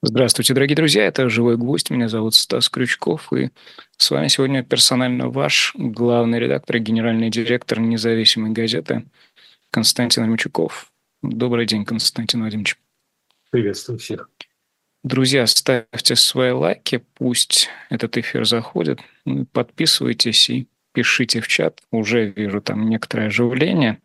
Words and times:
Здравствуйте, 0.00 0.54
дорогие 0.54 0.76
друзья, 0.76 1.06
это 1.06 1.28
«Живой 1.28 1.56
гвоздь», 1.56 1.90
меня 1.90 2.08
зовут 2.08 2.36
Стас 2.36 2.68
Крючков, 2.68 3.32
и 3.32 3.50
с 3.96 4.12
вами 4.12 4.28
сегодня 4.28 4.62
персонально 4.62 5.28
ваш 5.28 5.72
главный 5.74 6.38
редактор 6.38 6.76
и 6.76 6.78
генеральный 6.78 7.30
директор 7.30 7.80
независимой 7.80 8.52
газеты 8.52 9.06
Константин 9.72 10.30
Мичуков. 10.30 10.92
Добрый 11.20 11.66
день, 11.66 11.84
Константин 11.84 12.42
Владимирович. 12.42 12.78
Приветствую 13.50 13.98
всех. 13.98 14.30
Друзья, 15.02 15.44
ставьте 15.48 16.14
свои 16.14 16.52
лайки, 16.52 17.04
пусть 17.14 17.68
этот 17.90 18.16
эфир 18.18 18.46
заходит, 18.46 19.00
ну, 19.24 19.46
подписывайтесь 19.46 20.48
и 20.48 20.68
пишите 20.92 21.40
в 21.40 21.48
чат. 21.48 21.82
Уже 21.90 22.30
вижу 22.30 22.60
там 22.60 22.88
некоторое 22.88 23.26
оживление 23.26 23.98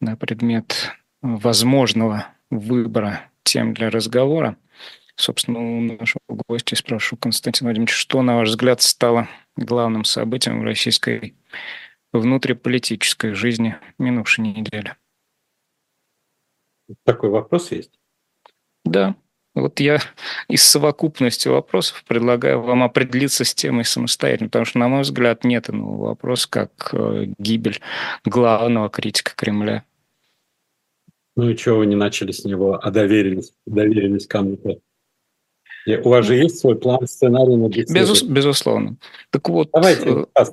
на 0.00 0.16
предмет 0.16 0.90
возможного 1.22 2.26
выбора 2.50 3.30
тем 3.44 3.72
для 3.72 3.88
разговора. 3.88 4.56
Собственно, 5.16 5.60
у 5.60 5.80
нашего 5.80 6.20
гостя 6.28 6.76
спрошу, 6.76 7.16
Константин 7.16 7.66
Владимирович, 7.66 7.94
что, 7.94 8.22
на 8.22 8.36
ваш 8.36 8.50
взгляд, 8.50 8.82
стало 8.82 9.28
главным 9.56 10.04
событием 10.04 10.60
в 10.60 10.64
российской 10.64 11.34
внутриполитической 12.12 13.32
жизни 13.32 13.76
минувшей 13.98 14.44
недели? 14.44 14.94
Такой 17.04 17.30
вопрос 17.30 17.72
есть? 17.72 17.98
Да. 18.84 19.16
Вот 19.54 19.80
я 19.80 20.00
из 20.48 20.62
совокупности 20.62 21.48
вопросов 21.48 22.04
предлагаю 22.06 22.60
вам 22.60 22.82
определиться 22.82 23.42
с 23.42 23.54
темой 23.54 23.86
самостоятельно, 23.86 24.50
потому 24.50 24.66
что, 24.66 24.78
на 24.78 24.88
мой 24.88 25.00
взгляд, 25.00 25.44
нет 25.44 25.70
иного 25.70 26.08
вопроса, 26.08 26.46
как 26.50 26.90
э, 26.92 27.28
гибель 27.38 27.80
главного 28.26 28.90
критика 28.90 29.32
Кремля. 29.34 29.82
Ну 31.36 31.48
и 31.48 31.56
чего 31.56 31.78
вы 31.78 31.86
не 31.86 31.96
начали 31.96 32.32
с 32.32 32.44
него, 32.44 32.78
а 32.82 32.90
доверились, 32.90 33.54
доверились 33.64 34.26
кому-то? 34.26 34.78
У 35.86 36.08
вас 36.08 36.26
же 36.26 36.34
есть 36.34 36.58
свой 36.58 36.76
план, 36.76 37.06
сценарий 37.06 37.56
на 37.56 37.68
Безус, 37.68 38.22
Безусловно. 38.22 38.96
Так 39.30 39.48
вот... 39.48 39.70
Давайте, 39.72 40.26
э, 40.34 40.44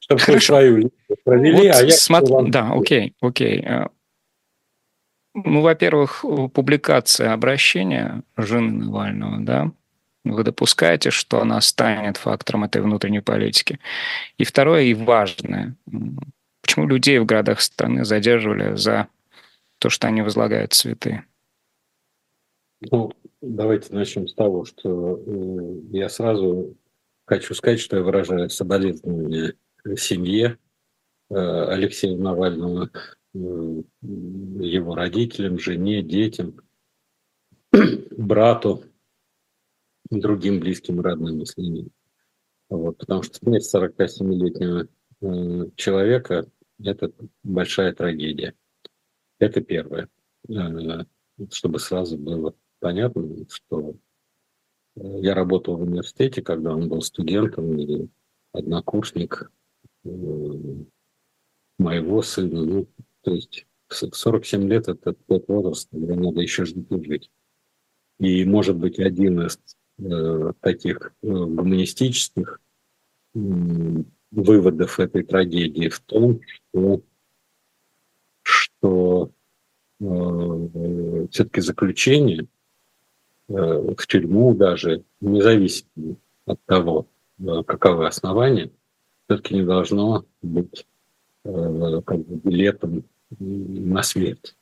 чтобы 0.00 0.20
Хорошо. 0.20 0.46
свою 0.46 0.90
провели, 1.24 1.68
вот 1.68 1.76
а 1.76 1.84
я... 1.84 1.90
Смотри, 1.90 2.34
вам... 2.34 2.50
Да, 2.50 2.72
окей, 2.72 3.14
окей. 3.20 3.62
Э, 3.64 3.86
ну, 5.34 5.60
во-первых, 5.60 6.24
публикация 6.52 7.32
обращения 7.32 8.22
жены 8.36 8.84
Навального, 8.84 9.38
да, 9.40 9.72
вы 10.24 10.42
допускаете, 10.42 11.10
что 11.10 11.40
она 11.40 11.60
станет 11.60 12.16
фактором 12.16 12.64
этой 12.64 12.82
внутренней 12.82 13.20
политики. 13.20 13.78
И 14.38 14.44
второе, 14.44 14.82
и 14.82 14.94
важное, 14.94 15.76
почему 16.60 16.86
людей 16.86 17.18
в 17.18 17.26
городах 17.26 17.60
страны 17.60 18.04
задерживали 18.04 18.76
за 18.76 19.06
то, 19.78 19.88
что 19.88 20.08
они 20.08 20.22
возлагают 20.22 20.72
цветы? 20.72 21.22
Ну, 22.90 23.12
давайте 23.40 23.94
начнем 23.94 24.26
с 24.26 24.34
того, 24.34 24.64
что 24.64 25.22
э, 25.24 25.80
я 25.92 26.08
сразу 26.08 26.76
хочу 27.24 27.54
сказать, 27.54 27.80
что 27.80 27.96
я 27.96 28.02
выражаю 28.02 28.50
соболезнования 28.50 29.54
семье 29.96 30.58
э, 31.30 31.34
Алексея 31.34 32.16
Навального, 32.16 32.90
э, 33.34 33.38
его 34.02 34.94
родителям, 34.94 35.58
жене, 35.58 36.02
детям, 36.02 36.60
брату, 38.10 38.84
другим 40.10 40.60
близким 40.60 41.00
родным, 41.00 41.38
если 41.38 41.62
нет. 41.62 41.88
Вот, 42.68 42.98
потому 42.98 43.22
что 43.22 43.34
смерть 43.34 43.68
47-летнего 43.74 44.88
человека– 45.74 46.46
это 46.82 47.12
большая 47.42 47.92
трагедия. 47.92 48.54
Это 49.38 49.60
первое, 49.60 50.08
чтобы 51.50 51.80
сразу 51.80 52.16
было 52.16 52.54
понятно, 52.80 53.46
что 53.48 53.94
э, 54.96 55.20
я 55.20 55.34
работал 55.34 55.76
в 55.76 55.82
университете, 55.82 56.42
когда 56.42 56.74
он 56.74 56.88
был 56.88 57.02
студентом 57.02 57.78
или 57.78 58.08
однокурсник 58.52 59.52
э, 60.04 60.08
моего 61.78 62.22
сына. 62.22 62.64
Ну, 62.64 62.88
то 63.20 63.34
есть 63.34 63.66
47 63.88 64.68
лет– 64.68 64.88
это 64.88 65.12
тот 65.12 65.46
возраст, 65.48 65.88
когда 65.90 66.16
надо 66.16 66.40
еще 66.40 66.64
и 66.64 67.04
жить. 67.04 67.30
И, 68.18 68.44
может 68.44 68.76
быть, 68.76 68.98
один 68.98 69.42
из 69.46 69.58
э, 69.98 70.52
таких 70.60 71.14
гуманистических 71.22 72.60
выводов 73.32 74.98
этой 74.98 75.22
трагедии 75.22 75.88
в 75.88 76.00
том, 76.00 76.40
что, 76.42 77.02
что 78.42 79.30
э, 80.00 81.26
все-таки 81.30 81.60
заключение– 81.60 82.48
в 83.50 84.06
тюрьму 84.06 84.54
даже, 84.54 85.02
независимо 85.20 86.16
от 86.46 86.60
того, 86.66 87.06
э, 87.38 87.62
каковы 87.66 88.06
основания, 88.06 88.70
все-таки 89.26 89.54
не 89.54 89.64
должно 89.64 90.24
быть 90.40 90.86
э, 91.44 92.00
как 92.04 92.18
бы 92.18 92.36
билетом 92.36 93.04
на 93.38 94.02
смерть. 94.02 94.56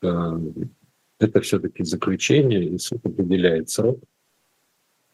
Это 0.00 1.40
все-таки 1.42 1.84
заключение, 1.84 2.64
и 2.64 2.78
суд 2.78 3.04
определяет 3.04 3.68
срок, 3.68 3.98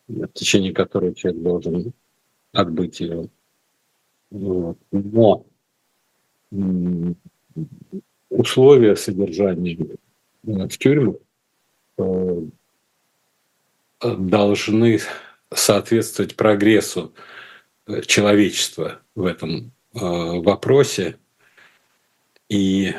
в 0.07 0.29
течение 0.29 0.73
которого 0.73 1.15
человек 1.15 1.43
должен 1.43 1.93
отбыть 2.53 3.01
его. 3.01 3.27
Вот. 4.31 4.79
Но 4.93 5.45
условия 8.31 8.95
содержания 8.95 9.99
в 10.45 10.79
тюрьмах 10.79 11.17
должны 14.01 15.01
соответствовать 15.53 16.37
прогрессу 16.37 17.15
человечества 18.07 19.01
в 19.15 19.25
этом 19.25 19.73
э, 19.95 19.99
вопросе. 20.01 21.19
И 22.49 22.95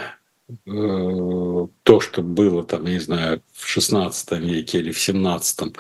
э, 0.48 0.56
то, 0.66 2.00
что 2.00 2.22
было 2.22 2.64
там, 2.64 2.86
не 2.86 3.00
знаю, 3.00 3.42
в 3.54 3.78
XVI 3.78 4.40
веке 4.40 4.80
или 4.80 4.92
в 4.92 4.98
XVII, 4.98 5.76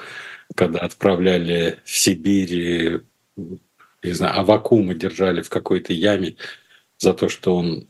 когда 0.56 0.80
отправляли 0.80 1.80
в 1.86 1.98
Сибирь, 1.98 3.02
не 3.36 4.12
знаю, 4.12 4.40
Авакума 4.40 4.94
держали 4.94 5.42
в 5.42 5.50
какой-то 5.50 5.94
яме 5.94 6.36
за 6.98 7.14
то, 7.14 7.30
что 7.30 7.56
он 7.56 7.88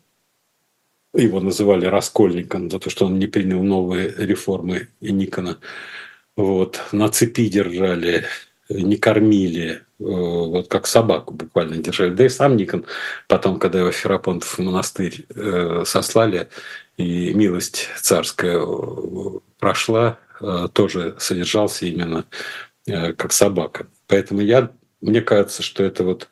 его 1.13 1.39
называли 1.39 1.85
раскольником, 1.85 2.69
за 2.69 2.79
то, 2.79 2.89
что 2.89 3.05
он 3.05 3.17
не 3.17 3.27
принял 3.27 3.63
новые 3.63 4.13
реформы 4.17 4.89
Никона 5.01 5.57
вот, 6.37 6.79
на 6.91 7.09
цепи 7.09 7.49
держали, 7.49 8.25
не 8.69 8.95
кормили, 8.97 9.71
э, 9.71 9.79
вот 9.99 10.67
как 10.67 10.85
собаку 10.85 11.33
буквально 11.33 11.77
держали. 11.77 12.13
Да 12.13 12.25
и 12.25 12.29
сам 12.29 12.55
Никон 12.55 12.85
потом, 13.27 13.59
когда 13.59 13.79
его 13.79 13.91
Ферапонтов 13.91 14.47
в 14.47 14.59
монастырь 14.59 15.25
э, 15.33 15.83
сослали, 15.85 16.47
и 16.95 17.33
милость 17.33 17.89
царская 17.99 18.59
э, 18.59 19.39
прошла, 19.59 20.19
тоже 20.73 21.15
содержался 21.17 21.87
именно 21.87 22.25
как 22.85 23.31
собака. 23.31 23.87
Поэтому 24.05 24.41
я, 24.41 24.69
мне 25.01 25.21
кажется, 25.21 25.63
что 25.63 25.83
это 25.83 26.03
вот, 26.03 26.29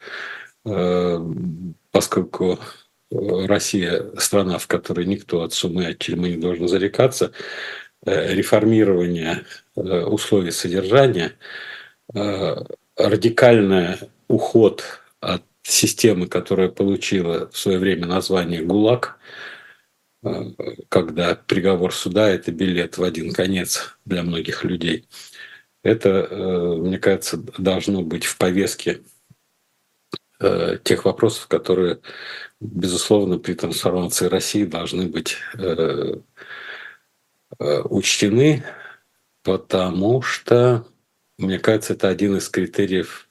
поскольку 1.92 2.60
Россия 3.10 4.06
страна, 4.20 4.60
в 4.60 4.68
которой 4.68 5.08
никто 5.08 5.42
от 5.42 5.54
сумы, 5.54 5.88
от 5.88 5.98
тюрьмы 5.98 6.30
не 6.30 6.38
должен 6.38 6.68
зарекаться, 6.68 7.32
реформирование 8.06 9.46
Э, 9.76 10.06
условий 10.06 10.52
содержания, 10.52 11.34
э, 12.14 12.56
радикальный 12.96 13.98
уход 14.30 14.84
от 15.20 15.44
системы, 15.64 16.28
которая 16.28 16.70
получила 16.70 17.50
в 17.52 17.58
свое 17.58 17.78
время 17.78 18.06
название 18.08 18.62
ГУЛАГ, 18.64 19.20
э, 20.24 20.30
когда 20.88 21.36
приговор 21.36 21.94
суда– 21.94 22.30
это 22.32 22.52
билет 22.54 22.98
в 22.98 23.04
один 23.04 23.34
конец 23.34 23.98
для 24.06 24.24
многих 24.24 24.64
людей. 24.64 25.08
Это, 25.84 26.28
мне 26.80 26.98
кажется, 26.98 27.38
должно 27.60 28.02
быть 28.02 28.26
в 28.26 28.38
повестке 28.40 29.02
тех 30.84 31.06
вопросов, 31.06 31.48
которые, 31.48 32.00
безусловно, 32.60 33.38
при 33.38 33.54
трансформации 33.54 34.26
России 34.26 34.66
должны 34.66 35.06
быть 35.06 35.38
учтены, 37.60 38.64
потому 39.44 40.22
что, 40.22 40.86
мне 41.38 41.60
кажется, 41.60 41.94
это 41.94 42.10
один 42.10 42.38
из 42.38 42.50
критериев 42.50 43.30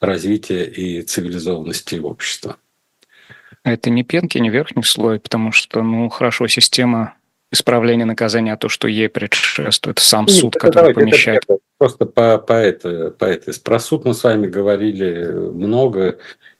развития 0.00 0.64
и 0.64 1.02
цивилизованности 1.02 1.96
общества. 1.96 2.56
Это 3.64 3.90
не 3.90 4.02
пенки, 4.02 4.38
не 4.38 4.50
верхний 4.50 4.82
слой, 4.82 5.20
потому 5.20 5.52
что, 5.52 5.82
ну, 5.82 6.08
хорошо, 6.08 6.48
система 6.48 7.14
исправления 7.52 8.06
наказания, 8.06 8.54
а 8.54 8.56
то, 8.56 8.68
что 8.68 8.88
ей 8.88 9.08
предшествует, 9.08 9.98
сам 9.98 10.24
Нет, 10.24 10.36
суд, 10.36 10.54
который 10.54 10.74
давайте, 10.74 11.00
помещает. 11.00 11.42
Это, 11.46 11.58
просто 11.78 12.06
по, 12.06 12.38
по, 12.38 12.54
это, 12.54 13.10
по 13.10 13.26
это. 13.26 13.52
Про 13.60 13.78
суд 13.78 14.04
мы 14.04 14.14
с 14.14 14.24
вами 14.24 14.46
говорили 14.46 15.26
много, 15.30 16.18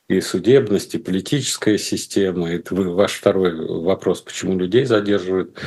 и 0.08 0.20
судебность, 0.20 0.94
и 0.94 0.98
политическая 0.98 1.78
система. 1.78 2.50
Это 2.50 2.74
ваш 2.74 3.14
второй 3.14 3.54
вопрос, 3.82 4.20
почему 4.20 4.58
людей 4.58 4.84
задерживают. 4.84 5.58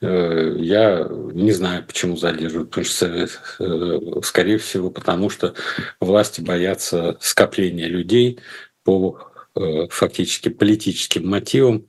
Э, 0.00 0.56
я 0.58 1.08
не 1.10 1.52
знаю, 1.52 1.84
почему 1.86 2.16
задерживают. 2.16 2.70
Потому 2.70 2.86
что, 2.86 3.28
э, 3.60 4.00
скорее 4.22 4.58
всего, 4.58 4.90
потому 4.90 5.30
что 5.30 5.54
власти 6.00 6.40
боятся 6.40 7.16
скопления 7.20 7.86
людей 7.88 8.40
по 8.84 9.18
э, 9.54 9.88
фактически 9.88 10.50
политическим 10.50 11.28
мотивам. 11.28 11.86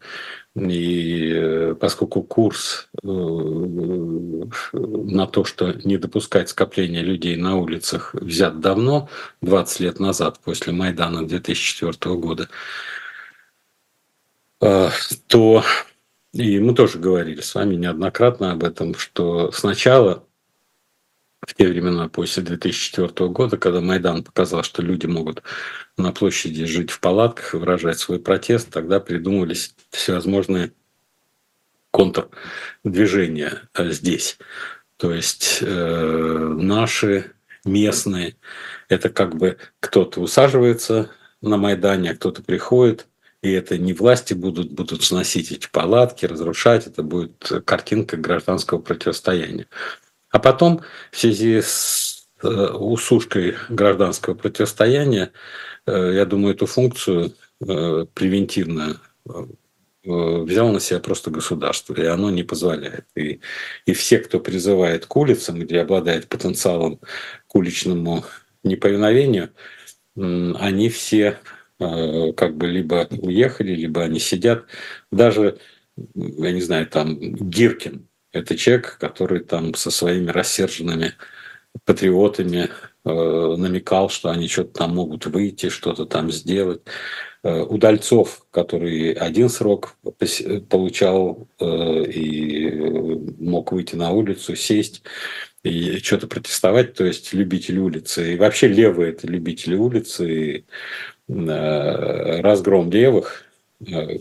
И 0.60 1.76
поскольку 1.80 2.24
курс 2.24 2.90
на 3.04 4.48
то, 5.28 5.44
что 5.44 5.74
не 5.84 5.98
допускать 5.98 6.50
скопления 6.50 7.02
людей 7.02 7.36
на 7.36 7.58
улицах, 7.58 8.16
взят 8.16 8.60
давно, 8.60 9.08
20 9.42 9.80
лет 9.82 10.00
назад, 10.00 10.40
после 10.44 10.74
Майдана 10.74 11.28
2004 11.28 12.16
года, 12.16 12.50
то 14.60 15.64
и 16.34 16.60
мы 16.60 16.74
тоже 16.76 17.00
говорили 17.00 17.42
с 17.42 17.56
вами 17.56 17.76
неоднократно 17.76 18.52
об 18.52 18.64
этом, 18.64 18.96
что 18.96 19.52
сначала, 19.52 20.24
в 21.46 21.54
те 21.54 21.68
времена 21.68 22.10
после 22.10 22.44
2004 22.44 23.30
года, 23.30 23.58
когда 23.58 23.82
Майдан 23.82 24.24
показал, 24.24 24.64
что 24.64 24.82
люди 24.82 25.06
могут 25.06 25.44
на 25.98 26.12
площади 26.12 26.66
жить 26.66 26.90
в 26.90 27.00
палатках 27.00 27.54
и 27.54 27.58
выражать 27.58 28.00
свой 28.00 28.20
протест, 28.20 28.70
тогда 28.72 29.00
придумывались 29.00 29.76
всевозможные 29.92 30.74
контрдвижения 31.92 33.70
э, 33.74 33.92
здесь. 33.92 34.38
То 34.98 35.14
есть 35.14 35.60
э, 35.62 36.56
наши 36.58 37.32
местные, 37.66 38.36
это 38.90 39.10
как 39.10 39.36
бы 39.36 39.58
кто-то 39.80 40.22
усаживается 40.22 41.12
на 41.42 41.58
Майдане, 41.58 42.12
а 42.12 42.16
кто-то 42.16 42.42
приходит, 42.42 43.08
и 43.44 43.52
это 43.52 43.78
не 43.78 43.94
власти 43.94 44.34
будут, 44.34 44.72
будут 44.72 45.04
сносить 45.04 45.52
эти 45.52 45.68
палатки, 45.72 46.26
разрушать, 46.26 46.88
это 46.88 47.04
будет 47.04 47.52
картинка 47.66 48.18
гражданского 48.18 48.80
противостояния. 48.80 49.68
А 50.30 50.40
потом 50.40 50.82
в 51.12 51.18
связи 51.18 51.62
с 51.62 52.28
э, 52.44 52.48
усушкой 52.48 53.56
гражданского 53.70 54.34
противостояния, 54.36 55.32
э, 55.86 56.12
я 56.16 56.26
думаю, 56.26 56.56
эту 56.56 56.66
функцию 56.66 57.34
э, 57.66 58.06
превентивную 58.14 59.00
взял 60.04 60.72
на 60.72 60.80
себя 60.80 61.02
просто 61.02 61.32
государство, 61.32 61.94
и 61.94 62.06
оно 62.06 62.30
не 62.30 62.44
позволяет. 62.44 63.06
И, 63.14 63.42
и 63.86 63.94
все, 63.94 64.20
кто 64.20 64.40
призывает 64.40 65.06
к 65.06 65.14
улицам, 65.18 65.60
где 65.60 65.82
обладает 65.82 66.30
потенциалом 66.30 67.02
к 67.46 67.56
уличному 67.56 68.24
неповиновению, 68.64 69.50
они 70.16 70.90
все 70.90 71.40
как 71.78 72.56
бы 72.56 72.68
либо 72.68 73.10
уехали, 73.12 73.76
либо 73.76 74.02
они 74.02 74.20
сидят. 74.20 74.68
Даже, 75.12 75.60
я 76.16 76.52
не 76.54 76.62
знаю, 76.62 76.88
там 76.88 77.20
Гиркин– 77.20 78.07
это 78.40 78.56
человек, 78.58 78.98
который 79.00 79.40
там 79.40 79.74
со 79.74 79.92
своими 79.92 80.30
рассерженными 80.32 81.14
патриотами 81.86 82.70
э, 83.06 83.56
намекал, 83.58 84.10
что 84.10 84.30
они 84.30 84.48
что-то 84.48 84.80
там 84.80 84.96
могут 84.96 85.26
выйти, 85.28 85.70
что-то 85.70 86.06
там 86.06 86.32
сделать. 86.32 86.82
Э, 87.44 87.62
Удальцов, 87.62 88.46
который 88.52 89.12
один 89.14 89.50
срок 89.50 89.98
получал 90.70 91.48
и 91.60 92.70
мог 93.40 93.72
выйти 93.72 93.96
на 93.96 94.12
улицу, 94.12 94.56
сесть 94.56 95.04
и 95.64 95.98
что-то 96.00 96.28
протестовать, 96.28 96.94
то 96.94 97.06
есть 97.06 97.34
любители 97.34 97.78
улицы. 97.78 98.34
И 98.34 98.38
вообще 98.38 98.68
левые– 98.68 99.12
это 99.14 99.28
любители 99.28 99.76
улицы. 99.76 100.34
И 100.34 100.66
Э, 101.30 102.40
разгром 102.40 102.90
левых, 102.90 103.44
э, 103.86 104.20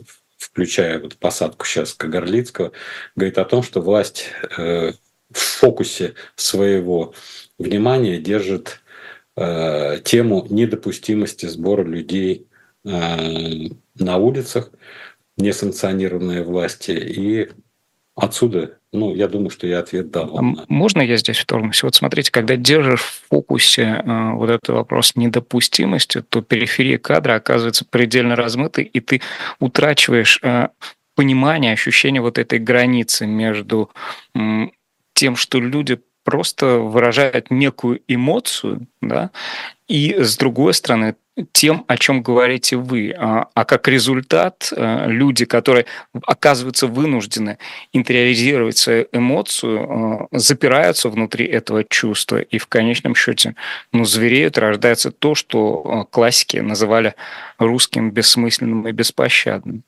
включая 0.57 1.01
вот 1.01 1.17
посадку 1.17 1.67
сейчас 1.67 1.93
Кагарлицкого, 1.93 2.73
говорит 3.15 3.37
о 3.37 3.45
том, 3.45 3.63
что 3.63 3.83
власть 3.83 4.31
э, 4.57 4.93
в 5.31 5.39
фокусе 5.39 6.15
своего 6.35 7.13
внимания 7.59 8.19
держит 8.19 8.81
тему 9.35 10.47
недопустимости 10.49 11.45
сбора 11.45 11.85
людей 11.85 12.47
на 12.85 14.17
улицах, 14.17 14.71
несанкционированные 15.37 16.43
власти, 16.43 16.93
и 16.93 17.51
отсюда 18.17 18.79
ну, 18.97 19.15
я 19.15 19.29
думаю, 19.29 19.51
что 19.51 19.67
я 19.67 19.81
ответ 19.81 20.11
дал. 20.11 20.39
А 20.39 20.43
можно 20.69 21.03
я 21.03 21.17
здесь 21.17 21.39
вторгнусь? 21.39 21.83
Вот 21.83 21.95
смотрите, 21.95 22.31
когда 22.33 22.57
держишь 22.57 23.03
в 23.03 23.29
фокусе 23.29 23.83
э, 23.83 24.31
вот 24.33 24.49
этот 24.49 24.69
вопрос 24.71 25.17
недопустимости, 25.17 26.23
то 26.23 26.41
периферия 26.41 26.99
кадра 26.99 27.35
оказывается 27.35 27.85
предельно 27.85 28.35
размытой, 28.37 28.85
и 28.85 29.01
ты 29.01 29.21
утрачиваешь 29.61 30.39
э, 30.43 30.69
понимание, 31.15 31.73
ощущение 31.73 32.23
вот 32.23 32.39
этой 32.39 32.59
границы 32.59 33.27
между 33.27 33.91
э, 34.35 34.69
тем, 35.13 35.37
что 35.37 35.61
люди 35.61 36.01
просто 36.25 36.79
выражают 36.79 37.51
некую 37.51 38.01
эмоцию, 38.09 38.87
да, 39.01 39.31
и 39.89 40.17
с 40.19 40.37
другой 40.37 40.75
стороны 40.75 41.17
тем, 41.53 41.85
о 41.87 41.97
чем 41.99 42.23
говорите 42.23 42.77
вы. 42.77 43.15
А, 43.17 43.49
а 43.55 43.65
как 43.65 43.89
результат, 43.89 44.73
э, 44.75 45.07
люди, 45.09 45.45
которые 45.45 45.87
оказываются 46.27 46.87
вынуждены 46.87 47.59
интериоризировать 47.93 48.79
свою 48.79 49.07
эмоцию, 49.13 50.29
э, 50.33 50.39
запираются 50.39 51.09
внутри 51.09 51.47
этого 51.47 51.85
чувства 51.85 52.39
и 52.39 52.59
в 52.59 52.67
конечном 52.67 53.15
счете 53.15 53.55
ну, 53.93 54.05
звереют, 54.05 54.57
рождается 54.59 55.11
то, 55.11 55.35
что 55.35 56.07
э, 56.09 56.11
классики 56.11 56.57
называли 56.59 57.15
русским 57.59 58.11
бессмысленным 58.11 58.89
и 58.89 58.93
беспощадным. 58.93 59.83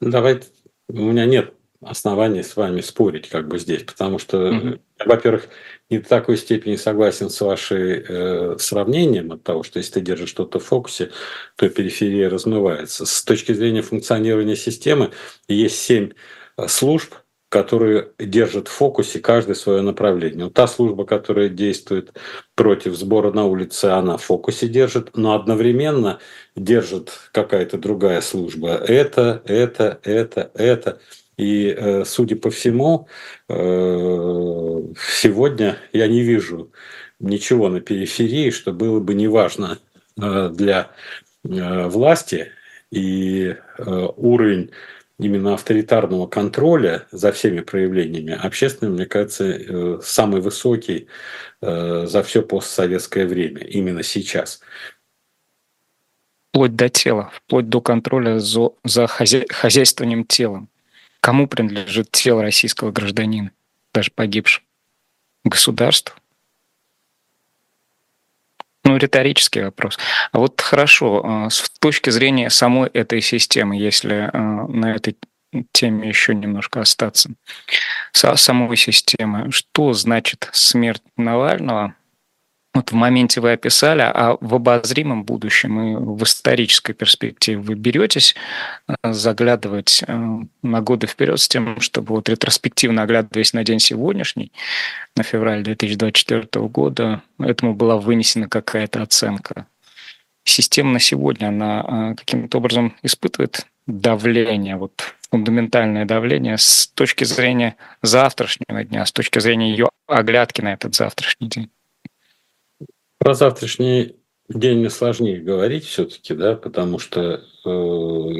Давайте, 0.00 0.48
у 0.88 1.02
меня 1.02 1.26
нет 1.26 1.54
оснований 1.82 2.42
с 2.42 2.56
вами 2.56 2.80
спорить 2.80 3.28
как 3.28 3.48
бы 3.48 3.58
здесь, 3.58 3.84
потому 3.84 4.18
что, 4.18 4.50
угу. 4.50 4.78
во-первых, 5.04 5.48
не 5.90 5.98
в 5.98 6.06
такой 6.06 6.36
степени 6.36 6.76
согласен 6.76 7.30
с 7.30 7.40
вашим 7.40 7.78
э, 7.78 8.56
сравнением 8.58 9.32
от 9.32 9.42
того, 9.42 9.62
что 9.62 9.78
если 9.78 9.94
ты 9.94 10.00
держишь 10.00 10.30
что-то 10.30 10.58
в 10.58 10.64
фокусе, 10.64 11.10
то 11.56 11.68
периферия 11.68 12.28
размывается. 12.28 13.06
С 13.06 13.22
точки 13.22 13.52
зрения 13.52 13.82
функционирования 13.82 14.56
системы 14.56 15.12
есть 15.46 15.78
семь 15.78 16.10
э, 16.56 16.68
служб, 16.68 17.14
которые 17.48 18.10
держат 18.18 18.68
в 18.68 18.72
фокусе 18.72 19.20
каждое 19.20 19.54
свое 19.54 19.80
направление. 19.80 20.44
Вот 20.44 20.54
та 20.54 20.66
служба, 20.66 21.06
которая 21.06 21.48
действует 21.48 22.12
против 22.54 22.94
сбора 22.94 23.32
на 23.32 23.46
улице, 23.46 23.86
она 23.86 24.18
в 24.18 24.24
фокусе 24.24 24.68
держит, 24.68 25.16
но 25.16 25.34
одновременно 25.34 26.18
держит 26.56 27.12
какая-то 27.32 27.78
другая 27.78 28.20
служба. 28.20 28.74
Это, 28.74 29.42
это, 29.46 29.98
это, 30.02 30.50
это. 30.54 31.00
И, 31.38 31.68
э, 31.68 32.04
судя 32.04 32.36
по 32.36 32.50
всему, 32.50 33.06
э, 33.48 33.54
сегодня 33.54 35.78
я 35.92 36.08
не 36.08 36.22
вижу 36.22 36.72
ничего 37.20 37.68
на 37.68 37.80
периферии, 37.80 38.50
что 38.50 38.72
было 38.72 38.98
бы 38.98 39.14
неважно 39.14 39.78
э, 40.20 40.50
для 40.52 40.90
власти. 41.44 42.50
И 42.90 43.54
уровень 44.16 44.70
именно 45.18 45.54
авторитарного 45.54 46.26
контроля 46.26 47.06
за 47.10 47.32
всеми 47.32 47.60
проявлениями 47.60 48.32
общественным, 48.32 48.94
мне 48.94 49.06
кажется, 49.06 50.00
самый 50.02 50.40
высокий 50.40 51.06
за 51.60 52.22
все 52.26 52.42
постсоветское 52.42 53.26
время, 53.26 53.62
именно 53.62 54.02
сейчас. 54.02 54.60
Вплоть 56.50 56.76
до 56.76 56.88
тела, 56.88 57.30
вплоть 57.34 57.68
до 57.68 57.82
контроля 57.82 58.38
за, 58.38 58.70
за 58.84 59.06
хозя... 59.06 59.44
хозяйствованием 59.50 60.24
телом. 60.24 60.70
Кому 61.20 61.46
принадлежит 61.46 62.10
тело 62.12 62.42
российского 62.42 62.90
гражданина, 62.92 63.50
даже 63.92 64.10
погибшего? 64.10 64.64
Государству? 65.44 66.14
Ну, 68.84 68.96
риторический 68.96 69.62
вопрос. 69.62 69.98
А 70.32 70.38
вот 70.38 70.60
хорошо, 70.60 71.22
а, 71.24 71.50
с 71.50 71.68
точки 71.78 72.10
зрения 72.10 72.48
самой 72.48 72.88
этой 72.88 73.20
системы, 73.20 73.76
если 73.76 74.30
а, 74.32 74.66
на 74.66 74.94
этой 74.94 75.16
теме 75.72 76.08
еще 76.08 76.34
немножко 76.34 76.80
остаться, 76.80 77.30
самой 78.12 78.76
системы, 78.76 79.50
что 79.50 79.92
значит 79.92 80.48
смерть 80.52 81.02
Навального 81.16 81.94
вот 82.78 82.92
в 82.92 82.94
моменте 82.94 83.40
вы 83.40 83.52
описали, 83.52 84.02
а 84.02 84.36
в 84.40 84.54
обозримом 84.54 85.24
будущем 85.24 85.80
и 85.80 85.96
в 85.96 86.22
исторической 86.22 86.92
перспективе 86.92 87.58
вы 87.58 87.74
беретесь 87.74 88.36
э, 88.86 88.94
заглядывать 89.12 90.04
э, 90.06 90.38
на 90.62 90.80
годы 90.80 91.08
вперед 91.08 91.40
с 91.40 91.48
тем, 91.48 91.80
чтобы 91.80 92.14
вот 92.14 92.28
ретроспективно 92.28 93.02
оглядываясь 93.02 93.52
на 93.52 93.64
день 93.64 93.80
сегодняшний, 93.80 94.52
на 95.16 95.24
февраль 95.24 95.64
2024 95.64 96.66
года, 96.66 97.22
этому 97.40 97.74
была 97.74 97.96
вынесена 97.96 98.48
какая-то 98.48 99.02
оценка. 99.02 99.66
Система 100.44 100.92
на 100.92 101.00
сегодня, 101.00 101.48
она 101.48 102.12
э, 102.12 102.14
каким-то 102.14 102.58
образом 102.58 102.94
испытывает 103.02 103.66
давление, 103.88 104.76
вот 104.76 105.16
фундаментальное 105.32 106.04
давление 106.04 106.58
с 106.58 106.86
точки 106.94 107.24
зрения 107.24 107.74
завтрашнего 108.02 108.84
дня, 108.84 109.04
с 109.04 109.10
точки 109.10 109.40
зрения 109.40 109.72
ее 109.72 109.88
оглядки 110.06 110.60
на 110.60 110.74
этот 110.74 110.94
завтрашний 110.94 111.48
день. 111.48 111.70
Про 113.18 113.34
завтрашний 113.34 114.16
день 114.48 114.88
сложнее 114.90 115.40
говорить 115.40 115.84
все-таки, 115.84 116.34
да, 116.34 116.54
потому 116.54 116.98
что 116.98 117.42
э, 117.64 118.30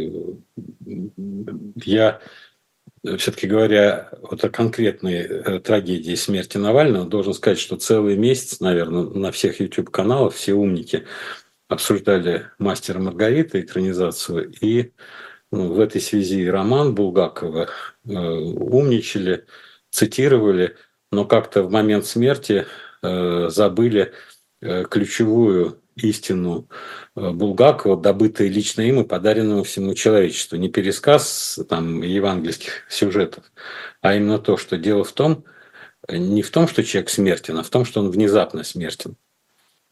я 1.85 2.21
все-таки 3.17 3.47
говоря 3.47 4.11
вот 4.23 4.45
о 4.45 4.51
конкретной 4.51 5.21
э, 5.21 5.61
трагедии 5.61 6.15
смерти 6.15 6.59
Навального, 6.59 7.07
должен 7.07 7.35
сказать, 7.35 7.59
что 7.59 7.77
целый 7.77 8.17
месяц, 8.17 8.61
наверное, 8.61 9.05
на 9.05 9.33
всех 9.33 9.61
YouTube-каналах 9.61 10.35
все 10.35 10.55
умники 10.55 11.05
обсуждали 11.69 12.47
«Мастера 12.59 12.99
Маргарита» 12.99 13.61
экранизацию, 13.61 14.53
и 14.61 14.93
ну, 15.51 15.73
в 15.73 15.81
этой 15.81 16.01
связи 16.01 16.49
роман 16.49 16.95
Булгакова 16.95 17.69
э, 18.07 18.11
умничали, 18.11 19.47
цитировали, 19.91 20.77
но 21.11 21.25
как-то 21.25 21.63
в 21.63 21.71
момент 21.71 22.07
смерти 22.07 22.67
э, 23.03 23.49
забыли 23.49 24.13
ключевую 24.61 25.81
истину 26.03 26.69
э, 27.17 27.31
Булгакова, 27.31 28.00
добытые 28.00 28.49
лично 28.49 28.83
им 28.83 29.00
и 29.00 29.05
подаренного 29.05 29.65
всему 29.65 29.95
человечеству. 29.95 30.57
Не 30.57 30.69
пересказ 30.69 31.59
там, 31.69 32.03
евангельских 32.03 32.85
сюжетов, 32.88 33.45
а 34.00 34.15
именно 34.15 34.38
то, 34.38 34.57
что 34.57 34.77
дело 34.77 35.05
в 35.05 35.12
том, 35.12 35.45
не 36.09 36.43
в 36.43 36.50
том, 36.50 36.69
что 36.69 36.85
человек 36.85 37.11
смертен, 37.11 37.59
а 37.59 37.62
в 37.62 37.71
том, 37.71 37.85
что 37.85 38.00
он 38.00 38.11
внезапно 38.11 38.65
смертен. 38.65 39.17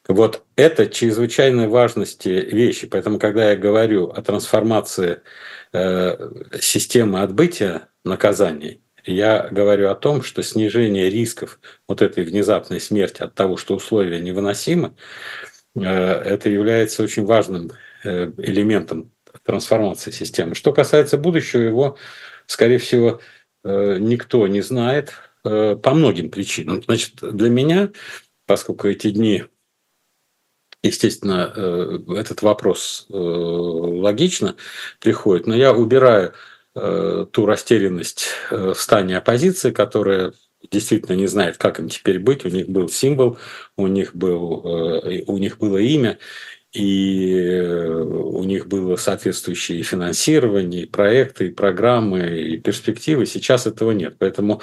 Вот 0.09 0.45
это 0.55 0.87
чрезвычайной 0.87 1.67
важности 1.67 2.29
вещи. 2.29 2.87
Поэтому, 2.87 3.19
когда 3.19 3.51
я 3.51 3.57
говорю 3.57 4.07
о 4.07 4.23
трансформации 4.23 5.21
э, 5.73 6.59
системы 6.61 7.23
отбытия 7.23 7.89
наказаний, 8.05 8.83
я 9.07 9.49
говорю 9.51 9.89
о 9.89 9.95
том, 9.95 10.23
что 10.23 10.43
снижение 10.43 11.09
рисков 11.09 11.61
вот 11.89 12.03
этой 12.03 12.25
внезапной 12.25 12.81
смерти 12.81 13.23
от 13.23 13.35
того, 13.35 13.57
что 13.57 13.77
условия 13.77 14.21
невыносимы, 14.21 14.95
э, 15.77 15.83
это 15.83 16.51
является 16.51 17.03
очень 17.03 17.25
важным 17.25 17.71
э, 18.05 18.33
элементом 18.39 19.13
трансформации 19.45 20.11
системы. 20.11 20.55
Что 20.55 20.73
касается 20.73 21.19
будущего, 21.19 21.61
его, 21.61 21.97
скорее 22.47 22.79
всего, 22.79 23.21
э, 23.65 23.99
никто 24.01 24.47
не 24.49 24.61
знает 24.61 25.13
по 25.43 25.95
многим 25.95 26.29
причинам. 26.29 26.83
Значит, 26.83 27.21
для 27.21 27.49
меня, 27.49 27.91
поскольку 28.47 28.89
эти 28.89 29.13
дни 29.13 29.45
естественно, 30.83 32.03
этот 32.17 32.43
вопрос 32.43 33.07
логично 33.09 34.57
приходит, 34.99 35.47
но 35.47 35.55
я 35.55 35.73
убираю 35.73 36.35
ту 37.33 37.47
растерянность 37.47 38.27
э, 38.51 38.73
в 38.75 38.81
стане 38.81 39.17
оппозиции, 39.17 39.71
которая 39.71 40.33
действительно 40.71 41.15
не 41.15 41.27
знает, 41.27 41.57
как 41.57 41.79
им 41.79 41.89
теперь 41.89 42.19
быть. 42.19 42.45
У 42.45 42.49
них 42.49 42.69
был 42.69 42.89
символ, 42.89 43.39
у 43.77 43.87
них, 43.87 44.15
был, 44.15 44.63
э, 44.65 45.23
у 45.27 45.39
них 45.39 45.59
было 45.59 45.79
имя, 45.79 46.19
и 46.73 47.59
у 47.59 48.43
них 48.45 48.67
было 48.67 48.97
соответствующее 48.97 49.83
финансирование, 49.83 50.83
и 50.83 50.87
проекты, 50.87 51.47
и 51.47 51.51
программы, 51.51 52.39
и 52.39 52.59
перспективы. 52.59 53.25
Сейчас 53.25 53.67
этого 53.67 53.93
нет. 53.93 54.17
Поэтому 54.19 54.61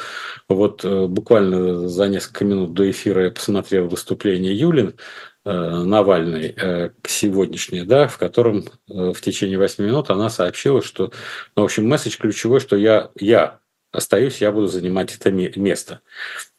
вот 0.47 0.85
буквально 0.85 1.87
за 1.87 2.07
несколько 2.07 2.45
минут 2.45 2.73
до 2.73 2.91
эфира 2.91 3.23
я 3.23 3.31
посмотрел 3.31 3.87
выступление 3.87 4.55
Юлин, 4.55 4.93
Э, 4.93 4.97
Навальной 5.45 6.55
э, 6.55 6.91
сегодняшней, 7.05 7.81
да, 7.81 8.07
в 8.07 8.17
котором 8.17 8.65
э, 8.89 9.11
в 9.11 9.19
течение 9.19 9.57
8 9.57 9.83
минут 9.83 10.09
она 10.09 10.29
сообщила, 10.29 10.81
что, 10.81 11.11
ну, 11.55 11.63
в 11.63 11.65
общем, 11.65 11.87
месседж 11.87 12.17
ключевой, 12.17 12.61
что 12.61 12.77
я, 12.77 13.11
я 13.19 13.59
остаюсь, 13.91 14.37
я 14.37 14.53
буду 14.53 14.67
занимать 14.67 15.13
это 15.15 15.31
место. 15.31 15.99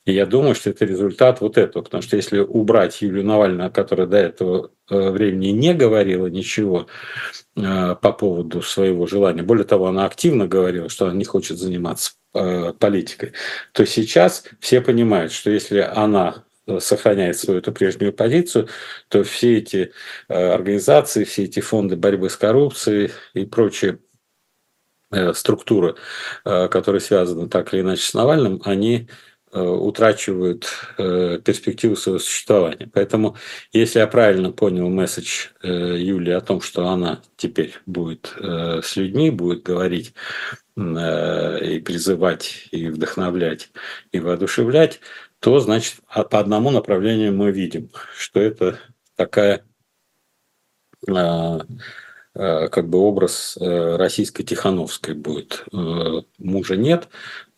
И 0.05 0.13
я 0.13 0.27
думаю, 0.27 0.55
что 0.55 0.69
это 0.69 0.85
результат 0.85 1.41
вот 1.41 1.57
этого, 1.57 1.83
потому 1.83 2.03
что 2.03 2.17
если 2.17 2.41
убрать 2.41 3.01
Юлию 3.01 3.25
Навальную, 3.25 3.73
которая 3.73 4.07
до 4.07 4.19
этого 4.19 4.71
времени 4.91 5.49
не 5.49 5.73
говорила 5.73 6.27
ничего 6.27 6.87
по 7.55 8.13
поводу 8.13 8.61
своего 8.61 9.07
желания, 9.07 9.43
более 9.43 9.65
того, 9.65 9.87
она 9.87 10.05
активно 10.05 10.47
говорила, 10.47 10.91
что 10.91 11.07
она 11.07 11.15
не 11.15 11.25
хочет 11.25 11.57
заниматься 11.59 12.13
политикой, 12.33 13.33
то 13.73 13.87
сейчас 13.87 14.45
все 14.61 14.83
понимают, 14.83 15.33
что 15.33 15.51
если 15.51 15.79
она 15.79 16.44
сохраняет 16.79 17.37
свою 17.39 17.61
эту 17.61 17.73
прежнюю 17.73 18.13
позицию, 18.13 18.69
то 19.09 19.23
все 19.23 19.59
эти 19.59 19.93
э, 20.29 20.53
организации, 20.53 21.25
все 21.25 21.45
эти 21.45 21.61
фонды 21.61 21.97
борьбы 21.97 22.31
с 22.31 22.37
коррупцией 22.37 23.13
и 23.35 23.45
прочие 23.45 23.99
э, 25.11 25.33
структуры, 25.35 25.97
э, 26.45 26.69
которые 26.69 27.01
связаны 27.01 27.49
так 27.49 27.73
или 27.75 27.83
иначе 27.83 28.03
с 28.03 28.15
Навальным, 28.15 28.63
они 28.65 29.09
утрачивают 29.53 30.67
перспективу 30.97 31.95
своего 31.95 32.19
существования. 32.19 32.91
Поэтому, 32.93 33.37
если 33.71 34.01
я 34.01 34.09
правильно 34.09 34.51
понял 34.51 34.89
месседж 34.89 35.51
Юлии 35.63 36.33
о 36.33 36.41
том, 36.41 36.61
что 36.61 36.89
она 36.89 37.23
теперь 37.37 37.73
будет 37.87 38.35
с 38.37 38.97
людьми, 38.97 39.31
будет 39.31 39.63
говорить 39.63 40.13
и 40.77 41.83
призывать, 41.87 42.67
и 42.73 42.89
вдохновлять, 42.89 43.71
и 44.11 44.19
воодушевлять, 44.19 44.99
то, 45.45 45.59
значит, 45.59 45.97
а 46.07 46.25
по 46.25 46.39
одному 46.39 46.71
направлению 46.71 47.35
мы 47.35 47.51
видим, 47.51 47.91
что 48.17 48.41
это 48.41 48.79
такая 49.15 49.63
а, 51.07 51.61
а, 52.35 52.69
как 52.69 52.89
бы 52.89 52.97
образ 52.97 53.59
э, 53.61 53.97
российской 53.97 54.43
Тихановской 54.43 55.13
будет. 55.13 55.67
Э, 55.71 56.23
мужа 56.39 56.77
нет, 56.77 57.09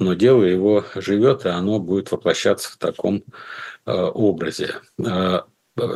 но 0.00 0.14
дело 0.14 0.42
его 0.42 0.84
живет, 0.96 1.46
и 1.46 1.48
оно 1.48 1.78
будет 1.78 2.10
воплощаться 2.10 2.72
в 2.72 2.76
таком 2.76 3.22
э, 3.86 3.92
образе. 3.92 4.74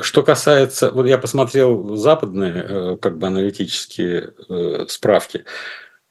Что 0.02 0.22
касается, 0.22 0.92
вот 0.92 1.06
я 1.06 1.18
посмотрел 1.18 1.96
западные 1.96 2.98
как 2.98 3.18
бы 3.18 3.26
аналитические 3.26 4.34
справки, 4.88 5.44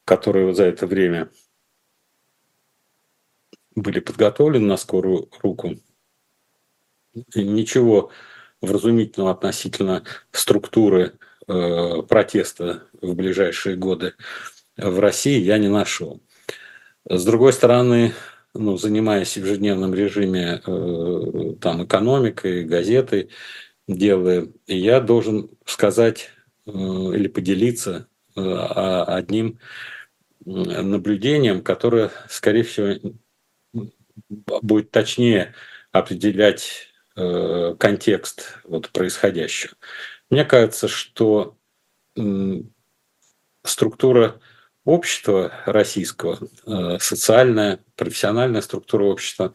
которые 0.03 0.53
за 0.53 0.65
это 0.65 0.88
время 0.88 1.29
были 3.81 4.00
подготовлены 4.00 4.65
на 4.65 4.77
скорую 4.77 5.29
руку. 5.41 5.75
Ничего 7.36 8.12
вразумительного 8.62 9.31
относительно 9.31 10.03
структуры 10.31 11.13
э, 11.48 12.01
протеста 12.07 12.83
в 13.01 13.13
ближайшие 13.15 13.75
годы 13.75 14.13
в 14.77 15.00
России 15.00 15.39
я 15.39 15.57
не 15.57 15.67
нашел. 15.67 16.21
С 17.05 17.25
другой 17.25 17.53
стороны, 17.53 18.13
ну, 18.53 18.77
занимаясь 18.77 19.33
в 19.33 19.38
ежедневном 19.38 19.93
режиме 19.93 20.62
э, 20.65 21.53
там, 21.62 21.83
экономикой, 21.83 22.63
газетой, 22.65 23.29
делая, 23.88 24.48
я 24.67 25.00
должен 25.00 25.50
сказать 25.65 26.29
э, 26.65 26.71
или 26.71 27.27
поделиться 27.27 28.07
э, 28.36 28.41
одним 28.41 29.59
наблюдением, 30.45 31.62
которое, 31.62 32.12
скорее 32.29 32.63
всего, 32.63 33.13
будет 34.29 34.91
точнее 34.91 35.53
определять 35.91 36.88
э, 37.15 37.75
контекст 37.79 38.59
вот 38.63 38.89
происходящего. 38.89 39.74
Мне 40.29 40.45
кажется, 40.45 40.88
что 40.88 41.57
э, 42.15 42.21
структура 43.63 44.39
общества 44.86 45.51
российского, 45.65 46.39
э, 46.65 46.98
социальная, 47.00 47.79
профессиональная 47.95 48.62
структура 48.62 49.05
общества 49.05 49.53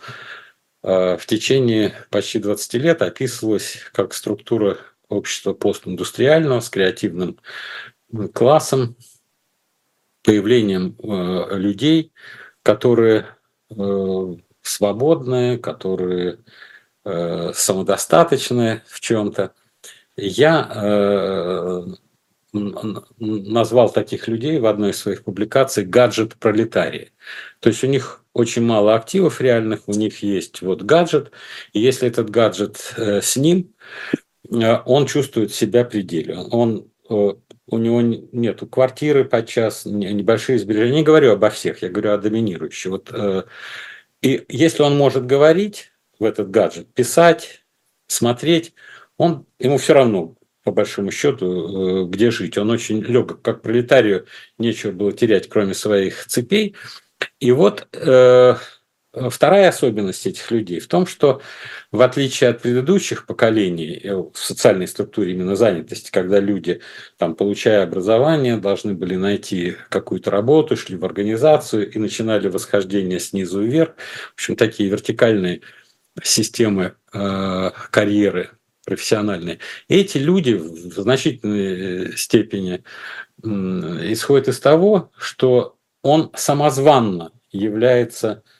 э, 0.82 1.16
в 1.16 1.26
течение 1.26 1.94
почти 2.10 2.38
20 2.38 2.74
лет 2.74 3.02
описывалась 3.02 3.78
как 3.92 4.14
структура 4.14 4.78
общества 5.08 5.54
постиндустриального 5.54 6.60
с 6.60 6.70
креативным 6.70 7.38
классом, 8.32 8.96
появлением 10.22 10.96
э, 10.98 11.58
людей, 11.58 12.12
которые 12.62 13.26
э, 13.70 14.34
свободные, 14.66 15.58
которые 15.58 16.38
э, 17.04 17.52
самодостаточные 17.54 18.82
в 18.86 19.00
чем-то. 19.00 19.52
Я 20.16 20.70
э, 20.74 21.84
назвал 23.18 23.90
таких 23.90 24.28
людей 24.28 24.58
в 24.58 24.66
одной 24.66 24.90
из 24.90 24.98
своих 24.98 25.24
публикаций 25.24 25.84
гаджет 25.84 26.36
пролетарии. 26.36 27.12
То 27.60 27.68
есть 27.68 27.82
у 27.84 27.88
них 27.88 28.24
очень 28.32 28.62
мало 28.62 28.94
активов 28.94 29.40
реальных, 29.40 29.88
у 29.88 29.92
них 29.92 30.22
есть 30.22 30.62
вот 30.62 30.82
гаджет, 30.82 31.30
и 31.72 31.80
если 31.80 32.08
этот 32.08 32.30
гаджет 32.30 32.94
э, 32.96 33.20
с 33.20 33.36
ним, 33.36 33.74
э, 34.50 34.78
он 34.86 35.06
чувствует 35.06 35.52
себя 35.52 35.84
пределе. 35.84 36.38
Он 36.38 36.88
э, 37.10 37.32
у 37.66 37.78
него 37.78 38.02
нет 38.02 38.60
квартиры 38.70 39.24
подчас, 39.24 39.86
небольшие 39.86 40.58
сбережения. 40.58 40.98
Не 40.98 41.02
говорю 41.02 41.32
обо 41.32 41.50
всех, 41.50 41.82
я 41.82 41.88
говорю 41.88 42.12
о 42.12 42.18
доминирующих. 42.18 42.90
Вот 42.90 43.10
э, 43.12 43.44
и 44.24 44.42
если 44.48 44.82
он 44.82 44.96
может 44.96 45.26
говорить 45.26 45.92
в 46.18 46.24
этот 46.24 46.50
гаджет, 46.50 46.88
писать, 46.94 47.66
смотреть, 48.06 48.72
он, 49.18 49.44
ему 49.58 49.76
все 49.76 49.92
равно, 49.92 50.34
по 50.62 50.72
большому 50.72 51.10
счету, 51.10 52.04
э, 52.06 52.08
где 52.08 52.30
жить. 52.30 52.56
Он 52.56 52.70
очень 52.70 53.02
легок, 53.02 53.42
как 53.42 53.60
пролетарию, 53.60 54.24
нечего 54.56 54.92
было 54.92 55.12
терять, 55.12 55.50
кроме 55.50 55.74
своих 55.74 56.24
цепей. 56.26 56.74
И 57.38 57.52
вот 57.52 57.86
э, 57.92 58.54
вторая 59.30 59.68
особенность 59.68 60.26
этих 60.26 60.50
людей 60.50 60.80
в 60.80 60.88
том, 60.88 61.06
что 61.06 61.40
в 61.92 62.00
отличие 62.02 62.50
от 62.50 62.62
предыдущих 62.62 63.26
поколений 63.26 64.00
в 64.04 64.38
социальной 64.38 64.88
структуре 64.88 65.32
именно 65.32 65.56
занятости, 65.56 66.10
когда 66.10 66.40
люди, 66.40 66.80
там, 67.16 67.34
получая 67.34 67.84
образование, 67.84 68.56
должны 68.56 68.94
были 68.94 69.16
найти 69.16 69.76
какую-то 69.88 70.30
работу, 70.30 70.76
шли 70.76 70.96
в 70.96 71.04
организацию 71.04 71.90
и 71.90 71.98
начинали 71.98 72.48
восхождение 72.48 73.20
снизу 73.20 73.62
вверх, 73.62 73.94
в 74.30 74.34
общем, 74.34 74.56
такие 74.56 74.88
вертикальные 74.88 75.60
системы 76.22 76.94
э, 77.12 77.70
карьеры 77.90 78.50
профессиональные. 78.84 79.58
Эти 79.88 80.18
люди 80.18 80.52
в 80.52 81.00
значительной 81.00 82.12
э, 82.12 82.16
степени 82.16 82.84
э, 83.42 83.48
исходят 84.12 84.48
из 84.48 84.60
того, 84.60 85.10
что 85.16 85.76
он 86.02 86.30
самозванно 86.34 87.32
является 87.50 88.28
э, 88.28 88.53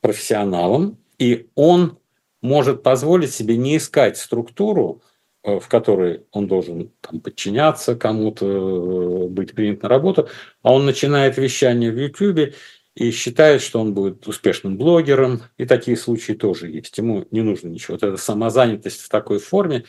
профессионалом, 0.00 0.98
и 1.18 1.48
он 1.54 1.98
может 2.46 2.82
позволить 2.82 3.34
себе 3.34 3.56
не 3.56 3.76
искать 3.76 4.16
структуру, 4.16 5.02
э, 5.42 5.58
в 5.58 5.68
которой 5.68 6.24
он 6.30 6.46
должен 6.46 6.92
там, 7.00 7.20
подчиняться 7.20 7.96
кому-то, 7.96 8.46
э, 8.46 9.28
быть 9.28 9.54
принят 9.54 9.82
на 9.82 9.88
работу, 9.88 10.28
а 10.62 10.72
он 10.72 10.86
начинает 10.86 11.36
вещание 11.36 11.90
в 11.90 11.98
YouTube 11.98 12.54
и 12.94 13.10
считает, 13.10 13.62
что 13.62 13.80
он 13.80 13.94
будет 13.94 14.26
успешным 14.26 14.78
блогером, 14.78 15.42
и 15.58 15.66
такие 15.66 15.96
случаи 15.96 16.32
тоже 16.32 16.70
есть. 16.70 16.96
Ему 16.96 17.26
не 17.30 17.42
нужно 17.42 17.68
ничего. 17.68 17.94
Вот 17.94 18.02
эта 18.02 18.16
самозанятость 18.16 19.02
в 19.02 19.08
такой 19.10 19.38
форме 19.38 19.84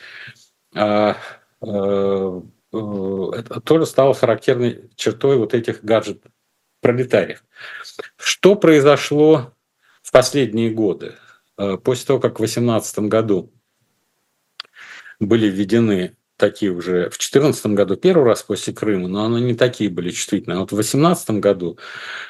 а, 0.74 1.16
а, 1.62 2.42
это 2.70 3.60
тоже 3.62 3.86
стало 3.86 4.12
характерной 4.12 4.90
чертой 4.94 5.38
вот 5.38 5.54
этих 5.54 5.82
гаджет-пролетариев. 5.82 7.42
Что 8.18 8.56
произошло 8.56 9.54
в 10.08 10.10
последние 10.10 10.70
годы? 10.70 11.16
А, 11.58 11.76
после 11.76 12.06
того, 12.06 12.18
как 12.18 12.36
в 12.36 12.38
2018 12.38 13.00
году 13.00 13.52
были 15.20 15.48
введены 15.48 16.16
такие 16.38 16.72
уже 16.72 17.10
в 17.10 17.18
2014 17.18 17.66
году 17.66 17.96
первый 17.96 18.24
раз 18.24 18.42
после 18.42 18.72
Крыма, 18.72 19.08
но 19.08 19.26
они 19.26 19.42
не 19.42 19.54
такие 19.54 19.90
были 19.90 20.10
чувствительные. 20.10 20.56
А 20.56 20.60
вот 20.60 20.72
в 20.72 20.76
2018 20.76 21.30
году, 21.40 21.78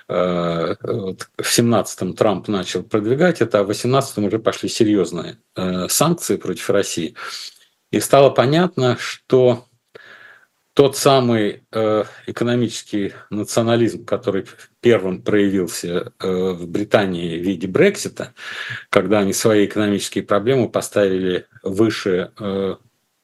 э, 0.08 0.74
вот 0.82 1.22
в 1.22 1.36
2017 1.36 2.14
Трамп 2.14 2.48
начал 2.48 2.82
продвигать 2.82 3.40
это, 3.42 3.60
а 3.60 3.62
в 3.62 3.66
2018 3.66 4.18
уже 4.26 4.38
пошли 4.40 4.68
серьезные 4.68 5.38
э, 5.54 5.88
санкции 5.88 6.36
против 6.36 6.70
России. 6.70 7.14
И 7.92 8.00
стало 8.00 8.30
понятно, 8.30 8.96
что 8.98 9.67
тот 10.78 10.96
самый 10.96 11.64
э, 11.72 12.04
экономический 12.28 13.12
национализм, 13.30 14.04
который 14.04 14.46
первым 14.80 15.22
проявился 15.22 16.12
в 16.20 16.68
Британии 16.68 17.36
в 17.36 17.42
виде 17.42 17.66
Брексита, 17.66 18.32
когда 18.88 19.18
они 19.18 19.32
свои 19.32 19.66
экономические 19.66 20.22
проблемы 20.22 20.68
поставили 20.68 21.48
выше 21.64 22.30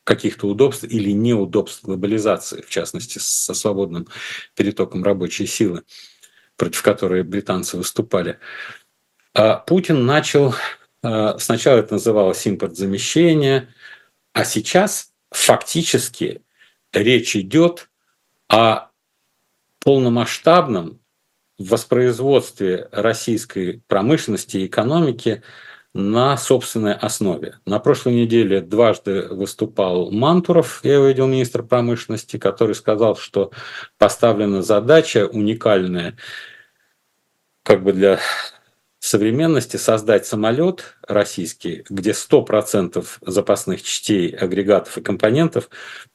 каких-то 0.03 0.49
удобств 0.49 0.83
или 0.83 1.13
неудобств 1.13 1.85
глобализации, 1.85 2.61
в 2.63 2.71
частности, 2.71 3.21
со 3.21 3.55
свободным 3.55 4.09
перетоком 4.57 5.05
рабочей 5.05 5.47
силы, 5.47 5.85
против 6.57 6.83
которой 6.83 7.23
британцы 7.23 7.77
выступали. 7.77 8.41
А 9.33 9.59
Путин 9.59 10.05
начал, 10.05 10.57
а, 11.05 11.39
сначала 11.39 11.79
это 11.79 11.95
называлось 11.95 12.45
импорт-замещение, 12.49 13.73
а 14.33 14.45
сейчас 14.45 15.13
фактически 15.31 16.41
речь 16.95 17.37
идет 17.37 17.91
о 18.49 18.89
полномасштабном 19.81 21.01
воспроизводстве 21.59 22.89
российской 22.93 23.83
промышленности 23.87 24.59
и 24.59 24.67
экономики– 24.67 25.43
на 25.95 26.37
собственной 26.37 26.93
основе. 26.93 27.61
На 27.65 27.79
прошлой 27.79 28.15
неделе 28.15 28.61
дважды 28.61 29.29
выступал 29.29 30.11
Мантуров, 30.11 30.81
я 30.83 30.99
видел, 30.99 31.29
министр 31.29 31.63
промышленности, 31.63 32.37
который 32.37 32.75
сказал, 32.75 33.17
что 33.17 33.53
поставлена 33.97 34.63
задача 34.63 35.29
уникальная 35.29 36.17
как 37.63 37.83
бы 37.85 37.93
для 37.93 38.19
современности 39.05 39.77
создать 39.77 40.25
самолет 40.25 40.97
российский, 41.07 41.85
где 41.91 42.13
100% 42.13 43.07
запасных 43.21 43.83
частей, 43.83 44.31
агрегатов 44.31 44.97
и 44.97 45.03
компонентов 45.03 45.69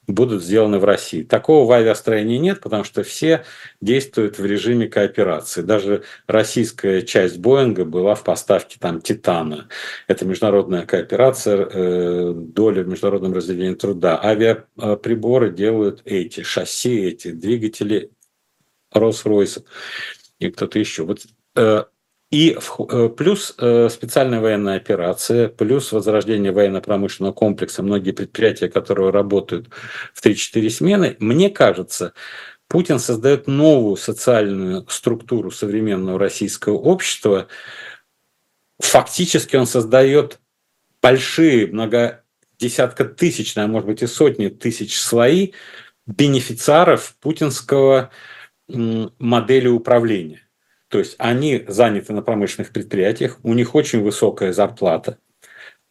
будут 0.08 0.41
сделаны 0.43 0.80
в 0.80 0.86
России. 0.86 1.21
Такого 1.21 1.67
в 1.67 1.71
авиастроении 1.71 2.38
нет, 2.38 2.62
потому 2.62 2.84
что 2.84 3.04
все 3.04 3.45
действуют 3.80 4.39
в 4.39 4.45
режиме 4.45 4.88
кооперации. 4.88 5.62
Даже 5.62 6.02
российская 6.25 7.04
часть 7.04 7.38
Боинга 7.38 7.86
была 7.86 8.15
в 8.15 8.23
поставке 8.23 8.78
там 8.80 9.02
Титана. 9.02 9.67
Это 10.08 10.25
международная 10.25 10.88
кооперация, 10.88 11.69
э, 11.71 12.34
доля 12.34 12.82
в 12.82 12.88
международном 12.88 13.34
разделении 13.34 13.75
труда. 13.75 14.19
Авиаприборы 14.19 15.52
делают 15.52 16.02
эти, 16.06 16.41
шасси 16.41 17.02
эти, 17.02 17.30
двигатели 17.30 18.10
Rolls-Royce 18.95 19.63
и 20.39 20.49
кто-то 20.49 20.80
еще. 20.80 21.04
Вот 21.04 21.19
э, 21.56 21.84
и 22.32 22.58
э, 22.58 23.10
плюс 23.10 23.56
э, 23.58 23.89
специальная 23.89 24.39
военная 24.39 24.78
операция, 24.78 25.48
плюс 25.48 25.92
возрождение 25.92 26.52
военно-промышленного 26.52 27.34
комплекса, 27.34 27.82
многие 27.82 28.12
предприятия, 28.12 28.70
которые 28.70 29.10
работают 29.10 29.70
в 30.13 30.24
3-4 30.24 30.70
смены, 30.70 31.18
мне 31.20 31.50
кажется, 31.50 32.13
Путин 32.68 33.00
создает 33.00 33.48
новую 33.48 33.96
социальную 33.96 34.86
структуру 34.89 35.50
современного 35.50 36.20
российского 36.20 36.76
общества. 36.76 37.48
Фактически 38.78 39.56
он 39.56 39.65
создает 39.65 40.39
большие, 41.02 41.65
много 41.65 42.24
десятка 42.60 43.06
тысяч, 43.06 43.58
а 43.58 43.65
может 43.65 43.88
быть 43.88 44.04
и 44.04 44.08
сотни 44.08 44.50
тысяч 44.50 45.00
слои 45.00 45.54
бенефициаров 46.06 47.15
путинского 47.20 48.12
модели 48.68 49.68
управления. 49.68 50.49
То 50.89 50.99
есть 50.99 51.15
они 51.19 51.63
заняты 51.67 52.13
на 52.13 52.21
промышленных 52.21 52.71
предприятиях, 52.71 53.39
у 53.43 53.54
них 53.54 53.75
очень 53.75 54.02
высокая 54.02 54.54
зарплата. 54.54 55.17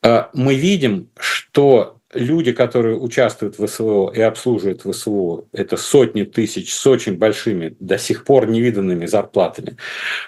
мы 0.04 0.56
видим, 0.56 1.10
что 1.18 2.02
люди, 2.14 2.52
которые 2.52 2.98
участвуют 2.98 3.58
в 3.58 3.68
СВО 3.68 4.12
и 4.12 4.22
обслуживают 4.22 4.82
ВСВО, 4.82 5.46
это 5.52 5.78
сотни 5.78 6.24
тысяч 6.24 6.74
с 6.74 6.86
очень 6.88 7.18
большими, 7.18 7.76
до 7.80 7.98
сих 7.98 8.24
пор 8.24 8.48
невиданными 8.48 9.06
зарплатами 9.06 9.78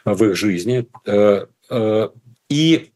в 0.05 0.23
их 0.23 0.35
жизни. 0.35 0.87
Э, 1.05 1.45
э, 1.69 2.09
и 2.49 2.91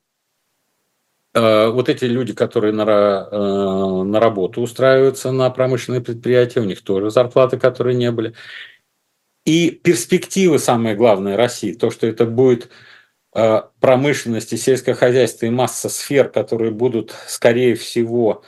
э, 1.34 1.70
вот 1.70 1.90
эти 1.90 2.06
люди, 2.06 2.34
которые 2.34 2.74
на, 2.74 4.04
на 4.04 4.20
работу 4.20 4.62
устраиваются 4.62 5.32
на 5.32 5.50
промышленные 5.50 6.02
предприятия, 6.02 6.62
у 6.62 6.66
них 6.66 6.82
тоже 6.82 7.10
зарплаты, 7.10 7.58
которые 7.58 7.96
не 7.96 8.12
были. 8.12 8.34
И 9.46 9.72
перспективы, 9.72 10.60
самое 10.60 10.96
главное, 10.96 11.38
России, 11.38 11.74
то, 11.74 11.90
что 11.90 12.06
это 12.06 12.26
будет 12.26 12.70
Э, 12.70 12.74
промышленности, 13.80 14.56
сельское 14.56 14.96
хозяйство 14.96 15.46
и 15.46 15.50
масса 15.50 15.90
сфер, 15.90 16.30
которые 16.30 16.72
будут, 16.72 17.14
скорее 17.28 17.76
всего, 17.76 18.44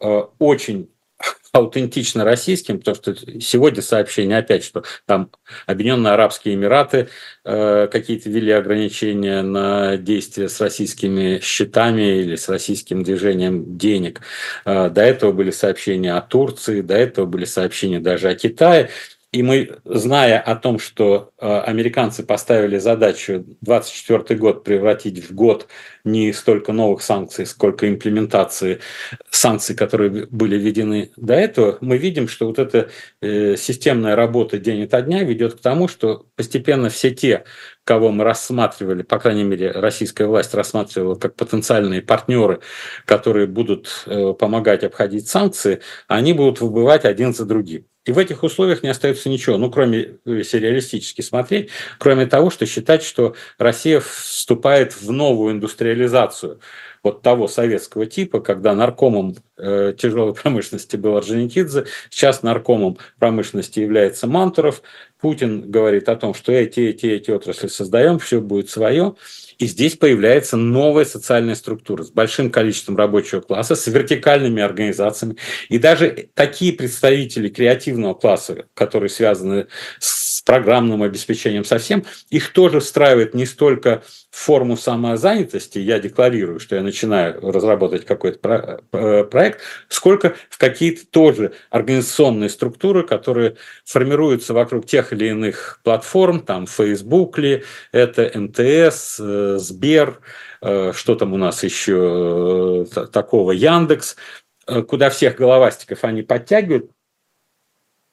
э, 0.00 0.22
очень 0.38 0.88
аутентично 1.52 2.24
российским, 2.24 2.78
потому 2.78 2.94
что 2.94 3.14
сегодня 3.40 3.82
сообщение 3.82 4.38
опять, 4.38 4.64
что 4.64 4.84
там 5.06 5.30
Объединенные 5.66 6.14
Арабские 6.14 6.54
Эмираты 6.54 7.08
э, 7.44 7.88
какие-то 7.90 8.30
ввели 8.30 8.52
ограничения 8.52 9.42
на 9.42 9.96
действия 9.96 10.48
с 10.48 10.60
российскими 10.60 11.40
счетами 11.40 12.20
или 12.20 12.36
с 12.36 12.48
российским 12.48 13.02
движением 13.02 13.76
денег. 13.76 14.20
Э, 14.64 14.88
до 14.90 15.02
этого 15.02 15.32
были 15.32 15.50
сообщения 15.50 16.14
о 16.14 16.22
Турции, 16.22 16.80
до 16.80 16.94
этого 16.94 17.26
были 17.26 17.44
сообщения 17.44 18.00
даже 18.00 18.28
о 18.28 18.34
Китае. 18.34 18.90
И 19.32 19.44
мы, 19.44 19.78
зная 19.84 20.40
о 20.40 20.56
том, 20.56 20.80
что 20.80 21.30
э, 21.38 21.46
американцы 21.60 22.24
поставили 22.24 22.78
задачу 22.78 23.44
24 23.60 24.36
год 24.36 24.64
превратить 24.64 25.24
в 25.24 25.32
год 25.32 25.68
не 26.02 26.32
столько 26.32 26.72
новых 26.72 27.02
санкций, 27.02 27.46
сколько 27.46 27.88
имплементации 27.88 28.80
санкций, 29.30 29.76
которые 29.76 30.26
были 30.26 30.56
введены 30.56 31.12
до 31.16 31.34
этого, 31.34 31.78
мы 31.80 31.96
видим, 31.96 32.26
что 32.26 32.46
вот 32.46 32.58
эта 32.58 32.90
э, 33.20 33.54
системная 33.56 34.16
работа 34.16 34.58
день 34.58 34.82
ото 34.82 35.00
дня 35.00 35.22
ведет 35.22 35.54
к 35.54 35.60
тому, 35.60 35.86
что 35.86 36.26
постепенно 36.34 36.90
все 36.90 37.12
те, 37.12 37.44
кого 37.84 38.10
мы 38.10 38.24
рассматривали, 38.24 39.02
по 39.02 39.20
крайней 39.20 39.44
мере, 39.44 39.70
российская 39.70 40.26
власть 40.26 40.54
рассматривала 40.54 41.14
как 41.14 41.36
потенциальные 41.36 42.02
партнеры, 42.02 42.62
которые 43.04 43.46
будут 43.46 44.02
э, 44.06 44.32
помогать 44.32 44.82
обходить 44.82 45.28
санкции, 45.28 45.82
они 46.08 46.32
будут 46.32 46.60
выбывать 46.60 47.04
один 47.04 47.32
за 47.32 47.44
другим. 47.44 47.89
И 48.06 48.12
в 48.12 48.18
этих 48.18 48.42
условиях 48.42 48.82
не 48.82 48.88
остается 48.88 49.28
ничего, 49.28 49.58
ну, 49.58 49.70
кроме, 49.70 50.18
если 50.24 50.58
реалистически 50.58 51.20
смотреть, 51.20 51.68
кроме 51.98 52.26
того, 52.26 52.48
что 52.48 52.64
считать, 52.64 53.02
что 53.02 53.36
Россия 53.58 54.00
вступает 54.00 54.94
в 54.94 55.12
новую 55.12 55.52
индустриализацию 55.52 56.60
вот 57.02 57.22
того 57.22 57.48
советского 57.48 58.06
типа, 58.06 58.40
когда 58.40 58.74
наркомом 58.74 59.36
э, 59.56 59.94
тяжелой 59.96 60.34
промышленности 60.42 60.96
был 60.96 61.16
Орджоникидзе, 61.16 61.86
сейчас 62.10 62.42
наркомом 62.42 62.98
промышленности 63.18 63.80
является 63.80 64.26
Мантуров. 64.26 64.82
Путин 65.20 65.70
говорит 65.70 66.08
о 66.08 66.16
том, 66.16 66.34
что 66.34 66.52
эти, 66.52 66.80
эти, 66.80 67.06
эти 67.06 67.30
отрасли 67.30 67.68
создаем, 67.68 68.18
все 68.18 68.40
будет 68.40 68.70
свое. 68.70 69.14
И 69.58 69.66
здесь 69.66 69.94
появляется 69.96 70.56
новая 70.56 71.04
социальная 71.04 71.54
структура 71.54 72.02
с 72.02 72.10
большим 72.10 72.50
количеством 72.50 72.96
рабочего 72.96 73.40
класса, 73.40 73.76
с 73.76 73.86
вертикальными 73.86 74.62
организациями. 74.62 75.36
И 75.68 75.78
даже 75.78 76.30
такие 76.32 76.72
представители 76.72 77.50
креативного 77.50 78.14
класса, 78.14 78.64
которые 78.72 79.10
связаны 79.10 79.66
с 79.98 80.29
программным 80.50 81.04
обеспечением 81.04 81.64
совсем, 81.64 82.04
их 82.28 82.52
тоже 82.52 82.80
встраивает 82.80 83.34
не 83.34 83.46
столько 83.46 84.02
в 84.32 84.36
форму 84.36 84.76
самозанятости, 84.76 85.78
я 85.78 86.00
декларирую, 86.00 86.58
что 86.58 86.74
я 86.74 86.82
начинаю 86.82 87.40
разработать 87.40 88.04
какой-то 88.04 88.80
э, 88.92 89.24
проект, 89.30 89.60
сколько 89.88 90.34
в 90.48 90.58
какие-то 90.58 91.06
тоже 91.06 91.52
организационные 91.70 92.48
структуры, 92.48 93.06
которые 93.06 93.58
формируются 93.84 94.52
вокруг 94.52 94.86
тех 94.86 95.12
или 95.12 95.28
иных 95.28 95.78
платформ, 95.84 96.40
там 96.40 96.66
Facebook 96.66 97.38
ли, 97.38 97.62
это 97.92 98.28
МТС, 98.34 99.20
э, 99.20 99.56
Сбер, 99.56 100.18
э, 100.62 100.90
что 100.96 101.14
там 101.14 101.32
у 101.32 101.36
нас 101.36 101.62
еще 101.62 102.88
такого, 103.12 103.52
Яндекс, 103.52 104.16
куда 104.88 105.10
всех 105.10 105.36
головастиков 105.36 106.02
они 106.02 106.22
подтягивают, 106.22 106.90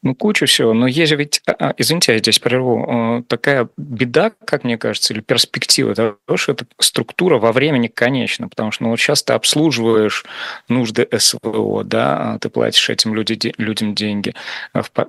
ну, 0.04 0.16
куча 0.16 0.46
всего. 0.46 0.74
Но 0.74 0.88
есть 0.88 1.12
ведь, 1.14 1.42
а, 1.48 1.56
а, 1.60 1.74
извините, 1.78 2.14
я 2.14 2.20
здесь 2.20 2.40
прерву, 2.40 3.24
такая 3.28 3.70
беда, 3.78 4.32
как 4.46 4.64
мне 4.64 4.78
кажется, 4.78 5.14
или 5.14 5.22
перспектива 5.22 5.96
того, 5.96 6.18
что 6.36 6.52
эта 6.52 6.66
структура 6.80 7.40
во 7.40 7.52
времени 7.52 7.88
конечна, 7.88 8.48
потому 8.48 8.72
что 8.72 8.84
ну, 8.84 8.90
вот 8.92 9.00
сейчас 9.00 9.24
ты 9.24 9.34
обслуживаешь 9.34 10.26
нужды 10.70 11.08
СВО, 11.18 11.84
да, 11.84 12.34
а 12.34 12.40
ты 12.40 12.50
платишь 12.50 12.90
этим 12.90 13.16
люди, 13.16 13.54
людям 13.58 13.96
деньги, 13.96 14.34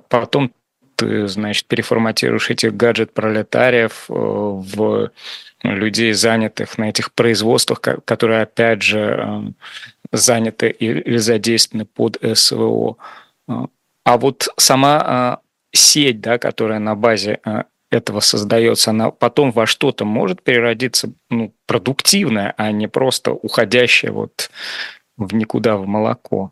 потом 0.07 0.51
ты, 0.95 1.27
значит, 1.27 1.65
переформатируешь 1.67 2.49
этих 2.49 2.75
гаджет-пролетариев 2.75 4.05
в 4.09 5.11
людей, 5.63 6.13
занятых 6.13 6.77
на 6.77 6.89
этих 6.89 7.13
производствах, 7.13 7.79
которые, 7.79 8.41
опять 8.41 8.81
же, 8.81 8.99
э, 9.17 9.41
заняты 10.11 10.69
или 10.69 11.17
задействованы 11.17 11.85
под 11.85 12.17
СВО. 12.33 12.97
А 14.09 14.17
вот 14.17 14.49
сама 14.57 15.41
э, 15.43 15.77
сеть, 15.77 16.19
да, 16.19 16.39
которая 16.39 16.79
на 16.79 16.95
базе 16.95 17.39
этого 17.91 18.21
создается, 18.21 18.89
она 18.89 19.11
потом 19.11 19.51
во 19.51 19.67
что-то 19.67 20.03
может 20.03 20.41
переродиться 20.41 21.11
ну, 21.29 21.53
продуктивное, 21.67 22.55
а 22.57 22.71
не 22.71 22.87
просто 22.87 23.31
уходящее 23.31 24.11
вот 24.11 24.49
в 25.17 25.35
никуда 25.35 25.77
в 25.77 25.85
молоко 25.85 26.51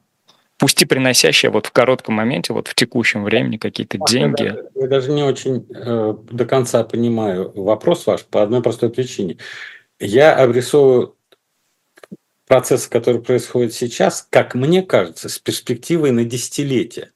пусть 0.59 0.81
и 0.81 0.85
приносящая 0.85 1.51
вот 1.51 1.67
в 1.67 1.71
коротком 1.71 2.15
моменте, 2.15 2.53
вот 2.53 2.67
в 2.67 2.75
текущем 2.75 3.23
времени 3.23 3.57
какие-то 3.57 3.99
деньги. 4.07 4.55
Я 4.75 4.87
даже 4.87 5.11
не 5.11 5.23
очень 5.23 5.65
э, 5.69 6.15
до 6.31 6.45
конца 6.45 6.83
понимаю 6.83 7.51
вопрос 7.55 8.05
ваш 8.05 8.25
по 8.25 8.41
одной 8.41 8.61
простой 8.61 8.89
причине. 8.89 9.37
Я 9.99 10.35
обрисовываю 10.35 11.15
процессы, 12.47 12.89
которые 12.89 13.21
происходят 13.21 13.73
сейчас, 13.73 14.27
как 14.29 14.55
мне 14.55 14.81
кажется, 14.81 15.29
с 15.29 15.37
перспективой 15.39 16.11
на 16.11 16.23
десятилетия. 16.23 17.11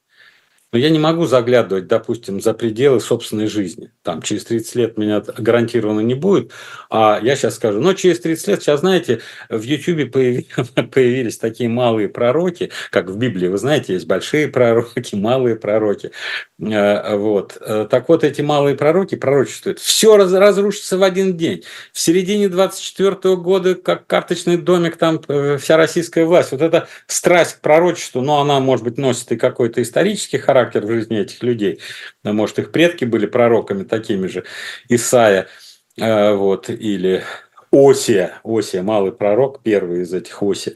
Но 0.72 0.80
я 0.80 0.90
не 0.90 1.00
могу 1.00 1.26
заглядывать, 1.26 1.88
допустим, 1.88 2.40
за 2.40 2.54
пределы 2.54 3.02
собственной 3.02 3.48
жизни. 3.48 3.92
Там 4.04 4.22
через 4.22 4.46
30 4.46 4.76
лет 4.76 4.98
меня 4.98 5.20
гарантированно 5.20 6.00
не 6.00 6.14
будет. 6.14 6.52
А 6.90 7.20
я 7.22 7.36
сейчас 7.36 7.56
скажу, 7.56 7.82
но 7.82 7.94
через 7.94 8.22
30 8.22 8.48
лет, 8.48 8.64
сейчас, 8.64 8.80
знаете, 8.80 9.20
в 9.50 9.62
YouTube 9.62 10.12
появились 10.92 11.38
такие 11.38 11.68
малые 11.68 12.08
пророки, 12.08 12.72
как 12.90 13.10
в 13.10 13.18
Библии, 13.18 13.50
вы 13.50 13.58
знаете, 13.58 13.94
есть 13.94 14.08
большие 14.08 14.48
пророки, 14.48 15.14
малые 15.14 15.58
пророки. 15.58 16.12
Э, 16.62 17.18
вот. 17.18 17.58
Э, 17.60 17.86
так 17.90 18.08
вот, 18.08 18.24
эти 18.24 18.42
малые 18.42 18.78
пророки 18.78 19.16
пророчествуют. 19.16 19.80
Все 19.80 20.16
разрушится 20.16 20.98
в 20.98 21.04
один 21.04 21.36
день. 21.36 21.64
В 21.92 22.00
середине 22.00 22.48
24 22.48 23.36
года, 23.36 23.76
как 23.76 24.08
карточный 24.08 24.56
домик, 24.56 24.96
там 24.96 25.20
э, 25.28 25.58
вся 25.58 25.76
российская 25.76 26.24
власть. 26.24 26.54
Вот 26.54 26.62
эта 26.62 26.88
страсть 27.08 27.56
к 27.56 27.60
пророчеству, 27.60 28.22
но 28.22 28.40
она, 28.40 28.62
может 28.62 28.86
быть, 28.86 28.98
носит 28.98 29.34
и 29.34 29.38
какой-то 29.38 29.82
исторический 29.82 30.38
характер, 30.38 30.61
характер 30.62 30.86
в 30.86 30.92
жизни 30.92 31.20
этих 31.20 31.44
людей. 31.44 31.80
Может, 32.24 32.60
их 32.60 32.72
предки 32.72 33.06
были 33.06 33.26
пророками 33.26 33.84
такими 33.84 34.28
же, 34.28 34.44
Исаия, 34.90 35.48
э, 35.98 36.34
вот, 36.34 36.70
или 36.70 37.24
Осия, 37.72 38.42
Осия, 38.44 38.84
малый 38.84 39.12
пророк, 39.12 39.62
первый 39.64 40.02
из 40.02 40.14
этих 40.14 40.42
Осия. 40.44 40.76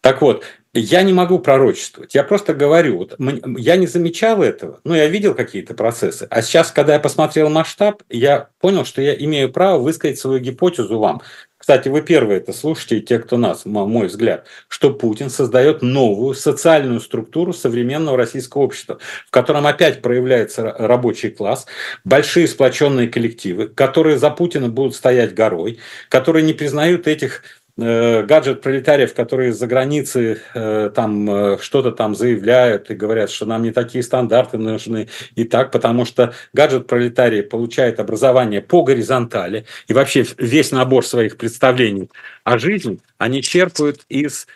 Так 0.00 0.22
вот, 0.22 0.44
я 0.72 1.02
не 1.02 1.12
могу 1.12 1.38
пророчествовать. 1.38 2.14
Я 2.14 2.22
просто 2.22 2.54
говорю, 2.54 2.98
вот, 2.98 3.16
я 3.58 3.76
не 3.76 3.86
замечал 3.86 4.42
этого, 4.42 4.80
но 4.84 4.94
я 4.94 5.06
видел 5.06 5.34
какие-то 5.34 5.74
процессы. 5.74 6.26
А 6.30 6.42
сейчас, 6.42 6.70
когда 6.70 6.94
я 6.94 7.00
посмотрел 7.00 7.48
масштаб, 7.48 8.02
я 8.10 8.48
понял, 8.60 8.84
что 8.84 9.02
я 9.02 9.14
имею 9.14 9.50
право 9.52 9.78
высказать 9.78 10.18
свою 10.18 10.38
гипотезу 10.38 10.98
вам. 10.98 11.22
Кстати, 11.66 11.88
вы 11.88 12.00
первые 12.00 12.38
это 12.38 12.52
слушаете, 12.52 13.00
те, 13.00 13.18
кто 13.18 13.36
нас, 13.36 13.64
мой 13.64 14.06
взгляд, 14.06 14.46
что 14.68 14.92
Путин 14.92 15.30
создает 15.30 15.82
новую 15.82 16.36
социальную 16.36 17.00
структуру 17.00 17.52
современного 17.52 18.16
российского 18.16 18.62
общества, 18.62 19.00
в 19.26 19.32
котором 19.32 19.66
опять 19.66 20.00
проявляется 20.00 20.62
рабочий 20.62 21.30
класс, 21.30 21.66
большие 22.04 22.46
сплоченные 22.46 23.08
коллективы, 23.08 23.66
которые 23.66 24.16
за 24.16 24.30
Путина 24.30 24.68
будут 24.68 24.94
стоять 24.94 25.34
горой, 25.34 25.80
которые 26.08 26.44
не 26.44 26.52
признают 26.52 27.08
этих 27.08 27.42
гаджет 27.78 28.62
пролетариев, 28.62 29.12
которые 29.12 29.52
за 29.52 29.66
границы 29.66 30.40
э, 30.54 30.90
там 30.94 31.28
э, 31.28 31.58
что-то 31.60 31.92
там 31.92 32.14
заявляют 32.14 32.90
и 32.90 32.94
говорят, 32.94 33.28
что 33.28 33.44
нам 33.44 33.62
не 33.62 33.70
такие 33.70 34.02
стандарты 34.02 34.56
нужны 34.56 35.08
и 35.34 35.44
так, 35.44 35.72
потому 35.72 36.06
что 36.06 36.32
гаджет 36.54 36.86
пролетарий 36.86 37.42
получает 37.42 38.00
образование 38.00 38.62
по 38.62 38.82
горизонтали 38.82 39.66
и 39.88 39.92
вообще 39.92 40.24
весь 40.38 40.72
набор 40.72 41.04
своих 41.04 41.36
представлений 41.36 42.08
о 42.44 42.56
жизни 42.56 42.98
они 43.18 43.42
черпают 43.42 44.02
из 44.08 44.46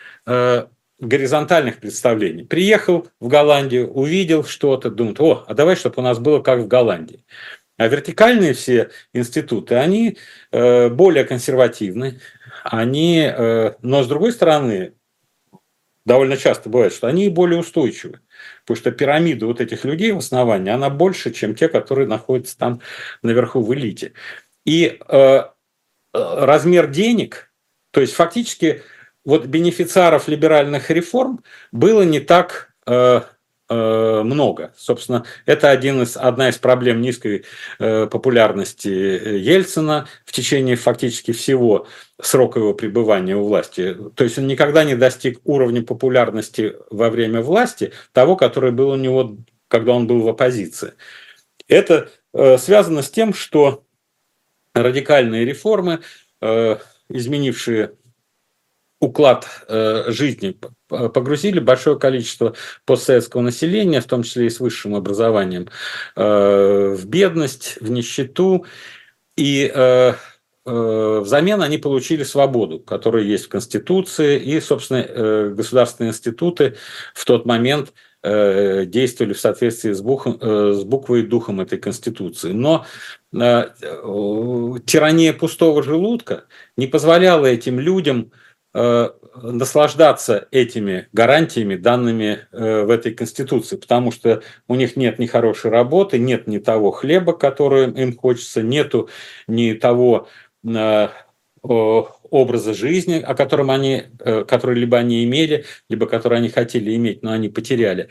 горизонтальных 0.99 1.77
представлений. 1.77 2.43
Приехал 2.43 3.07
в 3.19 3.27
Голландию, 3.27 3.91
увидел 3.91 4.43
что-то, 4.43 4.89
думает, 4.89 5.19
о, 5.19 5.43
а 5.47 5.53
давай, 5.53 5.75
чтобы 5.75 5.95
у 5.97 6.01
нас 6.01 6.19
было 6.19 6.41
как 6.41 6.59
в 6.59 6.67
Голландии. 6.67 7.23
А 7.77 7.87
вертикальные 7.87 8.53
все 8.53 8.91
институты, 9.11 9.75
они 9.75 10.17
более 10.51 11.23
консервативны, 11.23 12.19
они, 12.63 13.19
э, 13.21 13.73
но 13.81 14.03
с 14.03 14.07
другой 14.07 14.31
стороны, 14.31 14.93
довольно 16.05 16.37
часто 16.37 16.69
бывает, 16.69 16.93
что 16.93 17.07
они 17.07 17.29
более 17.29 17.59
устойчивы. 17.59 18.21
Потому 18.61 18.77
что 18.77 18.91
пирамида 18.91 19.45
вот 19.45 19.61
этих 19.61 19.85
людей 19.85 20.11
в 20.11 20.17
основании, 20.17 20.71
она 20.71 20.89
больше, 20.89 21.31
чем 21.31 21.55
те, 21.55 21.67
которые 21.67 22.07
находятся 22.07 22.57
там 22.57 22.81
наверху 23.21 23.61
в 23.61 23.73
элите. 23.73 24.13
И 24.65 24.99
э, 25.07 25.15
э 25.15 25.45
размер 26.13 26.87
денег, 26.87 27.51
то 27.91 28.01
есть 28.01 28.13
фактически 28.13 28.83
вот 29.23 29.45
бенефициаров 29.45 30.27
либеральных 30.27 30.89
реформ 30.89 31.43
было 31.71 32.01
не 32.03 32.19
так 32.19 32.73
э, 32.87 33.21
много. 33.75 34.73
Собственно, 34.77 35.25
это 35.45 35.69
один 35.69 36.01
из, 36.01 36.17
одна 36.17 36.49
из 36.49 36.57
проблем 36.57 37.01
низкой 37.01 37.45
э, 37.79 38.07
популярности 38.07 38.89
Ельцина 38.89 40.07
в 40.25 40.31
течение 40.31 40.75
фактически 40.75 41.31
всего 41.31 41.87
срока 42.21 42.59
его 42.59 42.73
пребывания 42.73 43.35
у 43.35 43.45
власти. 43.45 43.95
То 44.15 44.23
есть 44.23 44.37
он 44.37 44.47
никогда 44.47 44.83
не 44.83 44.95
достиг 44.95 45.39
уровня 45.45 45.83
популярности 45.83 46.75
во 46.89 47.09
время 47.09 47.41
власти 47.41 47.93
того, 48.11 48.35
который 48.35 48.71
был 48.71 48.89
у 48.89 48.95
него, 48.95 49.37
когда 49.67 49.93
он 49.93 50.05
был 50.05 50.21
в 50.21 50.27
оппозиции. 50.27 50.93
Это 51.67 52.09
э, 52.33 52.57
связано 52.57 53.01
с 53.01 53.09
тем, 53.09 53.33
что 53.33 53.85
радикальные 54.73 55.45
реформы, 55.45 55.99
изменившие 57.09 57.91
уклад 59.01 59.47
э, 59.67 60.11
жизни 60.11 60.57
погрузили 60.87 61.59
большое 61.59 61.99
количество 61.99 62.53
постсоветского 62.85 63.41
населения, 63.41 63.99
в 63.99 64.05
том 64.05 64.23
числе 64.23 64.45
и 64.45 64.49
с 64.49 64.59
высшим 64.59 64.95
образованием, 64.95 65.67
э, 66.15 66.95
в 66.97 67.05
бедность, 67.07 67.77
в 67.81 67.89
нищету. 67.89 68.65
И 69.35 69.71
э, 69.73 70.13
взамен 70.63 71.63
они 71.63 71.79
получили 71.79 72.23
свободу, 72.23 72.79
которая 72.79 73.23
есть 73.23 73.45
в 73.45 73.49
Конституции, 73.49 74.39
и, 74.39 74.61
собственно, 74.61 75.49
государственные 75.49 76.11
институты 76.11 76.75
в 77.15 77.25
тот 77.25 77.47
момент 77.47 77.93
действовали 78.23 79.33
в 79.33 79.39
соответствии 79.39 79.93
с, 79.93 80.01
бухом, 80.01 80.39
с 80.39 80.83
буквой 80.83 81.21
и 81.21 81.25
духом 81.25 81.61
этой 81.61 81.79
Конституции. 81.79 82.51
Но 82.51 82.85
тирания 83.31 85.33
пустого 85.33 85.81
желудка 85.81 86.43
не 86.77 86.85
позволяла 86.85 87.47
этим 87.47 87.79
людям 87.79 88.31
наслаждаться 88.73 90.47
этими 90.51 91.07
гарантиями, 91.13 91.75
данными 91.75 92.47
э, 92.51 92.83
в 92.83 92.89
этой 92.89 93.13
Конституции, 93.13 93.75
потому 93.75 94.11
что 94.11 94.43
у 94.67 94.75
них 94.75 94.95
нет 94.95 95.19
ни 95.19 95.25
хорошей 95.25 95.71
работы, 95.71 96.17
нет 96.19 96.47
ни 96.47 96.57
того 96.57 96.91
хлеба, 96.91 97.33
который 97.33 97.89
им 97.91 98.15
хочется, 98.15 98.61
нету 98.61 99.09
ни 99.47 99.73
того 99.73 100.27
э, 100.63 101.07
образа 101.63 102.73
жизни, 102.73 103.19
о 103.19 103.35
котором 103.35 103.69
они, 103.69 104.05
который 104.47 104.75
либо 104.75 104.97
они 104.97 105.23
имели, 105.25 105.65
либо 105.89 106.07
который 106.07 106.39
они 106.39 106.49
хотели 106.49 106.95
иметь, 106.95 107.21
но 107.21 107.31
они 107.33 107.49
потеряли. 107.49 108.07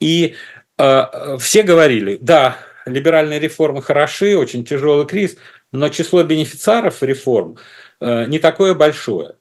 И 0.00 0.34
все 0.76 1.62
говорили, 1.64 2.18
да, 2.20 2.58
либеральные 2.86 3.40
реформы 3.40 3.82
хороши, 3.82 4.36
очень 4.36 4.64
тяжелый 4.64 5.06
кризис, 5.06 5.38
но 5.72 5.88
число 5.88 6.22
бенефициаров 6.22 7.02
реформ 7.02 7.56
не 8.00 8.38
такое 8.38 8.74
большое. 8.74 9.36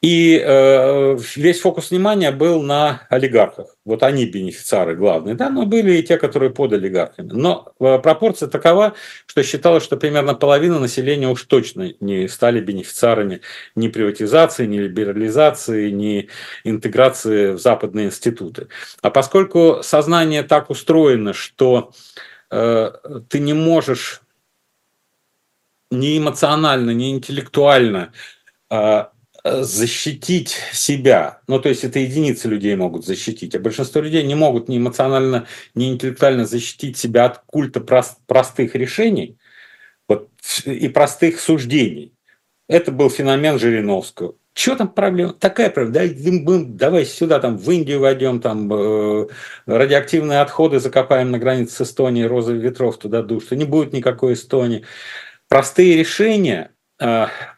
И 0.00 0.40
э, 0.40 1.18
весь 1.34 1.60
фокус 1.60 1.90
внимания 1.90 2.30
был 2.30 2.62
на 2.62 3.02
олигархах. 3.10 3.74
Вот 3.84 4.04
они 4.04 4.26
бенефициары 4.26 4.94
главные, 4.94 5.34
да, 5.34 5.50
но 5.50 5.66
были 5.66 5.96
и 5.96 6.04
те, 6.04 6.18
которые 6.18 6.50
под 6.50 6.72
олигархами. 6.72 7.30
Но 7.32 7.72
э, 7.80 7.98
пропорция 7.98 8.48
такова, 8.48 8.94
что 9.26 9.42
считалось, 9.42 9.82
что 9.82 9.96
примерно 9.96 10.34
половина 10.34 10.78
населения 10.78 11.26
уж 11.28 11.42
точно 11.42 11.94
не 11.98 12.28
стали 12.28 12.60
бенефициарами 12.60 13.40
ни 13.74 13.88
приватизации, 13.88 14.66
ни 14.66 14.78
либерализации, 14.78 15.90
ни 15.90 16.28
интеграции 16.62 17.54
в 17.54 17.58
западные 17.58 18.06
институты. 18.06 18.68
А 19.02 19.10
поскольку 19.10 19.80
сознание 19.82 20.44
так 20.44 20.70
устроено, 20.70 21.32
что 21.32 21.90
э, 22.52 22.92
ты 23.28 23.40
не 23.40 23.52
можешь 23.52 24.20
ни 25.90 26.18
эмоционально, 26.18 26.92
ни 26.92 27.10
интеллектуально 27.10 28.12
э, 28.70 29.04
защитить 29.44 30.56
себя. 30.72 31.40
Ну, 31.46 31.60
то 31.60 31.68
есть 31.68 31.84
это 31.84 31.98
единицы 31.98 32.48
людей 32.48 32.74
могут 32.76 33.06
защитить, 33.06 33.54
а 33.54 33.60
большинство 33.60 34.00
людей 34.00 34.24
не 34.24 34.34
могут 34.34 34.68
ни 34.68 34.78
эмоционально, 34.78 35.46
ни 35.74 35.90
интеллектуально 35.92 36.44
защитить 36.44 36.96
себя 36.96 37.26
от 37.26 37.38
культа 37.46 37.80
прост, 37.80 38.18
простых 38.26 38.74
решений 38.74 39.38
вот, 40.08 40.28
и 40.64 40.88
простых 40.88 41.40
суждений. 41.40 42.12
Это 42.68 42.92
был 42.92 43.10
феномен 43.10 43.58
Жириновского. 43.58 44.34
Что 44.54 44.74
там 44.74 44.88
проблема? 44.88 45.32
Такая 45.34 45.70
проблема. 45.70 46.64
Давай, 46.66 47.06
сюда, 47.06 47.38
там, 47.38 47.56
в 47.56 47.70
Индию 47.70 48.00
войдем, 48.00 48.40
там, 48.40 48.70
э, 48.72 49.28
радиоактивные 49.66 50.40
отходы 50.40 50.80
закопаем 50.80 51.30
на 51.30 51.38
границе 51.38 51.76
с 51.76 51.88
Эстонией, 51.88 52.26
розовых 52.26 52.60
ветров 52.60 52.98
туда 52.98 53.22
душ, 53.22 53.44
что 53.44 53.56
не 53.56 53.64
будет 53.64 53.92
никакой 53.92 54.32
Эстонии. 54.32 54.84
Простые 55.48 55.96
решения– 55.96 56.72
Э, 56.77 56.77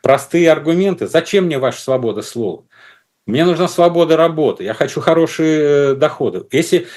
простые 0.03 0.50
аргументы. 0.50 1.07
Зачем 1.07 1.46
мне 1.46 1.59
ваша 1.59 1.81
свобода 1.81 2.22
слова? 2.22 2.64
Мне 3.31 3.44
нужна 3.44 3.68
свобода 3.68 4.16
работы, 4.16 4.64
я 4.64 4.74
хочу 4.74 5.00
хорошие 5.00 5.92
э, 5.92 5.94
доходы. 5.94 6.44
Если 6.50 6.88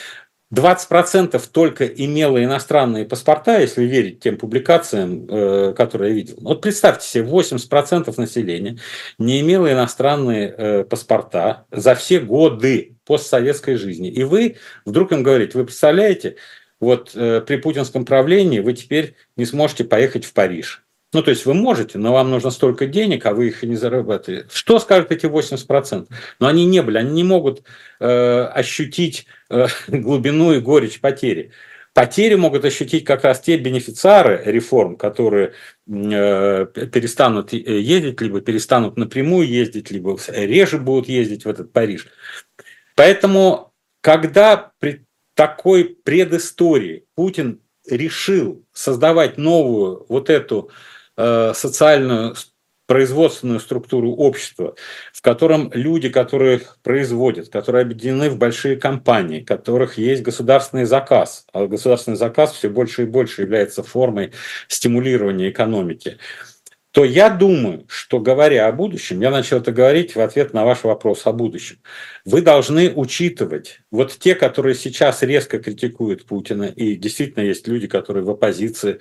20% 0.54 1.42
только 1.52 1.86
имело 1.86 2.44
иностранные 2.44 3.06
паспорта, 3.06 3.60
если 3.60 3.84
верить 3.84 4.20
тем 4.20 4.38
публикациям, 4.38 5.28
э, 5.28 5.74
которые 5.76 6.10
я 6.10 6.16
видел. 6.16 6.38
Вот 6.42 6.62
представьте 6.62 7.08
себе, 7.08 7.30
80% 7.30 8.14
населения 8.18 8.78
не 9.20 9.42
имело 9.42 9.72
иностранные 9.72 10.86
паспорта 10.86 11.66
за 11.72 11.94
все 11.94 12.20
годы 12.20 12.96
постсоветской 13.06 13.76
жизни. 13.76 14.10
И 14.10 14.24
вы 14.24 14.58
вдруг 14.86 15.12
им 15.12 15.24
говорите, 15.24 15.58
вы 15.58 15.66
представляете, 15.66 16.38
вот 16.80 17.12
при 17.14 17.56
путинском 17.58 18.06
правлении 18.06 18.60
вы 18.60 18.74
теперь 18.74 19.16
не 19.38 19.46
сможете 19.46 19.84
поехать 19.86 20.26
в 20.26 20.34
Париж. 20.34 20.83
Ну, 21.14 21.22
то 21.22 21.30
есть 21.30 21.46
вы 21.46 21.54
можете, 21.54 22.00
но 22.00 22.12
вам 22.12 22.32
нужно 22.32 22.50
столько 22.50 22.88
денег, 22.88 23.26
а 23.26 23.34
вы 23.34 23.48
их 23.48 23.64
и 23.64 23.68
не 23.68 23.76
зарабатываете. 23.76 24.48
Что 24.52 24.80
скажут 24.80 25.12
эти 25.12 25.28
80%? 25.28 26.08
Но 26.40 26.48
они 26.48 26.66
не 26.66 26.82
были, 26.82 26.98
они 26.98 27.12
не 27.12 27.24
могут 27.24 27.64
э, 28.00 28.42
ощутить 28.54 29.28
э, 29.50 29.68
глубину 29.88 30.54
и 30.54 30.60
горечь 30.60 31.00
потери. 31.00 31.52
Потери 31.94 32.34
могут 32.34 32.66
ощутить 32.66 33.06
как 33.06 33.24
раз 33.24 33.40
те 33.40 33.56
бенефициары 33.58 34.42
реформ, 34.46 34.96
которые 34.96 35.54
э, 35.88 36.66
перестанут 36.92 37.54
ездить, 37.54 38.20
либо 38.20 38.42
перестанут 38.42 38.98
напрямую 38.98 39.48
ездить, 39.48 39.92
либо 39.92 40.18
реже 40.30 40.80
будут 40.80 41.08
ездить 41.08 41.46
в 41.46 41.50
этот 41.50 41.72
Париж. 41.72 42.08
Поэтому, 42.96 43.72
когда 44.02 44.72
при 44.80 45.06
такой 45.36 45.96
предыстории 46.04 47.06
Путин 47.14 47.60
решил 47.88 48.66
создавать 48.74 49.38
новую 49.38 50.06
вот 50.10 50.32
эту 50.32 50.72
социальную 51.18 52.36
производственную 52.86 53.60
структуру 53.60 54.12
общества, 54.12 54.76
в 55.14 55.22
котором 55.22 55.72
люди, 55.74 56.10
которые 56.10 56.62
производят, 56.84 57.50
которые 57.50 57.84
объединены 57.84 58.30
в 58.30 58.38
большие 58.38 58.76
компании, 58.76 59.42
у 59.42 59.46
которых 59.46 59.98
есть 59.98 60.22
государственный 60.22 60.86
заказ, 60.86 61.46
а 61.54 61.66
государственный 61.68 62.18
заказ 62.18 62.52
все 62.52 62.70
больше 62.70 63.04
и 63.04 63.06
больше 63.06 63.44
является 63.44 63.84
формой 63.84 64.34
стимулирования 64.68 65.50
экономики, 65.50 66.18
то 66.94 67.04
я 67.04 67.32
думаю, 67.32 67.86
что 67.88 68.20
говоря 68.20 68.68
о 68.68 68.72
будущем, 68.72 69.20
я 69.20 69.32
начал 69.32 69.58
это 69.58 69.72
говорить 69.72 70.16
в 70.16 70.22
ответ 70.22 70.54
на 70.54 70.64
ваш 70.64 70.84
вопрос 70.84 71.26
о 71.26 71.34
будущем, 71.34 71.78
вы 72.24 72.44
должны 72.44 72.94
учитывать 72.94 73.80
вот 73.90 74.12
те, 74.12 74.36
которые 74.36 74.76
сейчас 74.76 75.24
резко 75.24 75.58
критикуют 75.58 76.26
Путина, 76.26 76.66
и 76.66 76.96
действительно 76.96 77.42
есть 77.42 77.68
люди, 77.68 77.88
которые 77.88 78.24
в 78.24 78.30
оппозиции 78.30 79.00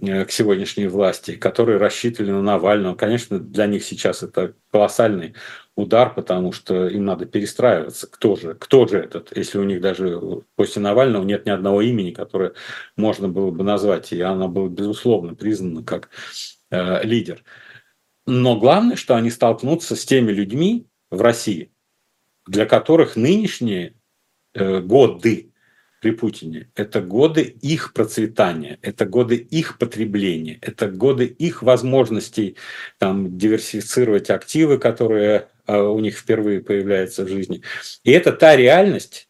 э, 0.00 0.24
к 0.24 0.30
сегодняшней 0.30 0.86
власти, 0.86 1.32
которые 1.32 1.78
рассчитывали 1.78 2.30
на 2.30 2.42
Навального. 2.42 2.94
Конечно, 2.94 3.40
для 3.40 3.66
них 3.66 3.82
сейчас 3.82 4.22
это 4.22 4.54
колоссальный 4.70 5.34
удар, 5.74 6.14
потому 6.14 6.52
что 6.52 6.86
им 6.86 7.04
надо 7.04 7.26
перестраиваться. 7.26 8.06
Кто 8.06 8.36
же, 8.36 8.54
кто 8.54 8.86
же 8.86 8.98
этот, 8.98 9.36
если 9.36 9.58
у 9.58 9.64
них 9.64 9.80
даже 9.80 10.20
после 10.54 10.80
Навального 10.80 11.24
нет 11.24 11.44
ни 11.44 11.50
одного 11.50 11.82
имени, 11.82 12.12
которое 12.12 12.52
можно 12.96 13.28
было 13.28 13.50
бы 13.50 13.64
назвать, 13.64 14.12
и 14.12 14.20
оно 14.20 14.48
было, 14.48 14.68
безусловно, 14.68 15.34
признано 15.34 15.82
как 15.82 16.08
Э, 16.72 17.04
лидер. 17.04 17.44
Но 18.26 18.58
главное, 18.58 18.96
что 18.96 19.14
они 19.14 19.30
столкнутся 19.30 19.94
с 19.94 20.06
теми 20.06 20.32
людьми 20.32 20.86
в 21.10 21.20
России, 21.20 21.70
для 22.46 22.64
которых 22.64 23.14
нынешние 23.14 23.94
э, 24.54 24.80
годы 24.80 25.50
при 26.00 26.12
Путине– 26.12 26.70
это 26.74 27.02
годы 27.02 27.42
их 27.42 27.92
процветания, 27.92 28.78
это 28.80 29.04
годы 29.04 29.36
их 29.36 29.76
потребления, 29.76 30.58
это 30.62 30.88
годы 30.90 31.26
их 31.26 31.62
возможностей 31.62 32.56
там, 32.96 33.36
диверсифицировать 33.36 34.30
активы, 34.30 34.78
которые 34.78 35.48
э, 35.66 35.78
у 35.78 36.00
них 36.00 36.16
впервые 36.16 36.62
появляются 36.62 37.26
в 37.26 37.28
жизни. 37.28 37.60
И 38.02 38.12
это 38.12 38.32
та 38.32 38.56
реальность, 38.56 39.28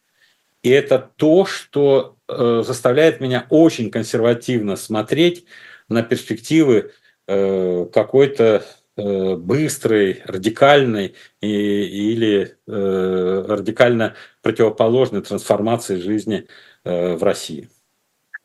и 0.61 0.69
это 0.69 1.11
то, 1.17 1.45
что 1.45 2.15
заставляет 2.29 3.19
меня 3.19 3.45
очень 3.49 3.91
консервативно 3.91 4.77
смотреть 4.77 5.45
на 5.89 6.01
перспективы 6.01 6.93
Э, 7.25 7.85
какой-то 7.93 8.65
э, 8.97 9.35
быстрой, 9.35 10.21
радикальной 10.25 11.15
и, 11.39 11.47
или 11.47 12.57
э, 12.67 13.45
радикально 13.47 14.15
противоположной 14.41 15.21
трансформации 15.21 16.01
жизни 16.01 16.47
в 16.85 17.23
России. 17.23 17.69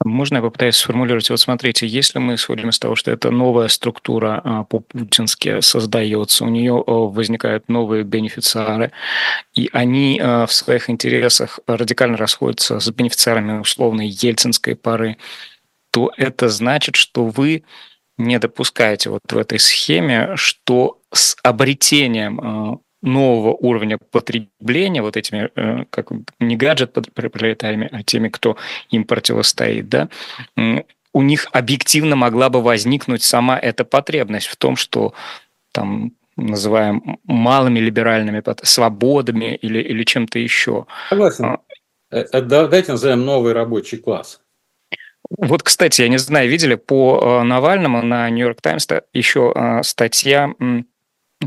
Можно 0.05 0.37
я 0.37 0.43
попытаюсь 0.43 0.77
сформулировать? 0.77 1.29
Вот 1.29 1.41
смотрите, 1.41 1.89
если 1.89 2.21
мы 2.21 2.37
исходим 2.37 2.69
из 2.69 2.79
того, 2.79 2.95
что 2.95 3.11
это 3.11 3.33
новая 3.33 3.67
структура 3.67 4.41
а, 4.45 4.63
по-путински 4.63 5.61
создается, 5.61 6.45
у 6.45 6.49
нее 6.49 6.85
возникают 6.87 7.69
новые 7.69 8.05
бенефициары, 8.05 8.93
и 9.55 9.69
они 9.73 10.21
в 10.23 10.53
своих 10.53 10.89
интересах 10.89 11.59
радикально 11.67 12.17
расходятся 12.17 12.79
с 12.79 12.89
бенефициарами 12.93 13.59
условной 13.59 14.07
ельцинской 14.07 14.77
поры, 14.77 15.17
то 15.91 16.13
это 16.17 16.49
значит, 16.49 16.95
что 16.95 17.25
вы 17.25 17.65
не 18.19 18.39
допускаете 18.39 19.11
вот 19.11 19.23
в 19.31 19.39
этой 19.39 19.59
схеме, 19.59 20.37
что 20.37 21.01
с 21.13 21.37
обретением 21.43 22.41
э, 22.41 22.79
нового 23.03 23.55
уровня 23.55 23.99
потребления 23.99 25.03
вот 25.03 25.17
этими, 25.17 25.51
э, 25.55 25.85
как 25.91 26.09
не 26.41 26.57
гаджет 26.57 26.93
пролетариями, 27.15 27.89
а 27.91 28.03
теми, 28.03 28.29
кто 28.29 28.57
им 28.91 29.05
противостоит, 29.05 29.89
да, 29.89 30.09
у 31.15 31.23
них 31.23 31.49
объективно 31.53 32.17
могла 32.17 32.51
бы 32.51 32.63
возникнуть 32.63 33.23
сама 33.23 33.59
эта 33.59 33.85
потребность 33.85 34.47
в 34.47 34.57
том, 34.57 34.77
что 34.77 35.15
там 35.73 36.13
называем 36.37 37.19
малыми 37.25 37.81
либеральными 37.81 38.43
свободами 38.63 39.57
или, 39.57 39.81
или 39.81 40.05
чем-то 40.05 40.39
еще. 40.39 40.87
Согласен. 41.09 41.45
А, 41.45 41.59
э, 42.11 42.41
давайте 42.43 42.93
назовем 42.93 43.25
новый 43.25 43.53
рабочий 43.53 43.99
класс. 43.99 44.41
Вот, 45.31 45.63
кстати, 45.63 46.03
я 46.03 46.09
не 46.09 46.19
знаю, 46.19 46.49
видели 46.49 46.75
по 46.75 47.43
Навальному 47.45 48.03
на 48.03 48.29
Нью-Йорк 48.31 48.61
Таймс 48.61 48.87
еще 49.13 49.81
статья 49.83 50.53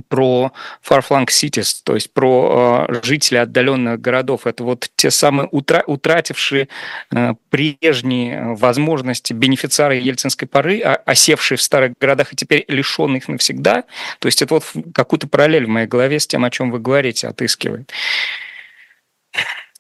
про 0.07 0.53
far-flung 0.88 1.27
cities, 1.27 1.81
то 1.84 1.95
есть 1.95 2.13
про 2.13 2.88
э, 2.89 3.01
жителей 3.03 3.39
отдаленных 3.39 3.99
городов. 3.99 4.47
Это 4.47 4.63
вот 4.63 4.89
те 4.95 5.12
самые 5.12 5.49
утра 5.51 5.84
утратившие 5.86 6.69
э, 7.12 7.34
прежние 7.49 8.55
возможности 8.55 9.34
бенефициары 9.34 9.95
ельцинской 9.95 10.47
поры, 10.47 10.81
а, 10.81 10.95
осевшие 11.05 11.57
в 11.57 11.62
старых 11.62 11.93
городах 11.99 12.31
и 12.31 12.36
теперь 12.36 12.63
лишенные 12.67 13.17
их 13.17 13.27
навсегда. 13.27 13.84
То 14.19 14.27
есть 14.27 14.41
это 14.41 14.55
вот 14.55 14.65
какую-то 14.93 15.27
параллель 15.27 15.65
в 15.65 15.69
моей 15.69 15.88
голове 15.88 16.19
с 16.19 16.27
тем, 16.27 16.45
о 16.45 16.49
чем 16.49 16.71
вы 16.71 16.79
говорите, 16.79 17.27
отыскивает. 17.27 17.91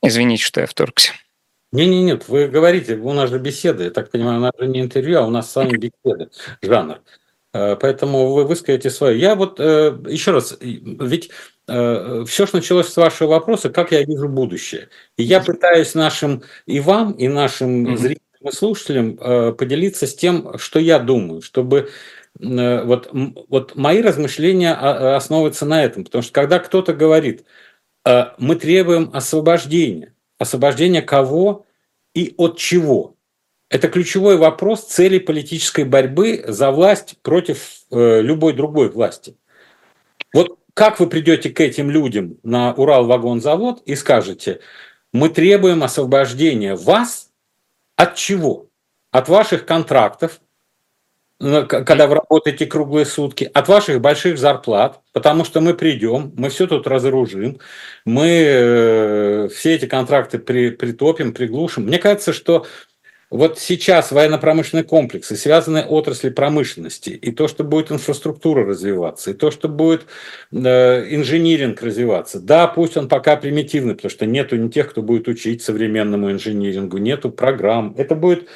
Извините, 0.01 0.43
что 0.43 0.61
я 0.61 0.67
вторгся. 0.67 1.13
Не, 1.71 1.87
не, 1.87 2.03
нет, 2.03 2.27
вы 2.27 2.47
говорите, 2.47 2.95
у 2.95 3.13
нас 3.13 3.29
же 3.29 3.39
беседы, 3.39 3.85
я 3.85 3.91
так 3.91 4.11
понимаю, 4.11 4.39
у 4.39 4.41
нас 4.41 4.51
же 4.59 4.67
не 4.67 4.81
интервью, 4.81 5.19
а 5.19 5.25
у 5.25 5.29
нас 5.29 5.49
с 5.49 5.55
вами 5.55 5.77
беседы, 5.77 6.29
жанр. 6.61 7.01
Э, 7.53 7.75
поэтому 7.75 8.33
вы 8.33 8.45
выскажете 8.45 8.89
свое. 8.89 9.19
Я 9.19 9.35
вот 9.35 9.59
э, 9.59 9.97
еще 10.07 10.31
раз, 10.31 10.57
ведь 10.61 11.31
э, 11.67 12.23
все, 12.27 12.45
что 12.45 12.57
началось 12.57 12.87
с 12.87 12.97
вашего 12.97 13.31
вопроса, 13.31 13.69
как 13.69 13.91
я 13.91 14.03
вижу 14.03 14.29
будущее. 14.29 14.89
И 15.17 15.23
я 15.23 15.41
пытаюсь 15.41 15.93
нашим 15.95 16.43
и 16.65 16.79
вам, 16.79 17.11
и 17.13 17.27
нашим 17.27 17.97
зрителям 17.97 18.21
и 18.41 18.51
слушателям 18.51 19.17
поделиться 19.55 20.07
с 20.07 20.15
тем, 20.15 20.57
что 20.57 20.79
я 20.79 20.97
думаю, 20.97 21.43
чтобы 21.43 21.91
вот, 22.39 23.09
вот 23.11 23.75
мои 23.75 24.01
размышления 24.01 24.73
основываются 24.73 25.67
на 25.67 25.83
этом. 25.83 26.05
Потому 26.05 26.23
что 26.23 26.33
когда 26.33 26.57
кто-то 26.57 26.93
говорит, 26.93 27.45
мы 28.03 28.55
требуем 28.55 29.11
освобождения, 29.13 30.15
освобождения 30.41 31.01
кого 31.01 31.65
и 32.13 32.33
от 32.37 32.57
чего– 32.57 33.15
это 33.71 33.87
ключевой 33.87 34.35
вопрос 34.35 34.83
цели 34.83 35.17
политической 35.17 35.85
борьбы 35.85 36.43
за 36.45 36.71
власть 36.71 37.17
против 37.21 37.85
э, 37.89 38.21
любой 38.21 38.51
другой 38.51 38.89
власти. 38.89 39.37
Вот 40.33 40.59
как 40.73 40.99
вы 40.99 41.07
придете 41.07 41.49
к 41.49 41.61
этим 41.61 41.89
людям 41.89 42.37
на 42.43 42.73
Урал-вагонзавод 42.73 43.81
и 43.85 43.95
скажете, 43.95 44.59
мы 45.13 45.29
требуем 45.29 45.83
освобождения 45.83 46.75
вас 46.75 47.31
от 47.95 48.15
чего? 48.15 48.67
От 49.11 49.29
ваших 49.29 49.65
контрактов, 49.65 50.41
когда 51.41 52.07
вы 52.07 52.15
работаете 52.15 52.65
круглые 52.67 53.05
сутки, 53.05 53.49
от 53.51 53.67
ваших 53.67 53.99
больших 53.99 54.37
зарплат, 54.37 54.99
потому 55.11 55.43
что 55.43 55.59
мы 55.59 55.73
придем, 55.73 56.33
мы 56.37 56.49
все 56.49 56.67
тут 56.67 56.85
разоружим, 56.85 57.59
мы 58.05 58.27
э, 58.27 59.47
все 59.53 59.73
эти 59.73 59.85
контракты 59.85 60.37
при, 60.37 60.69
притопим, 60.69 61.33
приглушим. 61.33 61.85
Мне 61.85 61.97
кажется, 61.97 62.31
что 62.31 62.65
вот 63.31 63.59
сейчас 63.59 64.11
военно-промышленный 64.11 64.83
комплекс 64.83 65.31
и 65.31 65.37
связанные 65.37 65.85
отрасли 65.85 66.29
промышленности, 66.29 67.11
и 67.11 67.31
то, 67.31 67.47
что 67.47 67.63
будет 67.63 67.89
инфраструктура 67.89 68.65
развиваться, 68.65 69.31
и 69.31 69.33
то, 69.33 69.51
что 69.51 69.69
будет 69.69 70.05
э, 70.51 71.15
инжиниринг 71.15 71.81
развиваться. 71.81 72.41
Да, 72.41 72.67
пусть 72.67 72.97
он 72.97 73.07
пока 73.07 73.37
примитивный, 73.37 73.95
потому 73.95 74.11
что 74.11 74.25
нету 74.25 74.57
не 74.57 74.69
тех, 74.69 74.89
кто 74.89 75.01
будет 75.01 75.29
учить 75.29 75.63
современному 75.63 76.29
инжинирингу, 76.29 76.97
нету 76.97 77.31
программ. 77.31 77.95
Это 77.97 78.15
будет 78.15 78.49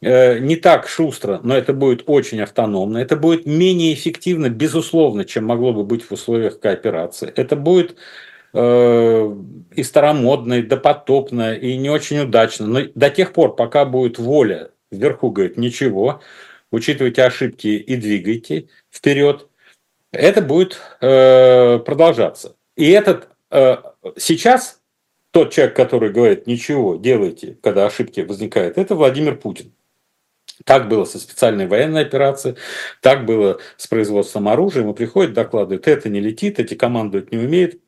не 0.00 0.56
так 0.56 0.88
шустро, 0.88 1.40
но 1.42 1.56
это 1.56 1.72
будет 1.72 2.04
очень 2.06 2.40
автономно. 2.40 2.98
Это 2.98 3.16
будет 3.16 3.46
менее 3.46 3.94
эффективно, 3.94 4.48
безусловно, 4.48 5.24
чем 5.24 5.46
могло 5.46 5.72
бы 5.72 5.84
быть 5.84 6.04
в 6.04 6.12
условиях 6.12 6.60
кооперации. 6.60 7.32
Это 7.34 7.56
будет 7.56 7.96
Э, 8.54 9.34
и 9.74 9.82
старомодно, 9.82 10.54
и 10.54 10.62
допотопно, 10.62 11.54
и 11.54 11.76
не 11.76 11.90
очень 11.90 12.20
удачно. 12.20 12.66
Но 12.66 12.80
до 12.94 13.10
тех 13.10 13.32
пор, 13.32 13.54
пока 13.54 13.84
будет 13.84 14.18
воля, 14.18 14.70
вверху 14.90 15.30
говорит, 15.30 15.58
ничего, 15.58 16.22
учитывайте 16.70 17.22
ошибки 17.22 17.68
и 17.68 17.96
двигайте 17.96 18.68
вперед, 18.90 19.48
это 20.12 20.40
будет 20.40 20.80
э, 21.00 21.78
продолжаться. 21.80 22.56
И 22.76 22.90
этот 22.90 23.28
э, 23.50 23.76
сейчас 24.16 24.80
тот 25.30 25.52
человек, 25.52 25.76
который 25.76 26.10
говорит, 26.10 26.46
ничего, 26.46 26.96
делайте, 26.96 27.58
когда 27.62 27.86
ошибки 27.86 28.20
возникают, 28.22 28.78
это 28.78 28.94
Владимир 28.94 29.36
Путин. 29.36 29.72
Так 30.64 30.88
было 30.88 31.04
со 31.04 31.18
специальной 31.18 31.66
военной 31.66 32.02
операцией, 32.02 32.56
так 33.00 33.24
было 33.24 33.58
с 33.76 33.86
производством 33.86 34.48
оружия. 34.48 34.82
Ему 34.82 34.94
приходят, 34.94 35.32
докладывают, 35.32 35.86
это 35.86 36.08
не 36.08 36.20
летит, 36.20 36.58
эти 36.58 36.74
командуют 36.74 37.30
не 37.30 37.38
умеют, 37.38 37.80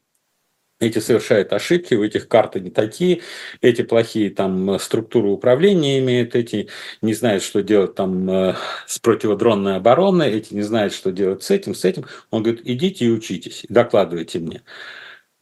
эти 0.81 0.99
совершают 0.99 1.53
ошибки, 1.53 1.95
у 1.95 2.03
этих 2.03 2.27
карты 2.27 2.59
не 2.59 2.71
такие, 2.71 3.21
эти 3.61 3.83
плохие 3.83 4.31
там 4.31 4.79
структуры 4.79 5.29
управления 5.29 5.99
имеют, 5.99 6.35
эти 6.35 6.69
не 7.03 7.13
знают, 7.13 7.43
что 7.43 7.63
делать 7.63 7.95
там 7.95 8.29
э, 8.31 8.55
с 8.87 8.99
противодронной 8.99 9.77
обороной, 9.77 10.31
эти 10.31 10.55
не 10.55 10.63
знают, 10.63 10.95
что 10.95 11.13
делать 11.13 11.43
с 11.43 11.51
этим, 11.51 11.75
с 11.75 11.85
этим. 11.85 12.07
Он 12.31 12.43
говорит, 12.43 12.63
идите 12.65 13.05
и 13.05 13.11
учитесь, 13.11 13.67
докладывайте 13.69 14.39
мне. 14.39 14.63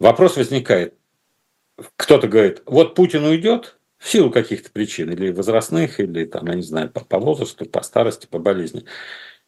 Вопрос 0.00 0.36
возникает. 0.36 0.94
Кто-то 1.96 2.26
говорит, 2.26 2.62
вот 2.66 2.96
Путин 2.96 3.24
уйдет 3.24 3.77
в 3.98 4.08
силу 4.08 4.30
каких-то 4.30 4.70
причин, 4.70 5.10
или 5.10 5.30
возрастных, 5.30 6.00
или 6.00 6.24
там, 6.24 6.46
я 6.46 6.54
не 6.54 6.62
знаю, 6.62 6.90
по, 6.90 7.04
по 7.04 7.18
возрасту, 7.18 7.66
по 7.66 7.82
старости, 7.82 8.26
по 8.26 8.38
болезни. 8.38 8.84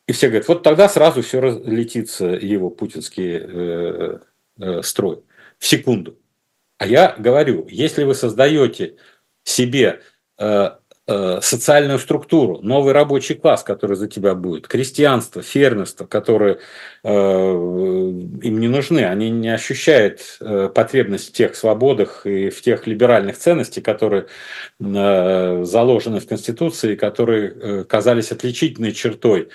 И 0.07 0.13
все 0.13 0.29
говорят, 0.29 0.49
вот 0.49 0.63
тогда 0.63 0.89
сразу 0.89 1.23
все 1.23 1.41
разлетится 1.41 2.27
его 2.27 2.69
путинский 2.71 3.39
э, 3.41 4.19
э, 4.59 4.83
строй 4.83 5.23
в 5.59 5.67
секунду. 5.67 6.19
А 6.79 6.87
я 6.87 7.15
говорю, 7.17 7.67
если 7.71 8.05
вы 8.05 8.15
создаете 8.15 8.97
себе 9.45 10.01
э, 10.39 10.71
социальную 11.41 11.99
структуру, 11.99 12.61
новый 12.63 12.93
рабочий 12.93 13.35
класс, 13.35 13.65
который 13.65 13.97
за 13.97 14.07
тебя 14.07 14.35
будет, 14.35 14.69
крестьянство, 14.69 15.43
фермерство, 15.43 16.07
которые 16.07 16.61
э, 17.03 17.11
им 17.11 18.61
не 18.61 18.69
нужны, 18.69 19.01
они 19.01 19.31
не 19.31 19.49
ощущают 19.49 20.21
э, 20.41 20.71
потребность 20.73 21.31
в 21.31 21.33
тех 21.33 21.57
свободах 21.57 22.27
и 22.27 22.51
в 22.51 22.63
тех 22.63 22.87
либеральных 22.87 23.39
ценностях, 23.39 23.83
которые 23.83 24.27
э, 24.79 25.65
заложены 25.65 26.21
в 26.21 26.29
Конституции, 26.29 26.95
которые 26.95 27.51
э, 27.51 27.85
казались 27.85 28.31
отличительной 28.31 28.93
чертой 28.93 29.49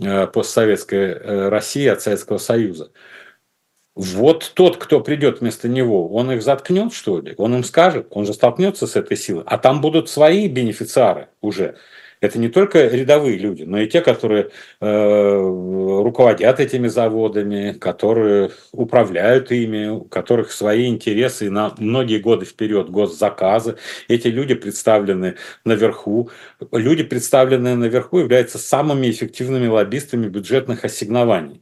э, 0.00 0.26
постсоветской 0.28 0.98
э, 0.98 1.48
России 1.48 1.86
от 1.88 2.00
Советского 2.00 2.38
Союза. 2.38 2.90
Вот 3.94 4.52
тот, 4.54 4.78
кто 4.78 5.00
придет 5.00 5.40
вместо 5.40 5.68
него, 5.68 6.08
он 6.08 6.32
их 6.32 6.42
заткнет, 6.42 6.94
что 6.94 7.20
ли? 7.20 7.34
Он 7.36 7.54
им 7.54 7.64
скажет, 7.64 8.06
он 8.10 8.24
же 8.24 8.32
столкнется 8.32 8.86
с 8.86 8.96
этой 8.96 9.18
силой. 9.18 9.44
А 9.46 9.58
там 9.58 9.82
будут 9.82 10.08
свои 10.08 10.48
бенефициары 10.48 11.28
уже. 11.42 11.76
Это 12.22 12.38
не 12.38 12.48
только 12.48 12.86
рядовые 12.86 13.36
люди, 13.36 13.64
но 13.64 13.80
и 13.80 13.88
те, 13.88 14.00
которые 14.00 14.50
э, 14.80 15.40
руководят 15.40 16.60
этими 16.60 16.86
заводами, 16.86 17.72
которые 17.72 18.52
управляют 18.70 19.50
ими, 19.50 19.88
у 19.88 20.04
которых 20.04 20.52
свои 20.52 20.86
интересы 20.86 21.50
на 21.50 21.74
многие 21.78 22.18
годы 22.18 22.46
вперед, 22.46 22.90
госзаказы. 22.90 23.76
Эти 24.06 24.28
люди 24.28 24.54
представлены 24.54 25.34
наверху. 25.64 26.30
Люди, 26.70 27.02
представленные 27.02 27.74
наверху, 27.74 28.20
являются 28.20 28.58
самыми 28.58 29.10
эффективными 29.10 29.66
лоббистами 29.66 30.28
бюджетных 30.28 30.84
ассигнований. 30.84 31.60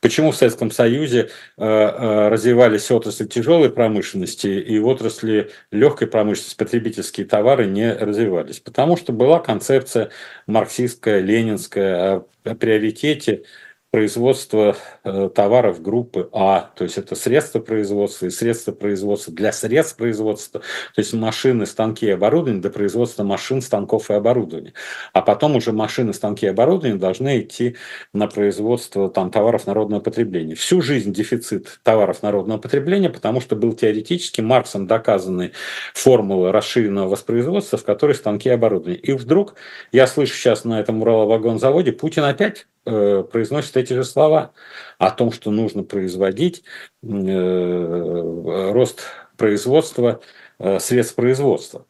Почему 0.00 0.30
в 0.30 0.36
Советском 0.36 0.70
Союзе 0.70 1.30
э, 1.56 1.64
э, 1.64 2.28
развивались 2.28 2.90
отрасли 2.90 3.26
тяжелой 3.26 3.70
промышленности 3.70 4.46
и 4.46 4.78
отрасли 4.78 5.50
легкой 5.72 6.06
промышленности, 6.06 6.56
потребительские 6.56 7.26
товары 7.26 7.66
не 7.66 7.92
развивались? 7.92 8.60
Потому 8.60 8.96
что 8.96 9.12
была 9.12 9.40
концепция 9.40 10.10
марксистская, 10.46 11.20
ленинская 11.20 12.24
о 12.44 12.54
приоритете 12.54 13.42
производство 13.90 14.76
э, 15.02 15.30
товаров 15.34 15.80
группы 15.80 16.28
А, 16.32 16.70
то 16.76 16.84
есть 16.84 16.98
это 16.98 17.14
средства 17.14 17.58
производства 17.58 18.26
и 18.26 18.30
средства 18.30 18.72
производства 18.72 19.32
для 19.32 19.50
средств 19.50 19.96
производства, 19.96 20.60
то 20.60 20.98
есть 20.98 21.14
машины, 21.14 21.64
станки 21.64 22.04
и 22.04 22.10
оборудование 22.10 22.60
для 22.60 22.70
производства 22.70 23.24
машин, 23.24 23.62
станков 23.62 24.10
и 24.10 24.14
оборудования. 24.14 24.74
А 25.14 25.22
потом 25.22 25.56
уже 25.56 25.72
машины, 25.72 26.12
станки 26.12 26.44
и 26.44 26.50
оборудование 26.50 26.98
должны 26.98 27.40
идти 27.40 27.76
на 28.12 28.26
производство 28.26 29.08
там, 29.08 29.30
товаров 29.30 29.66
народного 29.66 30.00
потребления. 30.00 30.54
Всю 30.54 30.82
жизнь 30.82 31.14
дефицит 31.14 31.80
товаров 31.82 32.22
народного 32.22 32.58
потребления, 32.58 33.08
потому 33.08 33.40
что 33.40 33.56
был 33.56 33.72
теоретически 33.72 34.42
Марксом 34.42 34.86
доказанный 34.86 35.52
формула 35.94 36.52
расширенного 36.52 37.08
воспроизводства, 37.08 37.78
в 37.78 37.84
которой 37.84 38.14
станки 38.14 38.50
и 38.50 38.52
оборудование. 38.52 39.00
И 39.00 39.12
вдруг 39.12 39.54
я 39.92 40.06
слышу 40.06 40.34
сейчас 40.34 40.64
на 40.64 40.78
этом 40.78 41.00
Ураловагонзаводе, 41.00 41.92
Путин 41.92 42.24
опять 42.24 42.66
Э, 42.90 43.22
произносит 43.22 43.76
эти 43.76 43.92
же 43.92 44.02
слова 44.02 44.52
о 44.96 45.10
том, 45.10 45.30
что 45.30 45.50
нужно 45.50 45.82
производить 45.82 46.64
э, 47.02 48.70
рост 48.72 49.02
производства, 49.36 50.22
э, 50.58 50.78
средств 50.80 51.14
производства. 51.14 51.84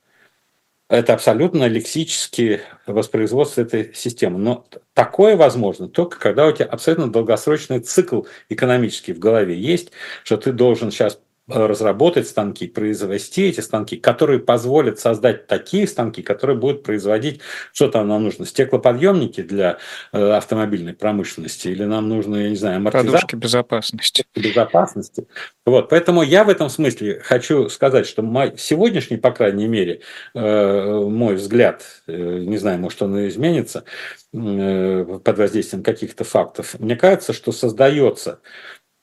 Это 0.89 1.15
абсолютно 1.15 1.69
лексически 1.69 2.63
воспроизводство 2.85 3.61
этой 3.61 3.95
системы. 3.95 4.41
Но 4.41 4.67
такое 4.93 5.37
возможно 5.37 5.89
только 5.89 6.19
когда 6.19 6.49
у 6.49 6.53
тебя 6.53 6.67
абсолютно 6.67 7.13
долгосрочный 7.13 7.79
цикл 7.79 8.23
экономический 8.49 9.13
в 9.13 9.21
голове 9.21 9.57
есть, 9.57 9.93
что 10.25 10.37
ты 10.37 10.51
должен 10.51 10.91
сейчас 10.91 11.21
разработать 11.49 12.29
станки, 12.29 12.67
произвести 12.67 13.49
эти 13.49 13.61
станки, 13.61 13.97
которые 13.97 14.39
позволят 14.39 14.99
создать 14.99 15.47
такие 15.47 15.87
станки, 15.87 16.23
которые 16.23 16.57
будут 16.57 16.83
производить, 16.83 17.41
что 17.73 17.89
там 17.89 18.09
нам 18.09 18.25
нужно, 18.25 18.45
стеклоподъемники 18.45 19.43
для 19.43 19.79
э, 20.13 20.31
автомобильной 20.33 20.93
промышленности, 20.93 21.69
или 21.69 21.85
нам 21.85 22.09
нужно, 22.09 22.37
я 22.37 22.51
не 22.51 22.57
знаю, 22.57 22.77
амортизаторы. 22.77 23.13
Подушки 23.13 23.37
безопасности. 23.37 24.25
Безопасности. 24.35 25.27
Вот, 25.65 25.89
поэтому 25.89 26.23
я 26.23 26.45
в 26.45 26.51
этом 26.51 26.69
смысле 26.69 27.21
хочу 27.21 27.69
сказать, 27.69 28.07
что 28.07 28.23
мой, 28.23 28.55
сегодняшний, 28.59 29.17
по 29.17 29.31
крайней 29.31 29.69
мере, 29.69 30.03
э, 30.35 31.01
мой 31.01 31.35
взгляд, 31.35 31.83
э, 32.07 32.13
не 32.13 32.59
знаю, 32.59 32.79
может 32.79 33.01
он 33.03 33.19
и 33.19 33.29
изменится 33.29 33.85
под 34.31 35.39
воздействием 35.39 35.83
каких-то 35.83 36.25
фактов, 36.25 36.77
мне 36.79 36.97
кажется, 36.97 37.33
что 37.33 37.51
создается 37.51 38.41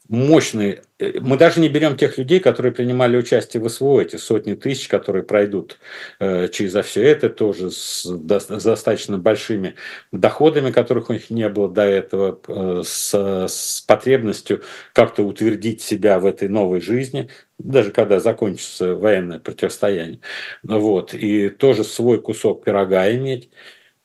мощные. 0.07 0.83
Э, 0.99 1.19
мы 1.19 1.37
даже 1.37 1.59
не 1.59 1.69
берем 1.69 1.97
тех 1.97 2.17
людей, 2.17 2.39
которые 2.39 2.71
принимали 2.71 3.17
участие 3.17 3.61
в 3.61 3.69
СВО, 3.69 4.01
эти 4.01 4.17
сотни 4.17 4.53
тысяч, 4.53 4.87
которые 4.87 5.23
пройдут 5.23 5.79
э, 6.19 6.47
через 6.49 6.75
все 6.85 7.03
это, 7.03 7.29
тоже 7.29 7.71
с, 7.71 8.05
достаточно 8.05 9.17
большими 9.17 9.75
доходами, 10.11 10.71
которых 10.71 11.09
у 11.09 11.13
них 11.13 11.29
не 11.29 11.49
было 11.49 11.69
до 11.69 11.83
этого, 11.83 12.39
э, 12.47 12.83
с, 12.85 13.13
с 13.13 13.81
потребностью 13.81 14.61
как-то 14.93 15.23
утвердить 15.23 15.81
себя 15.81 16.19
в 16.19 16.25
этой 16.25 16.47
новой 16.47 16.81
жизни, 16.81 17.29
даже 17.57 17.91
когда 17.91 18.19
закончится 18.19 18.95
военное 18.95 19.39
противостояние. 19.39 20.19
Вот. 20.63 21.13
И 21.13 21.49
тоже 21.49 21.83
свой 21.83 22.21
кусок 22.21 22.63
пирога 22.63 23.11
иметь. 23.11 23.49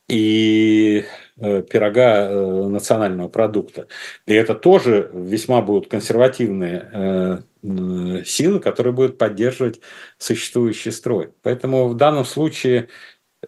И 0.08 1.04
пирога 1.40 2.28
э, 2.28 2.66
национального 2.68 3.28
продукта. 3.28 3.86
И 4.26 4.34
это 4.34 4.54
тоже 4.54 5.10
весьма 5.12 5.62
будут 5.62 5.88
консервативные 5.88 6.90
э, 6.92 8.22
силы, 8.24 8.60
которые 8.60 8.92
будут 8.92 9.18
поддерживать 9.18 9.80
существующий 10.18 10.90
строй. 10.90 11.30
Поэтому 11.42 11.88
в 11.88 11.96
данном 11.96 12.24
случае 12.24 12.88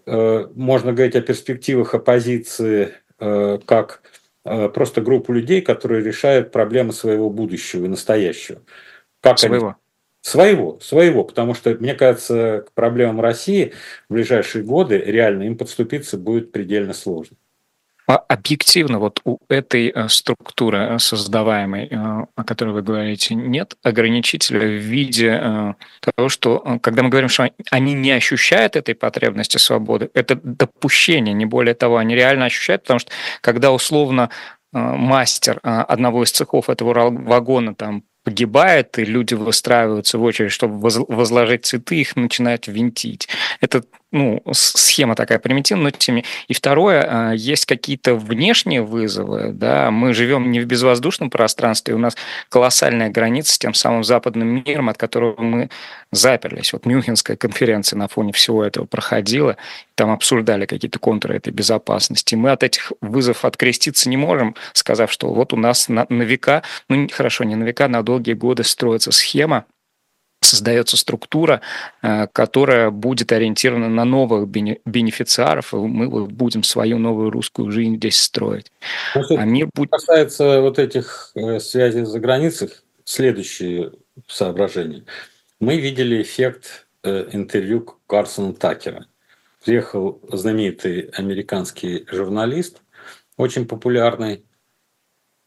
можно 0.07 0.93
говорить 0.93 1.17
о 1.17 1.21
перспективах 1.21 1.95
оппозиции 1.95 2.95
как 3.19 4.03
просто 4.43 5.01
группу 5.01 5.33
людей, 5.33 5.61
которые 5.61 6.03
решают 6.03 6.51
проблемы 6.51 6.93
своего 6.93 7.31
будущего 7.31 7.85
и 7.85 7.89
настоящего. 7.89 8.63
Как 9.21 9.39
своего. 9.39 9.67
Они... 9.67 9.75
Своего, 10.25 10.79
своего, 10.81 11.25
потому 11.25 11.53
что, 11.53 11.75
мне 11.75 11.95
кажется, 11.95 12.65
к 12.67 12.73
проблемам 12.73 13.21
России 13.21 13.73
в 14.09 14.15
ближайшие 14.15 14.63
годы 14.63 14.97
реально 14.99 15.43
им 15.43 15.59
подступиться 15.59 16.17
будет 16.17 16.53
предельно 16.53 16.93
сложно. 16.93 17.37
А 18.07 18.17
объективно 18.17 18.99
вот 18.99 19.21
у 19.25 19.39
этой 19.49 19.93
э, 19.95 20.09
структуры 20.09 20.79
э, 20.79 20.99
создаваемой, 20.99 21.87
э, 21.87 21.97
о 22.35 22.45
которой 22.45 22.71
вы 22.71 22.83
говорите, 22.83 23.35
нет 23.35 23.77
ограничителя 23.83 24.67
в 24.67 24.81
виде 24.81 25.75
того, 26.01 26.29
что 26.29 26.79
когда 26.83 27.03
мы 27.03 27.11
говорим, 27.11 27.29
что 27.29 27.51
они 27.71 27.95
не 27.95 28.11
ощущают 28.11 28.77
этой 28.77 28.95
потребности 28.95 29.59
свободы, 29.59 30.11
это 30.15 30.35
допущение, 30.43 31.35
не 31.35 31.47
более 31.47 31.75
того, 31.75 31.99
они 31.99 32.15
реально 32.15 32.47
ощущают, 32.47 32.83
потому 32.83 33.01
что 33.01 33.13
когда 33.41 33.73
условно 33.73 34.31
мастер 34.73 35.61
одного 35.63 36.25
из 36.25 36.33
цехов 36.33 36.71
этого 36.71 37.11
вагона 37.11 37.75
там 37.75 38.05
погибает, 38.25 38.99
и 38.99 39.05
люди 39.05 39.35
выстраиваются 39.35 40.19
в 40.19 40.23
очередь, 40.23 40.53
чтобы 40.53 40.79
возложить 40.81 41.67
цветы, 41.67 41.97
их 41.97 42.17
начинают 42.17 42.67
винтить. 42.69 43.29
Это 43.61 43.83
ну, 44.13 44.43
схема 44.53 45.15
такая 45.15 45.39
примитивная, 45.39 45.85
но 45.85 45.91
тем 45.91 46.17
не 46.17 46.25
И 46.47 46.55
второе, 46.55 47.05
а, 47.09 47.33
есть 47.33 47.67
какие-то 47.67 48.15
внешние 48.15 48.83
вызовы, 48.83 49.53
да, 49.53 49.91
мы 49.91 50.13
живем 50.13 50.51
не 50.51 50.61
в 50.61 50.67
безвоздушном 50.67 51.31
пространстве, 51.31 51.95
у 51.95 51.99
нас 51.99 52.15
колоссальная 52.49 53.09
граница 53.09 53.55
с 53.55 53.59
тем 53.59 53.75
самым 53.75 54.05
западным 54.05 54.63
миром, 54.65 54.91
от 54.91 54.99
которого 54.99 55.41
мы 55.41 55.71
заперлись. 56.11 56.73
Вот 56.75 56.85
Мюнхенская 56.85 57.37
конференция 57.37 57.97
на 57.97 58.07
фоне 58.07 58.33
всего 58.33 58.63
этого 58.63 58.85
проходила, 58.85 59.57
там 59.95 60.11
обсуждали 60.11 60.67
какие-то 60.67 60.99
контуры 60.99 61.37
этой 61.37 61.53
безопасности. 61.53 62.35
Мы 62.35 62.51
от 62.51 62.63
этих 62.63 62.93
вызовов 63.01 63.47
откреститься 63.47 64.11
не 64.11 64.19
можем, 64.19 64.55
сказав, 64.75 65.11
что 65.11 65.33
вот 65.33 65.55
у 65.55 65.57
нас 65.57 65.89
на, 65.89 66.07
на 66.11 66.23
века, 66.23 66.63
ну 66.89 67.09
хорошо, 67.11 67.45
не 67.45 67.57
на 67.57 67.65
века, 67.65 67.89
на 67.89 68.03
долгие 68.03 68.35
годы 68.35 68.63
строится 68.63 69.11
схема, 69.11 69.65
создается 70.45 70.97
структура, 70.97 71.61
э, 72.03 72.27
которая 72.33 72.91
будет 72.91 73.33
ориентирована 73.33 73.89
на 73.89 74.05
новых 74.05 74.49
бенефициаров, 74.49 75.75
и 75.75 75.77
мы 75.77 76.27
будем 76.27 76.63
свою 76.63 76.99
новую 76.99 77.31
русскую 77.31 77.71
жизнь 77.71 77.97
здесь 77.97 78.21
строить. 78.21 78.73
Значит, 79.13 79.39
а 79.39 79.45
мир 79.45 79.69
будет... 79.75 79.91
касается 79.91 80.61
вот 80.61 80.79
этих 80.79 81.33
э, 81.35 81.61
связей 81.61 82.05
за 82.05 82.19
границей, 82.21 82.71
следующие 83.05 83.93
соображения. 84.27 85.05
Мы 85.61 85.79
видели 85.79 86.23
эффект 86.23 86.87
э, 87.03 87.29
интервью 87.33 87.87
Карсона 88.07 88.53
Такера. 88.53 89.07
Приехал 89.65 90.21
знаменитый 90.33 91.03
американский 91.13 92.05
журналист, 92.11 92.83
очень 93.37 93.67
популярный, 93.67 94.45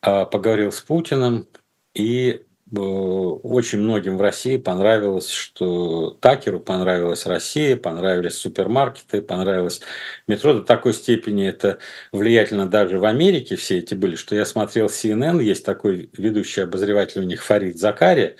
а, 0.02 0.26
поговорил 0.26 0.72
с 0.72 0.82
Путиным 0.82 1.48
и 1.96 2.45
очень 2.72 3.80
многим 3.80 4.18
в 4.18 4.22
России 4.22 4.58
понравилось, 4.58 5.30
что 5.30 6.18
Такеру 6.20 6.60
понравилась 6.60 7.28
Россия, 7.28 7.78
понравились 7.78 8.38
супермаркеты, 8.38 9.22
понравилось 9.22 9.82
метро. 10.28 10.54
До 10.54 10.62
такой 10.62 10.94
степени 10.94 11.48
это 11.48 11.78
влиятельно 12.12 12.68
даже 12.68 12.98
в 12.98 13.06
Америке 13.06 13.56
все 13.56 13.78
эти 13.78 13.94
были, 13.94 14.16
что 14.16 14.36
я 14.36 14.46
смотрел 14.46 14.88
CNN, 14.88 15.44
есть 15.44 15.64
такой 15.64 16.10
ведущий 16.18 16.62
обозреватель 16.62 17.22
у 17.22 17.26
них 17.26 17.44
Фарид 17.44 17.78
Закария, 17.78 18.36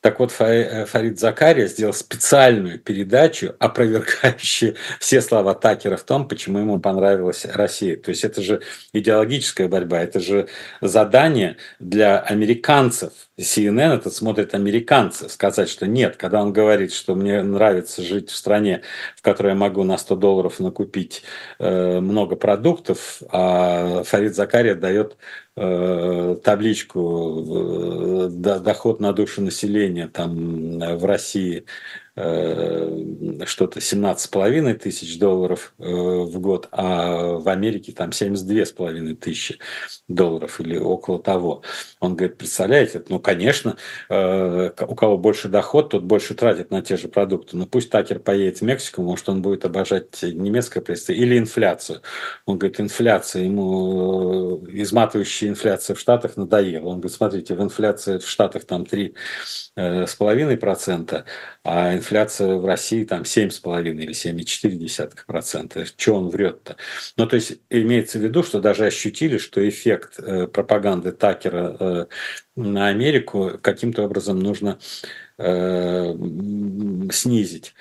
так 0.00 0.18
вот, 0.18 0.34
э, 0.38 0.86
Фарид 0.86 1.20
Закария 1.20 1.66
сделал 1.66 1.92
специальную 1.92 2.78
передачу, 2.78 3.54
опровергающую 3.58 4.76
все 4.98 5.20
слова 5.20 5.54
Такера 5.54 5.96
в 5.98 6.04
том, 6.04 6.26
почему 6.26 6.58
ему 6.60 6.80
понравилась 6.80 7.44
Россия. 7.44 7.96
То 7.96 8.10
есть 8.10 8.24
это 8.24 8.40
же 8.40 8.62
идеологическая 8.94 9.68
борьба, 9.68 10.00
это 10.00 10.18
же 10.20 10.48
задание 10.80 11.58
для 11.80 12.18
американцев. 12.18 13.12
CNN 13.38 13.96
это 13.96 14.10
смотрят 14.10 14.54
американцы. 14.54 15.28
Сказать, 15.28 15.68
что 15.68 15.86
нет, 15.86 16.16
когда 16.16 16.40
он 16.42 16.52
говорит, 16.52 16.94
что 16.94 17.14
мне 17.14 17.42
нравится 17.42 18.02
жить 18.02 18.30
в 18.30 18.36
стране, 18.36 18.82
в 19.16 19.22
которой 19.22 19.48
я 19.48 19.54
могу 19.54 19.84
на 19.84 19.98
100 19.98 20.16
долларов 20.16 20.60
накупить 20.60 21.22
э, 21.58 22.00
много 22.00 22.36
продуктов, 22.36 23.22
а 23.30 24.02
Фарид 24.04 24.34
Закария 24.34 24.74
дает 24.74 25.18
табличку 26.42 28.28
э, 28.28 28.28
доход 28.30 29.00
на 29.00 29.12
душу 29.12 29.42
населения 29.42 30.08
там 30.08 30.78
в 30.78 31.04
России. 31.04 31.58
Э, 31.58 32.09
что-то 33.46 33.80
17,5 33.80 34.74
тысяч 34.74 35.18
долларов 35.18 35.72
э, 35.78 35.84
в 35.84 36.38
год, 36.40 36.68
а 36.72 37.38
в 37.38 37.48
Америке 37.48 37.92
там 37.92 38.10
72,5 38.10 39.14
тысячи 39.16 39.58
долларов 40.08 40.60
или 40.60 40.78
около 40.78 41.22
того. 41.22 41.62
Он 42.00 42.16
говорит, 42.16 42.38
представляете, 42.38 43.02
ну, 43.08 43.18
конечно, 43.18 43.76
э, 44.08 44.70
у 44.86 44.94
кого 44.94 45.18
больше 45.18 45.48
доход, 45.48 45.90
тот 45.90 46.02
больше 46.02 46.34
тратит 46.34 46.70
на 46.70 46.82
те 46.82 46.96
же 46.96 47.08
продукты. 47.08 47.56
Но 47.56 47.66
пусть 47.66 47.90
Такер 47.90 48.18
поедет 48.18 48.58
в 48.58 48.62
Мексику, 48.62 49.02
может, 49.02 49.28
он 49.28 49.42
будет 49.42 49.64
обожать 49.64 50.22
немецкое 50.22 50.82
производство 50.82 51.12
или 51.12 51.38
инфляцию. 51.38 52.02
Он 52.46 52.58
говорит, 52.58 52.80
инфляция, 52.80 53.44
ему 53.44 54.64
изматывающая 54.68 55.48
инфляция 55.48 55.94
в 55.94 56.00
Штатах 56.00 56.36
надоела. 56.36 56.88
Он 56.88 57.00
говорит, 57.00 57.16
смотрите, 57.16 57.54
в 57.54 57.62
инфляции 57.62 58.18
в 58.18 58.28
Штатах 58.28 58.64
там 58.64 58.82
3,5%, 58.82 61.24
а 61.64 61.94
инфляция 61.94 62.09
инфляция 62.10 62.56
в 62.56 62.66
России 62.66 63.04
там 63.04 63.22
7,5 63.22 63.88
или 63.88 64.12
7,4%. 64.12 65.84
Что 65.84 66.14
он 66.14 66.28
врет-то? 66.28 66.76
Ну, 67.16 67.26
то 67.26 67.36
есть 67.36 67.60
имеется 67.70 68.18
в 68.18 68.22
виду, 68.22 68.42
что 68.42 68.60
даже 68.60 68.84
ощутили, 68.84 69.38
что 69.38 69.66
эффект 69.68 70.18
э, 70.18 70.48
пропаганды 70.48 71.12
Такера 71.12 71.76
э, 71.78 72.06
на 72.56 72.88
Америку 72.88 73.52
каким-то 73.62 74.02
образом 74.02 74.40
нужно 74.40 74.80
э, 75.38 76.14
снизить. 77.12 77.74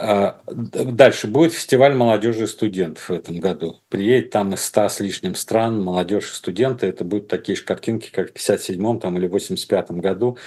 А, 0.00 0.40
дальше 0.46 1.26
будет 1.26 1.52
фестиваль 1.52 1.94
молодежи 1.94 2.44
и 2.44 2.46
студентов 2.46 3.08
в 3.08 3.12
этом 3.12 3.40
году. 3.40 3.80
Приедет 3.88 4.30
там 4.30 4.54
из 4.54 4.64
100 4.64 4.88
с 4.88 5.00
лишним 5.00 5.34
стран 5.34 5.82
молодежь 5.82 6.30
и 6.30 6.34
студенты. 6.34 6.86
Это 6.86 7.04
будут 7.04 7.26
такие 7.26 7.56
же 7.56 7.64
картинки, 7.64 8.10
как 8.12 8.30
в 8.30 8.36
57-м 8.36 9.00
там, 9.00 9.16
или 9.18 9.28
85-м 9.28 10.00
году. 10.00 10.38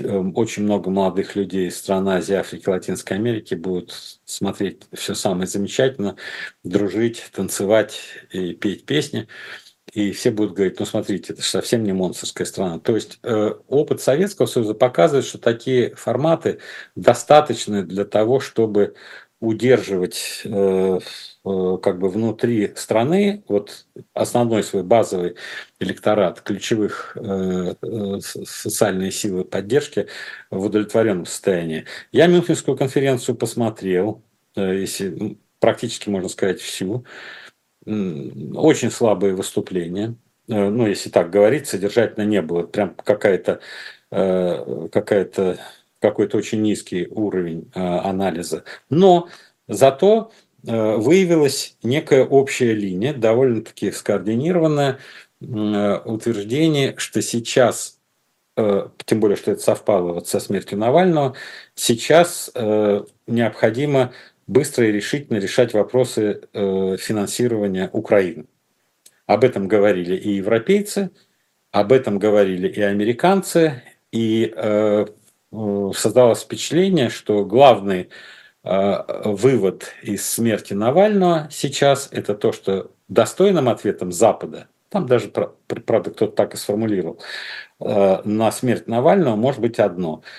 Эм, 0.00 0.32
очень 0.36 0.64
много 0.64 0.90
молодых 0.90 1.36
людей 1.36 1.68
из 1.68 1.78
стран 1.78 2.08
Азии, 2.08 2.34
Африки, 2.34 2.68
Латинской 2.68 3.16
Америки 3.16 3.54
будут 3.54 3.94
смотреть 4.24 4.82
все 4.92 5.14
самое 5.14 5.46
замечательно, 5.46 6.16
дружить, 6.64 7.22
танцевать 7.32 8.00
и 8.32 8.54
петь 8.54 8.86
песни 8.86 9.28
и 9.92 10.10
все 10.12 10.30
будут 10.30 10.54
говорить, 10.54 10.78
ну 10.80 10.86
смотрите, 10.86 11.32
это 11.32 11.42
же 11.42 11.48
совсем 11.48 11.84
не 11.84 11.92
монстрская 11.92 12.46
страна. 12.46 12.78
То 12.78 12.94
есть 12.94 13.18
э, 13.22 13.52
опыт 13.68 14.00
Советского 14.00 14.46
Союза 14.46 14.74
показывает, 14.74 15.24
что 15.24 15.38
такие 15.38 15.94
форматы 15.94 16.58
достаточны 16.96 17.82
для 17.82 18.04
того, 18.04 18.40
чтобы 18.40 18.94
удерживать 19.38 20.42
э, 20.44 20.98
э, 21.44 21.78
как 21.82 21.98
бы 21.98 22.08
внутри 22.08 22.72
страны 22.74 23.44
вот 23.48 23.86
основной 24.12 24.64
свой 24.64 24.82
базовый 24.82 25.36
электорат 25.78 26.40
ключевых 26.40 27.16
социальные 28.22 29.12
силы 29.12 29.44
поддержки 29.44 30.08
в 30.50 30.64
удовлетворенном 30.64 31.26
состоянии. 31.26 31.84
Я 32.12 32.26
Мюнхенскую 32.26 32.76
конференцию 32.76 33.36
посмотрел, 33.36 34.22
если 34.56 35.38
практически 35.60 36.08
можно 36.08 36.28
сказать 36.28 36.60
всю. 36.60 37.04
Очень 37.86 38.90
слабые 38.90 39.34
выступления. 39.34 40.16
Ну, 40.48 40.86
если 40.86 41.10
так 41.10 41.30
говорить, 41.30 41.66
содержательно 41.66 42.24
не 42.24 42.42
было. 42.42 42.62
Прям 42.62 42.94
какая-то 42.94 43.60
какая-то 44.10 45.58
какой-то 46.00 46.36
очень 46.36 46.62
низкий 46.62 47.08
уровень 47.10 47.70
э, 47.74 47.80
анализа. 47.80 48.64
Но 48.90 49.28
зато 49.68 50.30
э, 50.66 50.96
выявилась 50.96 51.76
некая 51.82 52.24
общая 52.24 52.74
линия, 52.74 53.14
довольно-таки 53.14 53.90
скоординированная, 53.90 54.98
э, 55.40 56.00
утверждение, 56.04 56.94
что 56.98 57.22
сейчас 57.22 57.94
тем 59.04 59.20
более, 59.20 59.36
что 59.36 59.50
это 59.50 59.60
совпало 59.60 60.14
вот 60.14 60.28
со 60.28 60.40
смертью 60.40 60.78
Навального, 60.78 61.34
сейчас 61.74 62.50
необходимо 63.26 64.14
быстро 64.46 64.86
и 64.86 64.92
решительно 64.92 65.38
решать 65.38 65.74
вопросы 65.74 66.42
финансирования 66.52 67.90
Украины. 67.92 68.46
Об 69.26 69.44
этом 69.44 69.66
говорили 69.68 70.16
и 70.16 70.34
европейцы, 70.34 71.10
об 71.72 71.92
этом 71.92 72.18
говорили 72.18 72.68
и 72.68 72.80
американцы, 72.80 73.82
и 74.12 74.54
Э, 75.52 75.92
создалось 75.94 76.42
впечатление, 76.42 77.08
что 77.08 77.44
главный 77.44 78.10
э, 78.64 79.22
вывод 79.24 79.92
из 80.02 80.28
смерти 80.28 80.74
Навального 80.74 81.48
сейчас 81.50 82.08
это 82.10 82.34
то, 82.34 82.52
что 82.52 82.90
достойным 83.08 83.68
ответом 83.68 84.12
Запада, 84.12 84.68
там 84.96 85.06
даже, 85.06 85.28
правда, 85.28 86.10
кто-то 86.10 86.32
так 86.32 86.54
и 86.54 86.56
сформулировал, 86.56 87.20
э, 87.80 88.22
на 88.24 88.52
смерть 88.52 88.86
Навального 88.86 89.36
может 89.36 89.60
быть 89.60 89.78
одно– 89.78 90.22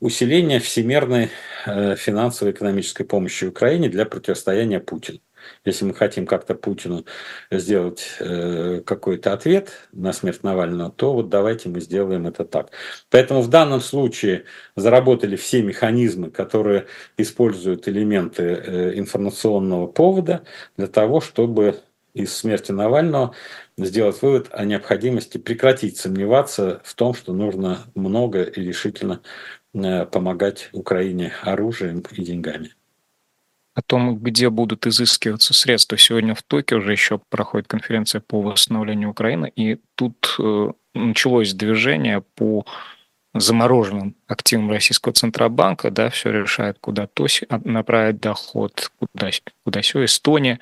усиление 0.00 0.60
всемирной 0.60 1.30
финансово-экономической 1.64 3.04
помощи 3.04 3.46
Украине 3.46 3.88
для 3.88 4.04
противостояния 4.04 4.78
Путину. 4.78 5.20
Если 5.64 5.84
мы 5.84 5.94
хотим 5.94 6.26
как-то 6.26 6.54
Путину 6.54 7.04
сделать 7.50 8.16
э, 8.20 8.82
какой-то 8.84 9.32
ответ 9.32 9.70
на 9.92 10.12
смерть 10.12 10.42
Навального, 10.42 10.90
то 10.90 11.12
вот 11.12 11.28
давайте 11.28 11.68
мы 11.68 11.80
сделаем 11.80 12.26
это 12.26 12.44
так. 12.44 12.70
Поэтому 13.10 13.42
в 13.42 13.48
данном 13.48 13.80
случае 13.80 14.44
заработали 14.76 15.36
все 15.36 15.62
механизмы, 15.62 16.30
которые 16.30 16.86
используют 17.16 17.88
элементы 17.88 18.42
э, 18.42 18.98
информационного 18.98 19.86
повода 19.86 20.44
для 20.76 20.86
того, 20.86 21.20
чтобы 21.20 21.80
из 22.14 22.34
смерти 22.34 22.72
Навального 22.72 23.34
сделать 23.76 24.20
вывод 24.22 24.48
о 24.52 24.64
необходимости 24.64 25.38
прекратить 25.38 25.96
сомневаться 25.96 26.80
в 26.84 26.94
том, 26.94 27.14
что 27.14 27.32
нужно 27.32 27.80
много 27.94 28.42
и 28.42 28.62
решительно 28.62 29.22
э, 29.74 30.06
помогать 30.06 30.68
Украине 30.72 31.32
оружием 31.42 32.02
и 32.10 32.22
деньгами 32.22 32.74
о 33.74 33.82
том, 33.82 34.18
где 34.18 34.50
будут 34.50 34.86
изыскиваться 34.86 35.54
средства. 35.54 35.96
Сегодня 35.96 36.34
в 36.34 36.42
Токио 36.42 36.78
уже 36.78 36.92
еще 36.92 37.20
проходит 37.30 37.68
конференция 37.68 38.20
по 38.20 38.42
восстановлению 38.42 39.10
Украины, 39.10 39.50
и 39.54 39.78
тут 39.94 40.36
э, 40.38 40.72
началось 40.94 41.54
движение 41.54 42.20
по 42.20 42.66
замороженным 43.34 44.14
активам 44.26 44.70
российского 44.70 45.12
Центробанка, 45.12 45.90
да, 45.90 46.10
все 46.10 46.30
решает, 46.30 46.78
куда 46.80 47.06
то 47.06 47.26
направить 47.64 48.20
доход, 48.20 48.90
куда, 48.98 49.30
куда 49.64 49.80
все, 49.80 50.04
Эстония, 50.04 50.58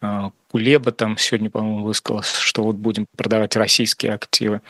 э, 0.00 0.30
Кулеба 0.50 0.92
там 0.92 1.18
сегодня, 1.18 1.50
по-моему, 1.50 1.84
высказался, 1.84 2.40
что 2.40 2.62
вот 2.62 2.76
будем 2.76 3.06
продавать 3.16 3.56
российские 3.56 4.14
активы. 4.14 4.62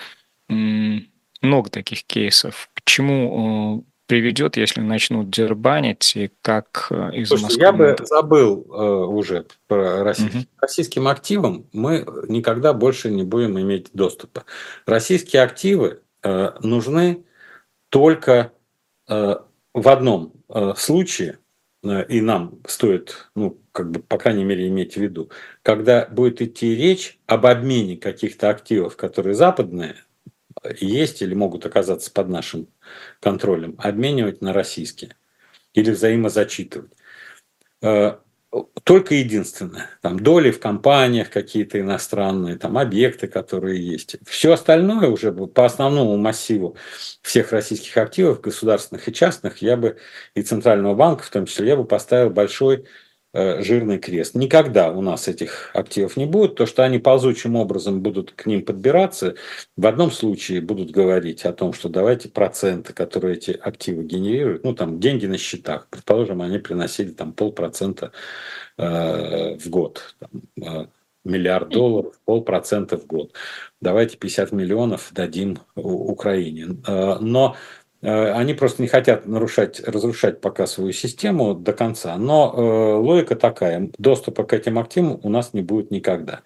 Много 0.48 1.70
таких 1.70 2.04
кейсов. 2.04 2.68
К 2.74 2.82
чему 2.84 3.84
приведет, 4.06 4.56
если 4.56 4.80
начнут 4.80 5.30
дербанить, 5.30 6.16
и 6.16 6.30
как 6.42 6.88
э, 6.90 7.10
из 7.14 7.28
Слушайте, 7.28 7.60
Москвы... 7.60 7.62
я 7.62 7.72
бы 7.72 7.96
забыл 8.06 8.66
э, 8.68 9.04
уже 9.06 9.46
про 9.66 10.04
российским. 10.04 10.40
Угу. 10.40 10.46
российским 10.60 11.08
активам 11.08 11.66
мы 11.72 12.06
никогда 12.28 12.72
больше 12.72 13.10
не 13.10 13.24
будем 13.24 13.60
иметь 13.60 13.90
доступа. 13.92 14.44
Российские 14.86 15.42
активы 15.42 16.00
э, 16.22 16.52
нужны 16.62 17.24
только 17.96 18.52
э, 19.08 19.36
в 19.72 19.88
одном 19.88 20.34
э, 20.50 20.74
случае, 20.76 21.38
э, 21.82 22.04
и 22.08 22.20
нам 22.20 22.60
стоит, 22.68 23.30
ну, 23.34 23.58
как 23.72 23.90
бы, 23.90 24.00
по 24.00 24.18
крайней 24.18 24.44
мере, 24.44 24.68
иметь 24.68 24.96
в 24.96 25.00
виду, 25.00 25.30
когда 25.62 26.04
будет 26.04 26.42
идти 26.42 26.76
речь 26.76 27.18
об 27.24 27.46
обмене 27.46 27.96
каких-то 27.96 28.50
активов, 28.50 28.98
которые 28.98 29.34
западные, 29.34 29.96
есть 30.78 31.22
или 31.22 31.32
могут 31.32 31.64
оказаться 31.64 32.12
под 32.12 32.28
нашим 32.28 32.68
контролем, 33.18 33.76
обменивать 33.78 34.42
на 34.42 34.52
российские 34.52 35.16
или 35.72 35.90
взаимозачитывать. 35.90 36.92
Э, 37.80 38.18
только 38.84 39.14
единственное, 39.14 39.90
там 40.02 40.18
доли 40.18 40.50
в 40.50 40.60
компаниях 40.60 41.30
какие-то 41.30 41.80
иностранные, 41.80 42.56
там 42.56 42.78
объекты, 42.78 43.26
которые 43.26 43.84
есть. 43.84 44.16
Все 44.26 44.52
остальное 44.52 45.08
уже 45.08 45.32
по 45.32 45.64
основному 45.64 46.16
массиву 46.16 46.76
всех 47.22 47.52
российских 47.52 47.96
активов, 47.96 48.40
государственных 48.40 49.08
и 49.08 49.12
частных, 49.12 49.62
я 49.62 49.76
бы 49.76 49.96
и 50.34 50.42
Центрального 50.42 50.94
банка 50.94 51.24
в 51.24 51.30
том 51.30 51.46
числе, 51.46 51.68
я 51.68 51.76
бы 51.76 51.84
поставил 51.84 52.30
большой 52.30 52.86
жирный 53.62 53.98
крест. 53.98 54.34
Никогда 54.34 54.90
у 54.90 55.00
нас 55.00 55.28
этих 55.28 55.70
активов 55.74 56.16
не 56.16 56.26
будет. 56.26 56.54
То, 56.54 56.66
что 56.66 56.84
они 56.84 56.98
ползучим 56.98 57.56
образом 57.56 58.00
будут 58.00 58.32
к 58.32 58.46
ним 58.46 58.64
подбираться, 58.64 59.34
в 59.76 59.86
одном 59.86 60.10
случае 60.10 60.60
будут 60.60 60.90
говорить 60.90 61.44
о 61.44 61.52
том, 61.52 61.72
что 61.72 61.88
давайте 61.88 62.28
проценты, 62.28 62.92
которые 62.92 63.36
эти 63.36 63.50
активы 63.50 64.04
генерируют, 64.04 64.64
ну 64.64 64.74
там 64.74 65.00
деньги 65.00 65.26
на 65.26 65.38
счетах, 65.38 65.88
предположим, 65.90 66.42
они 66.42 66.58
приносили 66.58 67.10
там 67.10 67.32
полпроцента 67.32 68.12
э, 68.78 69.56
в 69.56 69.68
год, 69.68 70.16
там, 70.18 70.30
э, 70.62 70.86
миллиард 71.24 71.68
долларов, 71.70 72.14
полпроцента 72.24 72.96
в 72.96 73.06
год. 73.06 73.32
Давайте 73.80 74.16
50 74.16 74.52
миллионов 74.52 75.10
дадим 75.12 75.58
Украине. 75.74 76.78
Э, 76.86 77.16
но 77.20 77.56
Э, 77.56 77.85
они 78.08 78.54
просто 78.54 78.82
не 78.82 78.88
хотят 78.88 79.26
нарушать, 79.26 79.80
разрушать 79.80 80.40
пока 80.40 80.66
свою 80.66 80.92
систему 80.92 81.54
до 81.54 81.72
конца. 81.72 82.16
Но 82.16 82.54
э, 82.56 82.94
логика 82.94 83.36
такая, 83.36 83.90
доступа 83.98 84.44
к 84.44 84.52
этим 84.52 84.78
активам 84.78 85.18
у 85.22 85.28
нас 85.28 85.54
не 85.54 85.62
будет 85.62 85.90
никогда. 85.90 86.40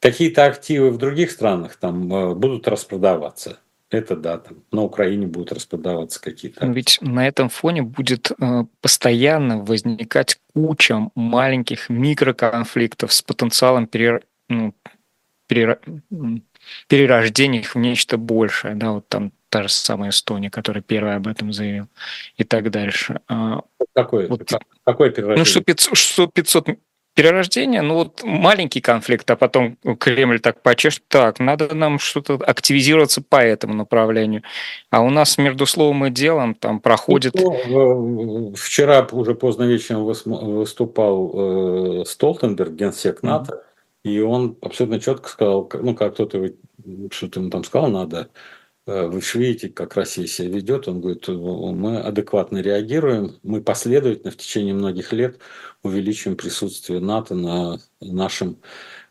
Какие-то 0.00 0.46
активы 0.46 0.90
в 0.90 0.98
других 0.98 1.30
странах 1.30 1.76
там 1.76 2.12
э, 2.12 2.34
будут 2.34 2.66
распродаваться. 2.68 3.58
Это 3.90 4.16
да, 4.16 4.38
там 4.38 4.64
на 4.72 4.84
Украине 4.84 5.26
будут 5.26 5.52
распродаваться 5.52 6.18
какие-то. 6.20 6.64
Ведь 6.66 6.98
на 7.02 7.28
этом 7.28 7.50
фоне 7.50 7.82
будет 7.82 8.30
э, 8.30 8.64
постоянно 8.80 9.58
возникать 9.58 10.38
куча 10.54 11.10
маленьких 11.14 11.90
микроконфликтов 11.90 13.12
с 13.12 13.20
потенциалом 13.20 13.86
перер... 13.86 14.22
ну, 14.48 14.72
перер... 15.46 15.78
перерождения 16.88 17.60
их 17.60 17.74
в 17.74 17.78
нечто 17.78 18.16
большее. 18.16 18.74
Да, 18.74 18.92
вот 18.92 19.08
там 19.08 19.32
та 19.48 19.62
же 19.64 19.68
самая 19.68 20.10
Эстония, 20.10 20.50
которая 20.50 20.82
первая 20.82 21.16
об 21.16 21.28
этом 21.28 21.52
заявил, 21.52 21.86
и 22.36 22.44
так 22.44 22.70
дальше. 22.70 23.20
А, 23.28 23.60
какой, 23.94 24.26
вот, 24.26 24.50
какой 24.84 25.10
перерождение? 25.10 25.38
Ну, 25.38 25.44
что 25.44 25.60
500, 25.60 25.96
что 25.96 26.26
500 26.26 26.68
перерождения, 27.14 27.82
ну 27.82 27.94
вот 27.94 28.22
маленький 28.24 28.80
конфликт, 28.80 29.30
а 29.30 29.36
потом 29.36 29.76
Кремль 29.98 30.40
так 30.40 30.62
почешет, 30.62 31.02
так, 31.08 31.38
надо 31.38 31.74
нам 31.74 31.98
что-то 31.98 32.34
активизироваться 32.36 33.22
по 33.22 33.36
этому 33.36 33.74
направлению. 33.74 34.42
А 34.90 35.02
у 35.02 35.10
нас 35.10 35.36
между 35.36 35.66
словом 35.66 36.06
и 36.06 36.10
делом 36.10 36.54
там 36.54 36.80
проходит... 36.80 37.34
Ну, 37.34 38.54
вчера 38.56 39.06
уже 39.12 39.34
поздно 39.34 39.64
вечером 39.64 40.04
выступал 40.04 42.00
э, 42.00 42.04
Столтенберг, 42.06 42.72
генсек 42.72 43.22
НАТО, 43.22 43.54
mm-hmm. 43.54 43.71
И 44.04 44.20
он 44.20 44.58
абсолютно 44.62 45.00
четко 45.00 45.28
сказал, 45.28 45.70
ну, 45.74 45.94
как 45.94 46.14
кто-то 46.14 46.52
что-то 47.10 47.40
ему 47.40 47.50
там 47.50 47.64
сказал, 47.64 47.90
надо 47.90 48.30
Э, 48.86 49.06
вы 49.06 49.20
же 49.20 49.38
видите, 49.38 49.68
как 49.68 49.94
Россия 49.96 50.26
себя 50.26 50.48
ведет. 50.48 50.88
Он 50.88 51.00
говорит, 51.00 51.28
мы 51.28 52.00
адекватно 52.00 52.58
реагируем, 52.58 53.38
мы 53.42 53.62
последовательно 53.62 54.30
в 54.32 54.36
течение 54.36 54.74
многих 54.74 55.12
лет 55.12 55.38
увеличиваем 55.82 56.36
присутствие 56.36 57.00
НАТО 57.00 57.34
на 57.34 57.78
нашем 58.00 58.60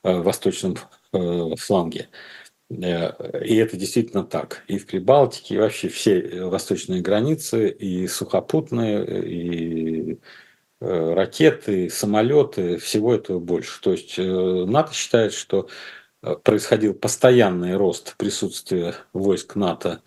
э, 0.04 0.14
восточном 0.22 0.76
э, 1.14 1.56
фланге. 1.58 2.10
И 2.70 3.56
это 3.58 3.76
действительно 3.76 4.24
так. 4.24 4.64
И 4.68 4.78
в 4.78 4.88
Прибалтике, 4.88 5.56
и 5.56 5.58
вообще 5.58 5.89
все 5.89 6.46
восточные 6.46 7.02
границы, 7.02 7.70
и 7.70 8.08
сухопутные, 8.08 9.28
и 9.30 10.20
ракеты, 10.82 11.86
и 11.86 11.90
самолеты, 11.90 12.78
всего 12.78 13.14
этого 13.14 13.40
больше. 13.40 13.80
То 13.82 13.92
есть 13.92 14.18
НАТО 14.18 14.94
считает, 14.94 15.34
что 15.34 15.70
Э, 16.24 16.36
происходил 16.36 16.94
постоянный 16.94 17.76
рост 17.76 18.16
присутствия 18.18 18.96
войск 19.14 19.56
НАТО 19.56 20.02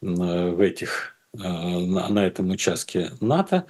в 0.00 0.60
этих, 0.60 1.16
э, 1.34 1.38
на 1.38 2.26
этом 2.26 2.50
участке 2.50 3.10
НАТО. 3.20 3.66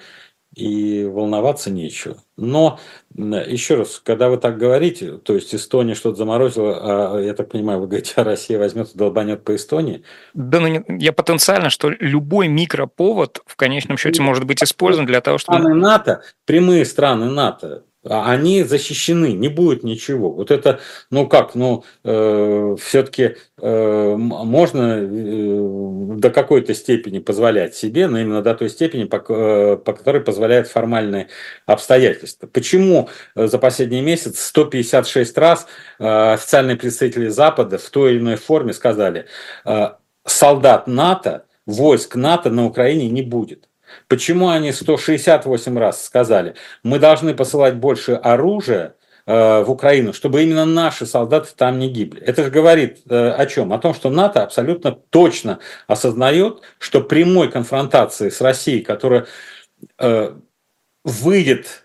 И 0.54 1.04
волноваться 1.04 1.70
нечего. 1.70 2.16
Но 2.36 2.78
еще 3.14 3.76
раз, 3.76 4.00
когда 4.04 4.28
вы 4.28 4.36
так 4.36 4.58
говорите, 4.58 5.18
то 5.18 5.34
есть 5.34 5.54
Эстония 5.54 5.94
что-то 5.94 6.16
заморозила, 6.16 7.14
а 7.14 7.20
я 7.20 7.34
так 7.34 7.50
понимаю, 7.50 7.80
вы 7.80 7.86
говорите, 7.86 8.14
а 8.16 8.24
Россия 8.24 8.58
возьмет 8.58 8.92
и 8.94 8.98
долбанет 8.98 9.44
по 9.44 9.54
Эстонии? 9.54 10.02
Да, 10.34 10.60
ну, 10.60 10.84
я 10.88 11.12
потенциально, 11.12 11.70
что 11.70 11.90
любой 11.90 12.48
микроповод 12.48 13.42
в 13.46 13.56
конечном 13.56 13.96
счете 13.96 14.22
может 14.22 14.44
быть 14.44 14.62
использован 14.62 15.06
для 15.06 15.20
того, 15.20 15.38
чтобы... 15.38 15.58
Страны 15.58 15.74
НАТО, 15.74 16.22
прямые 16.46 16.84
страны 16.84 17.26
НАТО, 17.26 17.84
они 18.04 18.64
защищены, 18.64 19.32
не 19.32 19.48
будет 19.48 19.84
ничего. 19.84 20.30
Вот 20.30 20.50
это, 20.50 20.80
ну 21.10 21.28
как, 21.28 21.54
ну 21.54 21.84
э, 22.02 22.76
все-таки 22.80 23.36
э, 23.60 24.14
можно 24.16 25.00
э, 25.02 26.16
до 26.18 26.30
какой-то 26.30 26.74
степени 26.74 27.18
позволять 27.18 27.74
себе, 27.74 28.06
но 28.06 28.18
именно 28.18 28.42
до 28.42 28.54
той 28.54 28.70
степени, 28.70 29.04
по, 29.04 29.16
э, 29.16 29.76
по 29.76 29.92
которой 29.92 30.22
позволяют 30.22 30.68
формальные 30.68 31.28
обстоятельства. 31.66 32.46
Почему 32.46 33.10
э, 33.34 33.46
за 33.46 33.58
последний 33.58 34.00
месяц 34.00 34.40
156 34.40 35.36
раз 35.36 35.66
э, 35.98 36.32
официальные 36.32 36.76
представители 36.76 37.28
Запада 37.28 37.76
в 37.76 37.90
той 37.90 38.12
или 38.12 38.20
иной 38.20 38.36
форме 38.36 38.72
сказали, 38.72 39.26
э, 39.66 39.90
солдат 40.24 40.86
НАТО, 40.86 41.44
войск 41.66 42.16
НАТО 42.16 42.50
на 42.50 42.64
Украине 42.64 43.10
не 43.10 43.22
будет. 43.22 43.69
Почему 44.08 44.48
они 44.48 44.72
168 44.72 45.78
раз 45.78 46.04
сказали, 46.04 46.54
мы 46.82 46.98
должны 46.98 47.34
посылать 47.34 47.76
больше 47.76 48.12
оружия 48.12 48.94
э, 49.26 49.62
в 49.62 49.70
Украину, 49.70 50.12
чтобы 50.12 50.42
именно 50.42 50.64
наши 50.64 51.06
солдаты 51.06 51.50
там 51.56 51.78
не 51.78 51.88
гибли. 51.88 52.20
Это 52.22 52.44
же 52.44 52.50
говорит 52.50 53.00
э, 53.08 53.30
о 53.30 53.46
чем? 53.46 53.72
О 53.72 53.78
том, 53.78 53.94
что 53.94 54.10
НАТО 54.10 54.42
абсолютно 54.42 54.92
точно 54.92 55.58
осознает, 55.86 56.60
что 56.78 57.00
прямой 57.00 57.50
конфронтации 57.50 58.28
с 58.28 58.40
Россией, 58.40 58.82
которая 58.82 59.26
э, 59.98 60.34
выйдет 61.04 61.84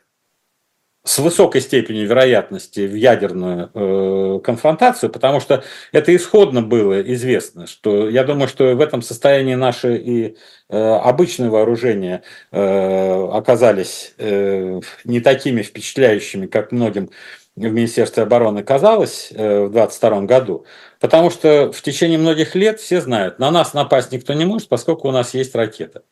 с 1.05 1.19
высокой 1.19 1.61
степенью 1.61 2.07
вероятности 2.07 2.79
в 2.79 2.95
ядерную 2.95 3.69
э, 3.73 4.39
конфронтацию, 4.43 5.11
потому 5.11 5.39
что 5.39 5.63
это 5.91 6.15
исходно 6.15 6.63
было 6.63 6.99
известно, 7.13 7.67
что 7.67 8.09
я 8.09 8.23
думаю, 8.23 8.47
что 8.47 8.73
в 8.75 8.81
этом 8.81 9.03
состоянии 9.03 9.53
наши 9.53 9.97
и 9.97 10.37
э, 10.69 10.77
обычные 10.77 11.49
вооружения 11.49 12.23
э, 12.51 13.29
оказались 13.31 14.13
э, 14.17 14.79
не 15.03 15.19
такими 15.19 15.61
впечатляющими, 15.61 16.47
как 16.47 16.71
многим 16.71 17.09
в 17.55 17.61
Министерстве 17.61 18.23
обороны 18.23 18.63
казалось 18.63 19.31
в 19.31 19.69
2022 19.69 20.21
году, 20.23 20.65
потому 20.99 21.29
что 21.29 21.71
в 21.71 21.81
течение 21.81 22.17
многих 22.17 22.53
лет 22.53 22.81
все 22.81 22.99
знают, 22.99 23.39
на 23.39 23.49
нас 23.49 23.73
напасть 23.73 24.11
никто 24.11 24.33
не 24.33 24.43
может, 24.43 24.67
поскольку 24.67 25.07
у 25.07 25.11
нас 25.11 25.33
есть 25.33 25.55
ракета 25.55 26.03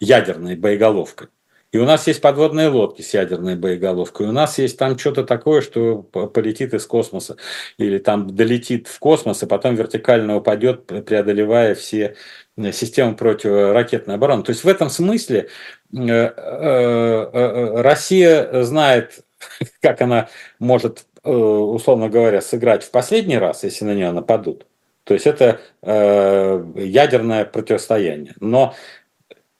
ядерной 0.00 0.56
боеголовкой. 0.56 1.28
И 1.72 1.78
у 1.78 1.84
нас 1.84 2.08
есть 2.08 2.20
подводные 2.20 2.68
лодки 2.68 3.00
с 3.00 3.14
ядерной 3.14 3.54
боеголовкой. 3.54 4.26
У 4.26 4.32
нас 4.32 4.58
есть 4.58 4.76
там 4.76 4.98
что-то 4.98 5.22
такое, 5.22 5.60
что 5.60 6.02
полетит 6.02 6.74
из 6.74 6.84
космоса. 6.84 7.36
Или 7.78 7.98
там 7.98 8.34
долетит 8.34 8.88
в 8.88 8.98
космос, 8.98 9.44
и 9.44 9.46
потом 9.46 9.76
вертикально 9.76 10.36
упадет, 10.36 10.86
преодолевая 10.86 11.76
все 11.76 12.16
э, 12.64 12.72
системы 12.72 13.14
противоракетной 13.16 14.14
обороны. 14.14 14.42
То 14.42 14.50
есть 14.50 14.64
в 14.64 14.68
этом 14.68 14.90
смысле 14.90 15.48
э, 15.92 15.98
э, 15.98 17.80
Россия 17.82 18.62
знает, 18.62 19.24
как 19.80 20.00
она 20.00 20.28
может, 20.58 21.06
условно 21.22 22.08
говоря, 22.08 22.40
сыграть 22.40 22.84
в 22.84 22.90
последний 22.90 23.38
раз, 23.38 23.64
если 23.64 23.84
на 23.84 23.94
нее 23.94 24.10
нападут. 24.12 24.66
То 25.04 25.14
есть 25.14 25.26
это 25.26 25.60
ядерное 25.82 27.44
противостояние. 27.44 28.34
Но 28.38 28.74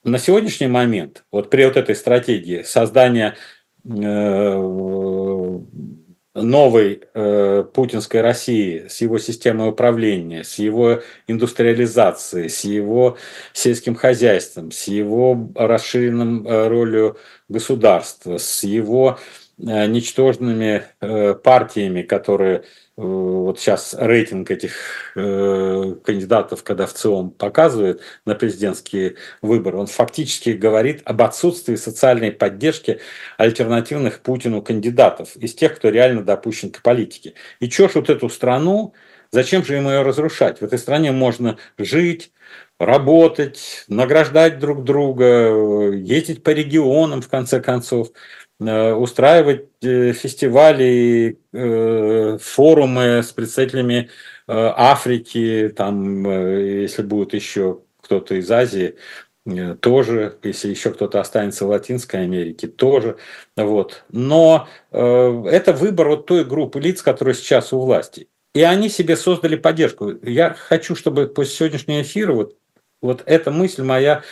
на 0.03 0.17
сегодняшний 0.17 0.67
момент, 0.67 1.23
вот 1.31 1.49
при 1.49 1.65
вот 1.65 1.77
этой 1.77 1.95
стратегии 1.95 2.61
создания 2.61 3.35
новой 6.33 7.03
э, 7.13 7.63
путинской 7.73 8.21
России 8.21 8.87
с 8.87 9.01
его 9.01 9.19
системой 9.19 9.69
управления, 9.69 10.43
с 10.43 10.59
его 10.59 11.01
индустриализацией, 11.27 12.49
с 12.49 12.63
его 12.63 13.17
сельским 13.51 13.95
хозяйством, 13.95 14.71
с 14.71 14.87
его 14.87 15.51
расширенным 15.55 16.47
э, 16.47 16.67
ролью 16.67 17.17
государства, 17.49 18.37
с 18.37 18.63
его 18.63 19.19
э, 19.57 19.87
ничтожными 19.87 20.83
э, 21.01 21.33
партиями, 21.33 22.01
которые 22.01 22.63
вот 23.01 23.59
сейчас 23.59 23.95
рейтинг 23.97 24.51
этих 24.51 25.13
э, 25.15 25.95
кандидатов, 26.03 26.63
когда 26.63 26.85
в 26.85 26.93
ЦИОМ 26.93 27.31
показывает 27.31 28.01
на 28.25 28.35
президентские 28.35 29.15
выборы, 29.41 29.77
он 29.77 29.87
фактически 29.87 30.51
говорит 30.51 31.01
об 31.05 31.21
отсутствии 31.21 31.75
социальной 31.75 32.31
поддержки 32.31 32.99
альтернативных 33.37 34.19
Путину 34.19 34.61
кандидатов 34.61 35.35
из 35.35 35.55
тех, 35.55 35.75
кто 35.75 35.89
реально 35.89 36.23
допущен 36.23 36.71
к 36.71 36.81
политике. 36.83 37.33
И 37.59 37.69
вот 37.95 38.09
эту 38.09 38.29
страну, 38.29 38.93
зачем 39.31 39.65
же 39.65 39.75
ему 39.75 39.89
ее 39.89 40.03
разрушать? 40.03 40.61
В 40.61 40.63
этой 40.63 40.77
стране 40.77 41.11
можно 41.11 41.57
жить, 41.77 42.31
работать, 42.81 43.85
награждать 43.87 44.59
друг 44.59 44.83
друга, 44.83 45.91
ездить 45.91 46.43
по 46.43 46.49
регионам, 46.49 47.21
в 47.21 47.29
конце 47.29 47.61
концов. 47.61 48.09
Э, 48.61 48.93
устраивать 48.93 49.69
э, 49.81 50.13
фестивали, 50.13 51.39
э, 51.51 52.37
форумы 52.39 53.23
с 53.23 53.31
представителями 53.31 54.09
Африки, 54.47 55.73
там, 55.73 56.29
если 56.29 57.03
будет 57.03 57.33
еще 57.33 57.83
кто-то 58.01 58.35
из 58.35 58.51
Азии, 58.51 58.97
тоже, 59.79 60.37
если 60.43 60.69
еще 60.69 60.91
кто-то 60.91 61.21
останется 61.21 61.65
в 61.65 61.69
Латинской 61.69 62.23
Америке, 62.23 62.67
тоже. 62.67 63.15
Вот. 63.55 64.03
Но 64.09 64.67
это 64.91 65.71
выбор 65.71 66.09
вот 66.09 66.25
той 66.25 66.43
группы 66.43 66.81
лиц, 66.81 67.01
которые 67.01 67.33
сейчас 67.33 67.71
у 67.71 67.79
власти. 67.79 68.27
И 68.53 68.61
они 68.61 68.89
себе 68.89 69.15
создали 69.15 69.55
поддержку. 69.55 70.11
Я 70.21 70.53
хочу, 70.53 70.97
чтобы 70.97 71.27
после 71.27 71.53
сегодняшнего 71.53 72.01
эфира 72.01 72.33
вот, 72.33 72.57
вот 73.01 73.23
эта 73.25 73.51
мысль 73.51 73.83
моя 73.83 74.23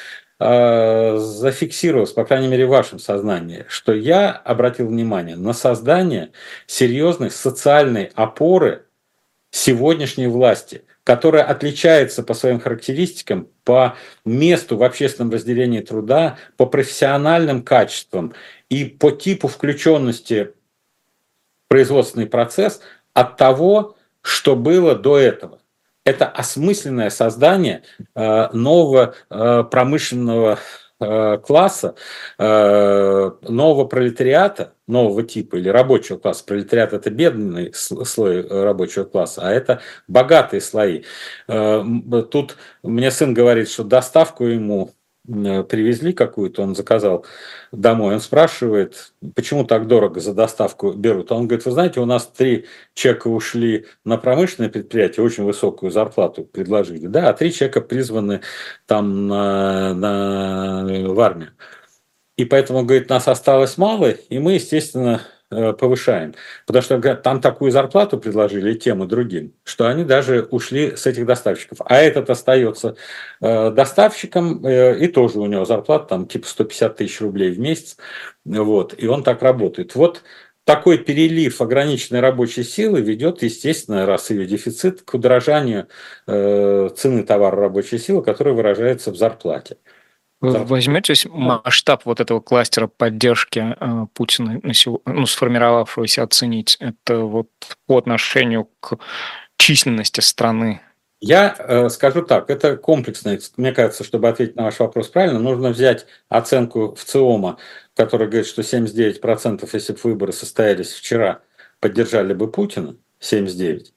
Э, 0.41 1.17
зафиксировалось, 1.17 2.13
по 2.13 2.23
крайней 2.23 2.47
мере, 2.47 2.65
в 2.65 2.69
вашем 2.69 2.97
сознании, 2.97 3.65
что 3.67 3.93
я 3.93 4.31
обратил 4.31 4.87
внимание 4.87 5.35
на 5.35 5.51
создание 5.51 6.31
серьезной 6.65 7.29
социальной 7.29 8.09
опоры 8.15 8.85
сегодняшней 9.51 10.27
власти, 10.27 10.85
которая 11.03 11.43
отличается 11.43 12.23
по 12.23 12.33
своим 12.33 12.61
характеристикам, 12.61 13.49
по 13.65 13.97
месту 14.23 14.77
в 14.77 14.83
общественном 14.83 15.29
разделении 15.29 15.81
труда, 15.81 16.37
по 16.55 16.65
профессиональным 16.65 17.61
качествам 17.61 18.33
и 18.69 18.85
по 18.85 19.11
типу 19.11 19.49
включенности 19.49 20.53
в 21.65 21.67
производственный 21.67 22.27
процесс 22.27 22.79
от 23.13 23.35
того, 23.35 23.97
что 24.21 24.55
было 24.55 24.95
до 24.95 25.17
этого 25.17 25.59
это 26.10 26.26
осмысленное 26.28 27.10
создание 27.10 27.84
э, 28.16 28.49
нового 28.53 29.14
э, 29.30 29.64
промышленного 29.70 30.60
э, 30.99 31.38
класса, 31.38 31.95
нового 32.38 33.86
пролетариата, 33.86 34.74
нового 34.88 35.24
типа 35.24 35.55
или 35.55 35.70
рабочего 35.70 36.18
класса. 36.18 36.43
Пролетариат– 36.45 36.93
это 36.93 37.10
бедный 37.10 37.74
слой 37.74 38.45
рабочего 38.45 39.05
класса, 39.05 39.41
а 39.43 39.51
это 39.51 39.82
богатые 40.10 40.60
слои. 40.60 41.03
Тут 41.47 42.57
мне 42.84 43.12
сын 43.12 43.34
говорит, 43.34 43.70
что 43.70 43.84
доставку 43.86 44.43
ему 44.43 44.91
привезли 45.30 46.13
какую-то, 46.13 46.63
он 46.63 46.75
заказал 46.75 47.25
домой, 47.71 48.15
он 48.15 48.21
спрашивает, 48.21 49.13
почему 49.36 49.63
так 49.63 49.88
дорого 49.88 50.19
за 50.19 50.34
доставку 50.34 50.91
берут. 50.93 51.32
Он 51.32 51.47
говорит, 51.47 51.65
вы 51.65 51.71
знаете, 51.71 51.99
у 51.99 52.05
нас 52.05 52.27
три 52.27 52.65
человека 52.93 53.27
ушли 53.27 53.86
на 54.03 54.17
промышленное 54.17 54.69
предприятие, 54.69 55.25
очень 55.25 55.43
высокую 55.43 55.91
зарплату 55.91 56.43
предложили, 56.43 57.07
да, 57.07 57.30
а 57.30 57.34
три 57.34 57.53
человека 57.53 57.82
призваны 57.82 58.41
там 58.86 59.27
на, 59.27 59.93
на, 59.93 61.13
в 61.13 61.19
армию. 61.19 61.51
И 62.38 62.45
поэтому, 62.45 62.84
говорит, 62.84 63.09
нас 63.09 63.27
осталось 63.27 63.77
мало, 63.77 64.11
и 64.11 64.39
мы, 64.39 64.53
естественно, 64.53 65.21
Э, 65.21 65.38
повышаем. 65.50 66.36
Потому 66.66 66.84
что 66.84 67.16
там 67.16 67.41
такую 67.41 67.72
зарплату 67.72 68.18
предложили 68.18 68.74
тем 68.76 69.04
и 69.04 69.08
другим, 69.08 69.54
что 69.64 69.88
они 69.88 70.04
даже 70.04 70.43
ушли 70.43 70.95
с 70.95 71.06
этих 71.08 71.26
доставщиков. 71.26 71.80
А 71.86 71.97
этот 71.97 72.30
остается 72.30 72.95
э, 73.41 73.72
доставщиком, 73.72 74.66
э, 74.66 75.00
и 75.00 75.08
тоже 75.08 75.39
у 75.39 75.45
него 75.45 75.66
зарплата 75.66 76.06
там 76.10 76.28
типа 76.28 76.47
150 76.47 76.95
тысяч 76.97 77.22
рублей 77.22 77.52
в 77.52 77.60
месяц. 77.60 77.97
Вот, 78.45 78.93
и 78.97 79.08
он 79.08 79.24
так 79.24 79.41
работает. 79.41 79.95
Вот 79.95 80.24
такой 80.66 81.00
перелив 81.00 81.62
ограниченной 81.62 82.20
рабочей 82.20 82.64
силы 82.64 83.02
ведет, 83.02 83.41
естественно, 83.41 84.06
раз 84.06 84.30
ее 84.30 84.45
дефицит, 84.45 85.02
к 85.02 85.16
удорожанию 85.16 85.88
цены 86.28 87.24
товара 87.24 87.56
рабочей 87.56 87.97
силы, 87.97 88.22
который 88.22 88.54
выражается 88.54 89.12
в 89.12 89.18
зарплате. 89.18 89.78
Вы 90.41 90.63
возьмете 90.63 91.13
масштаб 91.29 92.05
вот 92.05 92.21
этого 92.21 92.39
кластера 92.39 92.87
поддержки 92.87 93.75
э, 93.77 94.05
Путина, 94.13 94.61
ну, 95.05 95.25
сформировавшегося, 95.25 96.23
оценить? 96.23 96.77
Это 96.79 97.19
вот 97.19 97.49
по 97.87 97.97
отношению 97.97 98.69
к 98.79 98.97
численности 99.57 100.21
страны 100.21 100.81
Я 101.19 101.55
э, 101.59 101.89
скажу 101.89 102.21
так, 102.21 102.49
это 102.49 102.77
комплексное. 102.77 103.39
Мне 103.57 103.73
кажется, 103.73 104.05
чтобы 104.05 104.29
ответить 104.29 104.55
на 104.55 104.63
ваш 104.63 104.79
вопрос 104.79 105.09
правильно, 105.09 105.39
нужно 105.39 105.69
взять 105.69 106.05
оценку 106.29 106.95
в 106.95 107.03
ЦИОМа, 107.03 107.57
которая 107.93 108.29
говорит, 108.29 108.47
что 108.47 108.61
79%, 108.61 109.69
если 109.73 109.93
бы 109.93 109.99
выборы 110.03 110.31
состоялись 110.31 110.93
вчера, 110.93 111.41
поддержали 111.81 112.33
бы 112.33 112.49
Путина, 112.49 112.95
79%. 113.21 113.87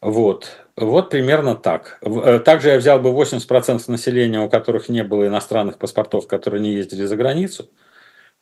Вот. 0.00 0.56
Вот 0.76 1.10
примерно 1.10 1.54
так. 1.56 1.98
Э, 2.02 2.38
также 2.38 2.70
я 2.70 2.78
взял 2.78 2.98
бы 3.00 3.10
80% 3.10 3.90
населения, 3.90 4.40
у 4.40 4.48
которых 4.48 4.88
не 4.88 5.04
было 5.04 5.26
иностранных 5.26 5.78
паспортов, 5.78 6.26
которые 6.26 6.62
не 6.62 6.72
ездили 6.72 7.04
за 7.04 7.16
границу. 7.16 7.70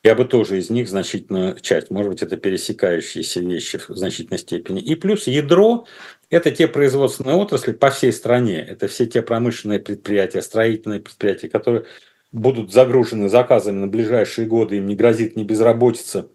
Я 0.04 0.14
бы 0.14 0.24
тоже 0.24 0.58
из 0.58 0.70
них 0.70 0.88
значительную 0.88 1.58
часть, 1.58 1.90
может 1.90 2.12
быть, 2.12 2.22
это 2.22 2.36
пересекающиеся 2.36 3.40
вещи 3.40 3.78
в 3.78 3.88
значительной 3.88 4.38
степени. 4.38 4.80
И 4.80 4.94
плюс 4.94 5.26
ядро– 5.26 5.86
это 6.30 6.52
те 6.52 6.68
производственные 6.68 7.34
отрасли 7.34 7.72
по 7.72 7.90
всей 7.90 8.12
стране. 8.12 8.60
Это 8.60 8.86
все 8.86 9.06
те 9.06 9.22
промышленные 9.22 9.80
предприятия, 9.80 10.40
строительные 10.40 11.00
предприятия, 11.00 11.48
которые 11.48 11.86
будут 12.30 12.72
загружены 12.72 13.28
заказами 13.28 13.80
на 13.80 13.88
ближайшие 13.88 14.46
годы, 14.46 14.76
им 14.76 14.86
не 14.86 14.94
грозит 14.94 15.34
ни 15.34 15.42
безработица, 15.42 16.28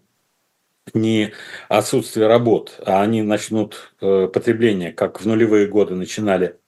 ни 0.92 1.32
отсутствие 1.68 2.26
работ, 2.26 2.80
а 2.84 3.02
они 3.02 3.22
начнут 3.22 3.94
э, 4.00 4.28
потребление, 4.28 4.92
как 4.92 5.20
в 5.20 5.26
нулевые 5.26 5.66
годы 5.66 5.94
начинали 5.94 6.58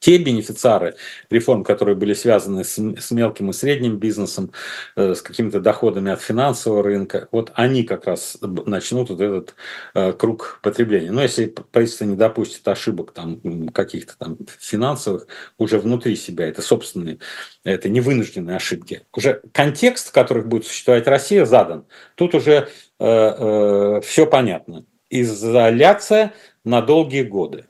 те 0.00 0.16
бенефициары 0.18 0.96
реформ, 1.28 1.62
которые 1.62 1.94
были 1.94 2.14
связаны 2.14 2.64
с, 2.64 2.78
с 2.78 3.10
мелким 3.10 3.50
и 3.50 3.52
средним 3.52 3.98
бизнесом, 3.98 4.50
э, 4.96 5.14
с 5.14 5.22
какими-то 5.22 5.60
доходами 5.60 6.10
от 6.10 6.22
финансового 6.22 6.82
рынка, 6.82 7.28
вот 7.30 7.52
они 7.54 7.84
как 7.84 8.06
раз 8.06 8.38
начнут 8.40 9.10
вот 9.10 9.20
этот 9.20 9.54
э, 9.94 10.12
круг 10.12 10.58
потребления. 10.62 11.12
Но 11.12 11.22
если 11.22 11.46
правительство 11.46 12.06
не 12.06 12.16
допустит 12.16 12.66
ошибок 12.66 13.12
там 13.12 13.68
каких-то 13.68 14.16
там 14.18 14.38
финансовых 14.58 15.26
уже 15.58 15.78
внутри 15.78 16.16
себя, 16.16 16.48
это 16.48 16.62
собственные, 16.62 17.18
это 17.62 17.90
не 17.90 18.00
вынужденные 18.00 18.56
ошибки. 18.56 19.02
Уже 19.14 19.42
контекст, 19.52 20.08
в 20.08 20.12
которых 20.12 20.48
будет 20.48 20.66
существовать 20.66 21.06
Россия, 21.06 21.44
задан. 21.44 21.84
Тут 22.14 22.34
уже 22.34 22.68
э, 22.98 23.04
э, 23.06 24.00
все 24.02 24.26
понятно. 24.26 24.86
Изоляция 25.10 26.32
на 26.64 26.80
долгие 26.80 27.24
годы 27.24 27.66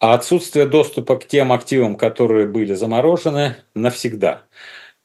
а 0.00 0.14
отсутствие 0.14 0.66
доступа 0.66 1.18
к 1.18 1.26
тем 1.26 1.52
активам, 1.52 1.94
которые 1.94 2.46
были 2.48 2.74
заморожены, 2.74 3.56
навсегда. 3.74 4.42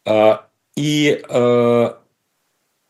А, 0.05 0.47
и 0.75 1.21
э, 1.27 1.93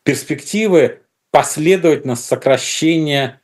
перспективы 0.04 1.02
последовательно 1.32 2.16
сокращения 2.16 3.42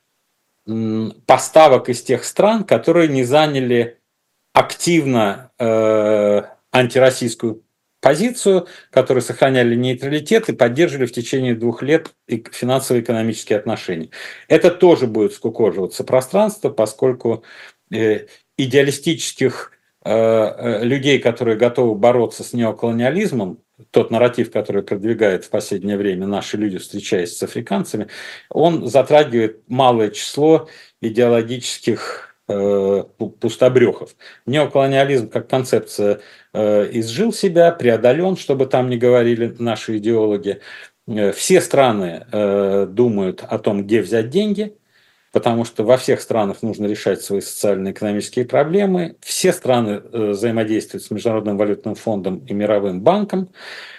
поставок 1.26 1.88
из 1.88 2.02
тех 2.02 2.24
стран, 2.24 2.62
которые 2.62 3.08
не 3.08 3.24
заняли 3.24 3.98
активно 4.52 5.50
э, 5.58 6.42
антироссийскую 6.70 7.64
позицию, 8.00 8.68
которые 8.90 9.22
сохраняли 9.22 9.74
нейтралитет 9.74 10.48
и 10.48 10.54
поддерживали 10.54 11.06
в 11.06 11.12
течение 11.12 11.54
двух 11.54 11.82
лет 11.82 12.12
финансово-экономические 12.28 13.58
отношения. 13.58 14.10
Это 14.48 14.70
тоже 14.70 15.06
будет 15.06 15.32
скукоживаться 15.32 16.04
пространство, 16.04 16.70
поскольку 16.70 17.44
э, 17.92 18.26
идеалистических 18.57 19.72
э, 20.05 20.11
э, 20.11 20.84
людей, 20.84 21.18
которые 21.18 21.57
готовы 21.57 21.94
бороться 21.94 22.42
с 22.42 22.53
неоколониализмом, 22.53 23.59
тот 23.90 24.11
нарратив, 24.11 24.53
который 24.53 24.82
продвигает 24.82 25.44
в 25.44 25.50
последнее 25.50 25.96
время 25.96 26.26
наши 26.26 26.57
люди, 26.57 26.78
встречаясь 26.78 27.36
с 27.36 27.42
африканцами, 27.42 28.09
он 28.48 28.86
затрагивает 28.86 29.62
малое 29.68 30.11
число 30.11 30.68
идеологических 31.00 32.36
э, 32.48 33.05
пустобрехов. 33.40 34.14
Неоколониализм 34.46 35.28
как 35.28 35.48
концепция 35.48 36.20
изжил 36.55 37.32
себя, 37.32 37.72
преодолен, 37.72 38.36
чтобы 38.36 38.66
там 38.66 38.90
не 38.90 38.98
говорили 38.98 39.57
наши 39.59 39.96
идеологи. 39.96 40.61
Все 41.34 41.62
страны 41.62 42.26
думают 42.88 43.42
о 43.42 43.59
том, 43.59 43.84
где 43.84 44.03
взять 44.03 44.28
деньги– 44.28 44.76
потому 45.33 45.64
что 45.64 45.83
во 45.83 45.97
всех 45.97 46.20
странах 46.20 46.62
нужно 46.62 46.87
решать 46.87 47.22
свои 47.22 47.41
социально-экономические 47.41 48.45
проблемы. 48.45 49.16
Все 49.20 49.53
страны 49.53 50.03
э, 50.12 50.30
взаимодействуют 50.30 51.05
с 51.05 51.11
Международным 51.11 51.57
валютным 51.57 51.95
фондом 51.95 52.45
и 52.47 52.53
Мировым 52.53 53.01
банком. 53.01 53.49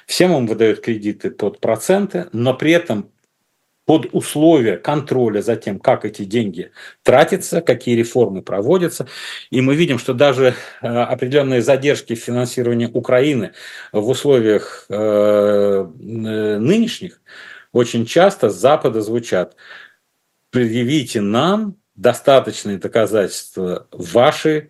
Всем 0.06 0.32
им 0.38 0.46
выдают 0.46 0.82
кредиты 0.82 1.32
под 1.32 1.60
проценты, 1.60 2.28
но 2.32 2.54
при 2.54 2.72
этом 2.72 3.10
под 3.86 4.08
условия 4.14 4.78
контроля 4.78 5.42
за 5.42 5.58
тем, 5.58 5.80
как 5.80 6.06
эти 6.06 6.24
деньги 6.24 6.72
тратятся, 7.02 7.62
какие 7.62 7.96
реформы 7.96 8.42
проводятся. 8.42 9.08
И 9.50 9.60
мы 9.60 9.76
видим, 9.76 10.00
что 10.00 10.14
даже 10.14 10.54
э, 10.82 10.88
определенные 10.88 11.62
задержки 11.62 12.14
в 12.14 12.20
финансировании 12.20 12.86
Украины 12.86 13.52
в 13.92 14.08
условиях 14.08 14.86
э, 14.88 15.88
нынешних 16.00 17.20
очень 17.72 18.06
часто 18.06 18.50
с 18.50 18.56
Запада 18.56 19.02
звучат 19.02 19.56
предъявите 20.54 21.20
нам 21.20 21.76
достаточные 21.95 22.78
доказательства 22.78 23.88
вашей 23.91 24.70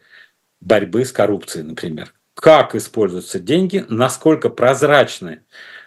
борьбы 0.61 1.03
с 1.03 1.11
коррупцией, 1.11 1.65
например. 1.65 2.13
Как 2.35 2.73
используются 2.73 3.37
деньги, 3.37 3.85
насколько 3.89 4.49
прозрачны 4.49 5.41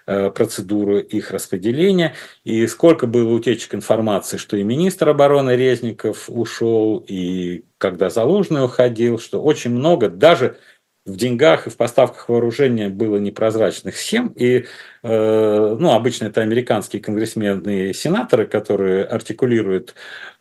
э, 0.06 0.30
процедуры 0.30 1.00
их 1.00 1.30
распределения, 1.30 2.14
и 2.44 2.66
сколько 2.66 3.06
было 3.06 3.32
утечек 3.32 3.74
информации, 3.74 4.36
что 4.36 4.58
и 4.58 4.62
министр 4.62 5.08
обороны 5.08 5.56
Резников 5.56 6.28
ушел, 6.28 7.02
и 7.08 7.64
когда 7.78 8.10
Залужный 8.10 8.64
уходил, 8.64 9.18
что 9.18 9.42
очень 9.42 9.70
много, 9.70 10.10
даже 10.10 10.58
в 11.06 11.16
деньгах 11.16 11.66
и 11.66 11.70
в 11.70 11.76
поставках 11.76 12.28
вооружения 12.28 12.88
было 12.88 13.16
непрозрачных 13.16 13.96
схем, 13.96 14.28
и 14.34 14.66
э, 15.02 15.76
ну, 15.78 15.92
обычно 15.92 16.26
это 16.26 16.42
американские 16.42 17.00
конгрессмены 17.00 17.90
и 17.90 17.92
сенаторы, 17.92 18.46
которые 18.46 19.04
артикулируют 19.04 19.94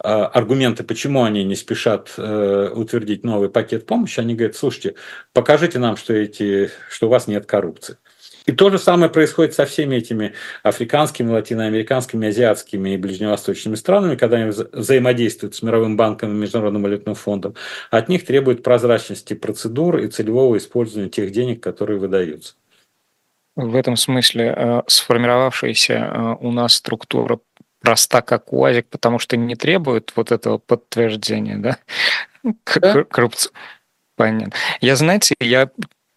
э, 0.04 0.08
аргументы, 0.08 0.84
почему 0.84 1.24
они 1.24 1.44
не 1.44 1.56
спешат 1.56 2.14
э, 2.18 2.70
утвердить 2.74 3.24
новый 3.24 3.50
пакет 3.50 3.86
помощи, 3.86 4.20
они 4.20 4.34
говорят, 4.34 4.56
слушайте, 4.56 4.96
покажите 5.34 5.78
нам, 5.78 5.98
что, 5.98 6.14
эти, 6.14 6.72
что 6.90 7.08
у 7.08 7.10
вас 7.12 7.28
нет 7.28 7.46
коррупции. 7.46 7.98
И 8.46 8.52
то 8.52 8.70
же 8.70 8.78
самое 8.78 9.10
происходит 9.10 9.56
со 9.56 9.66
всеми 9.66 9.96
этими 9.96 10.34
африканскими, 10.62 11.32
латиноамериканскими, 11.32 12.28
азиатскими 12.28 12.92
и 12.92 12.98
ближневосточными 12.98 13.76
странами, 13.76 14.16
когда 14.16 14.38
они 14.38 14.52
взаимодействуют 14.72 15.56
с 15.56 15.64
Мировым 15.64 15.98
банком 15.98 16.32
и 16.32 16.36
Международным 16.36 16.84
валютным 16.84 17.16
фондом. 17.16 17.56
От 17.90 18.08
них 18.08 18.26
требуют 18.26 18.62
прозрачности 18.62 19.34
процедур 19.34 19.98
и 19.98 20.08
целевого 20.08 20.58
использования 20.58 21.10
тех 21.10 21.32
денег, 21.32 21.62
которые 21.64 22.00
выдаются. 22.00 22.54
В 23.56 23.76
этом 23.76 23.96
смысле 23.96 24.54
э, 24.56 24.82
сформировавшаяся 24.88 25.94
э, 25.94 26.36
у 26.42 26.52
нас 26.52 26.74
структура 26.74 27.40
проста 27.80 28.22
как 28.22 28.52
УАЗик, 28.52 28.88
потому 28.88 29.18
что 29.18 29.38
не 29.38 29.56
требует 29.56 30.12
вот 30.16 30.32
этого 30.32 30.58
подтверждения, 30.58 31.58
да? 31.58 31.78
да? 32.76 33.04
Коррупция. 33.06 33.54
Понятно. 34.16 34.54
Я, 34.82 34.96
знаете, 34.96 35.36
я 35.40 35.70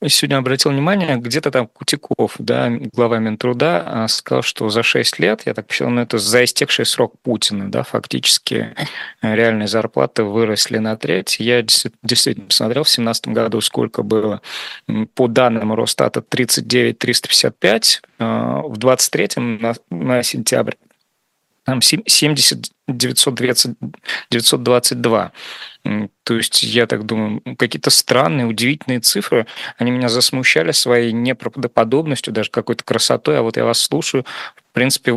сегодня 0.06 0.36
обратил 0.36 0.70
внимание, 0.70 1.16
где-то 1.16 1.50
там 1.50 1.66
Кутиков, 1.66 2.34
да, 2.38 2.70
глава 2.92 3.18
Минтруда, 3.18 3.82
а, 3.84 4.08
сказал, 4.08 4.42
что 4.42 4.68
за 4.68 4.82
6 4.82 5.18
лет, 5.18 5.42
я 5.46 5.54
так 5.54 5.66
посчитал, 5.66 5.90
ну, 5.90 6.00
это 6.00 6.18
за 6.18 6.44
истекший 6.44 6.86
срок 6.86 7.14
Путина, 7.22 7.70
да, 7.70 7.82
фактически 7.82 8.74
э, 9.22 9.34
реальные 9.34 9.68
зарплаты 9.68 10.22
выросли 10.22 10.78
на 10.78 10.96
треть. 10.96 11.36
Я 11.40 11.62
действительно 11.62 12.46
посмотрел 12.46 12.84
в 12.84 12.86
2017 12.86 13.28
году, 13.28 13.60
сколько 13.60 14.02
было 14.02 14.40
по 15.14 15.26
данным 15.26 15.74
Росстата 15.74 16.22
39 16.22 16.98
355, 16.98 18.02
а, 18.18 18.60
в 18.62 18.76
23 18.76 19.28
на, 19.36 19.74
на 19.90 20.22
сентябрь 20.22 20.74
70 21.80 22.70
920, 22.88 23.76
922. 24.30 25.32
То 26.24 26.34
есть, 26.34 26.62
я 26.62 26.86
так 26.86 27.06
думаю, 27.06 27.42
какие-то 27.56 27.90
странные, 27.90 28.46
удивительные 28.46 29.00
цифры, 29.00 29.46
они 29.76 29.90
меня 29.90 30.08
засмущали 30.08 30.72
своей 30.72 31.12
неправдоподобностью, 31.12 32.32
даже 32.32 32.50
какой-то 32.50 32.84
красотой, 32.84 33.38
а 33.38 33.42
вот 33.42 33.56
я 33.56 33.64
вас 33.64 33.80
слушаю, 33.80 34.24
в 34.56 34.72
принципе, 34.72 35.12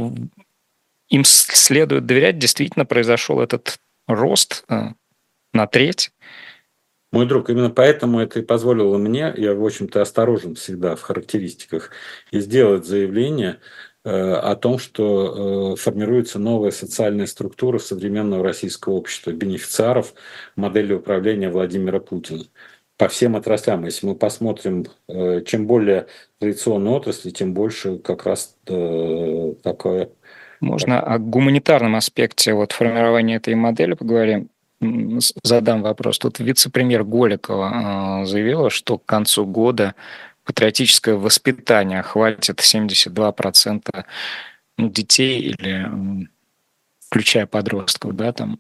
им 1.10 1.24
следует 1.26 2.06
доверять, 2.06 2.39
действительно 2.39 2.86
произошел 2.86 3.41
этот 3.41 3.78
рост 4.08 4.64
э, 4.70 4.89
на 5.54 5.68
треть. 5.68 6.12
Мой 7.12 7.26
друг, 7.26 7.49
именно 7.49 7.70
поэтому 7.70 8.22
это 8.22 8.39
и 8.39 8.43
позволило 8.43 8.97
мне, 8.97 9.34
я, 9.36 9.54
в 9.54 9.66
общем-то, 9.66 10.02
осторожен 10.02 10.56
всегда 10.56 10.95
в 10.95 11.02
характеристиках, 11.02 11.91
и 12.32 12.39
сделать 12.39 12.86
заявление, 12.86 13.60
о 14.10 14.56
том, 14.56 14.80
что 14.80 15.74
э, 15.74 15.76
формируется 15.76 16.39
новая 16.39 16.72
социальная 16.72 17.28
структура 17.28 17.78
современного 17.78 18.43
российского 18.43 18.93
общества, 18.93 19.32
бенефициаров 19.32 20.14
модели 20.56 20.93
управления 20.93 21.49
Владимира 21.49 21.99
Путина 21.99 22.45
по 22.97 23.08
всем 23.08 23.36
отраслям. 23.36 23.86
Если 23.86 24.08
мы 24.08 24.16
посмотрим, 24.16 24.88
э, 25.08 25.43
чем 25.45 25.68
более 25.68 26.08
традиционные 26.39 26.95
отрасли, 26.95 27.30
тем 27.30 27.54
больше 27.54 27.97
как 27.99 28.26
раз 28.26 28.56
такое... 28.66 30.10
Можно 30.62 30.99
о 30.99 31.18
гуманитарном 31.18 31.95
аспекте 31.95 32.54
вот 32.54 32.72
формирования 32.72 33.36
этой 33.36 33.56
модели 33.56 33.93
поговорим. 33.93 34.49
задам 35.43 35.84
вопрос. 35.84 36.18
Тут 36.18 36.39
вице-премьер 36.39 37.04
Голикова 37.04 38.26
заявила, 38.26 38.70
что 38.70 38.97
к 38.97 39.06
концу 39.06 39.45
года 39.45 39.95
патриотическое 40.43 41.15
воспитание 41.15 41.99
охватит 41.99 42.59
72% 42.59 44.05
ну, 44.77 44.89
детей 44.89 45.39
или 45.39 46.27
включая 47.07 47.45
подростков, 47.45 48.15
да, 48.15 48.31
там, 48.31 48.59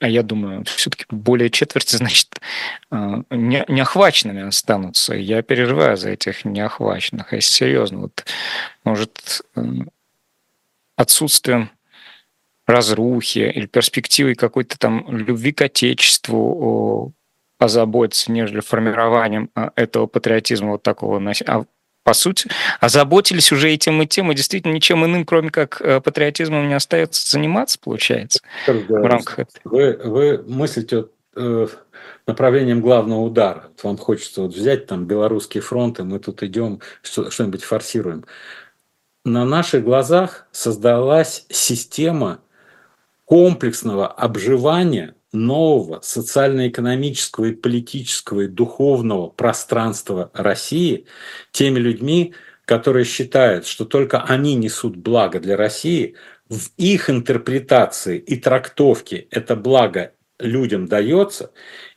а 0.00 0.08
я 0.08 0.22
думаю, 0.22 0.64
все-таки 0.64 1.06
более 1.10 1.50
четверти, 1.50 1.96
значит, 1.96 2.40
а, 2.90 3.22
не, 3.30 3.64
неохваченными 3.68 4.42
останутся. 4.42 5.14
Я 5.14 5.42
переживаю 5.42 5.96
за 5.96 6.10
этих 6.10 6.44
неохваченных. 6.44 7.32
Если 7.32 7.52
серьезно, 7.52 8.00
вот, 8.00 8.24
может, 8.84 9.42
отсутствием 10.96 11.70
разрухи 12.66 13.38
или 13.38 13.66
перспективой 13.66 14.34
какой-то 14.34 14.78
там 14.78 15.06
любви 15.16 15.52
к 15.52 15.62
Отечеству 15.62 17.14
озаботиться, 17.58 18.32
нежели 18.32 18.60
формированием 18.60 19.50
а, 19.54 19.72
этого 19.76 20.06
патриотизма 20.06 20.72
вот 20.72 20.82
такого. 20.82 21.22
А 21.46 21.64
по 22.08 22.14
сути, 22.14 22.48
озаботились 22.80 23.52
уже 23.52 23.74
и 23.74 23.76
тем, 23.76 24.00
и 24.00 24.06
тем, 24.06 24.32
и 24.32 24.34
действительно 24.34 24.72
ничем 24.72 25.04
иным, 25.04 25.26
кроме 25.26 25.50
как 25.50 25.82
э, 25.82 26.00
патриотизмом, 26.00 26.66
не 26.66 26.72
остается 26.72 27.28
заниматься, 27.30 27.78
получается, 27.78 28.40
да, 28.66 28.72
в 28.72 29.04
рамках 29.04 29.40
этого. 29.40 29.60
Вы, 29.64 30.00
вы 30.02 30.42
мыслите 30.46 31.08
э, 31.36 31.66
направлением 32.26 32.80
главного 32.80 33.20
удара. 33.20 33.64
Вот 33.68 33.84
вам 33.84 33.96
хочется 33.98 34.40
вот 34.40 34.54
взять 34.54 34.86
там 34.86 35.04
белорусский 35.04 35.60
фронт, 35.60 35.98
и 35.98 36.02
мы 36.02 36.18
тут 36.18 36.42
идем, 36.42 36.80
что-нибудь 37.02 37.62
форсируем. 37.62 38.24
На 39.26 39.44
наших 39.44 39.84
глазах 39.84 40.46
создалась 40.50 41.44
система 41.50 42.40
комплексного 43.26 44.06
обживания 44.06 45.14
нового 45.32 46.00
социально-экономического 46.02 47.46
и 47.46 47.54
политического 47.54 48.42
и 48.42 48.46
духовного 48.46 49.28
пространства 49.28 50.30
России 50.34 51.06
теми 51.52 51.78
людьми, 51.78 52.34
которые 52.64 53.04
считают, 53.04 53.66
что 53.66 53.84
только 53.84 54.22
они 54.22 54.54
несут 54.54 54.96
благо 54.96 55.40
для 55.40 55.56
России, 55.56 56.16
в 56.48 56.70
их 56.76 57.10
интерпретации 57.10 58.18
и 58.18 58.36
трактовке 58.36 59.26
это 59.30 59.54
благо 59.54 60.12
людям 60.38 60.86
дается, 60.86 61.50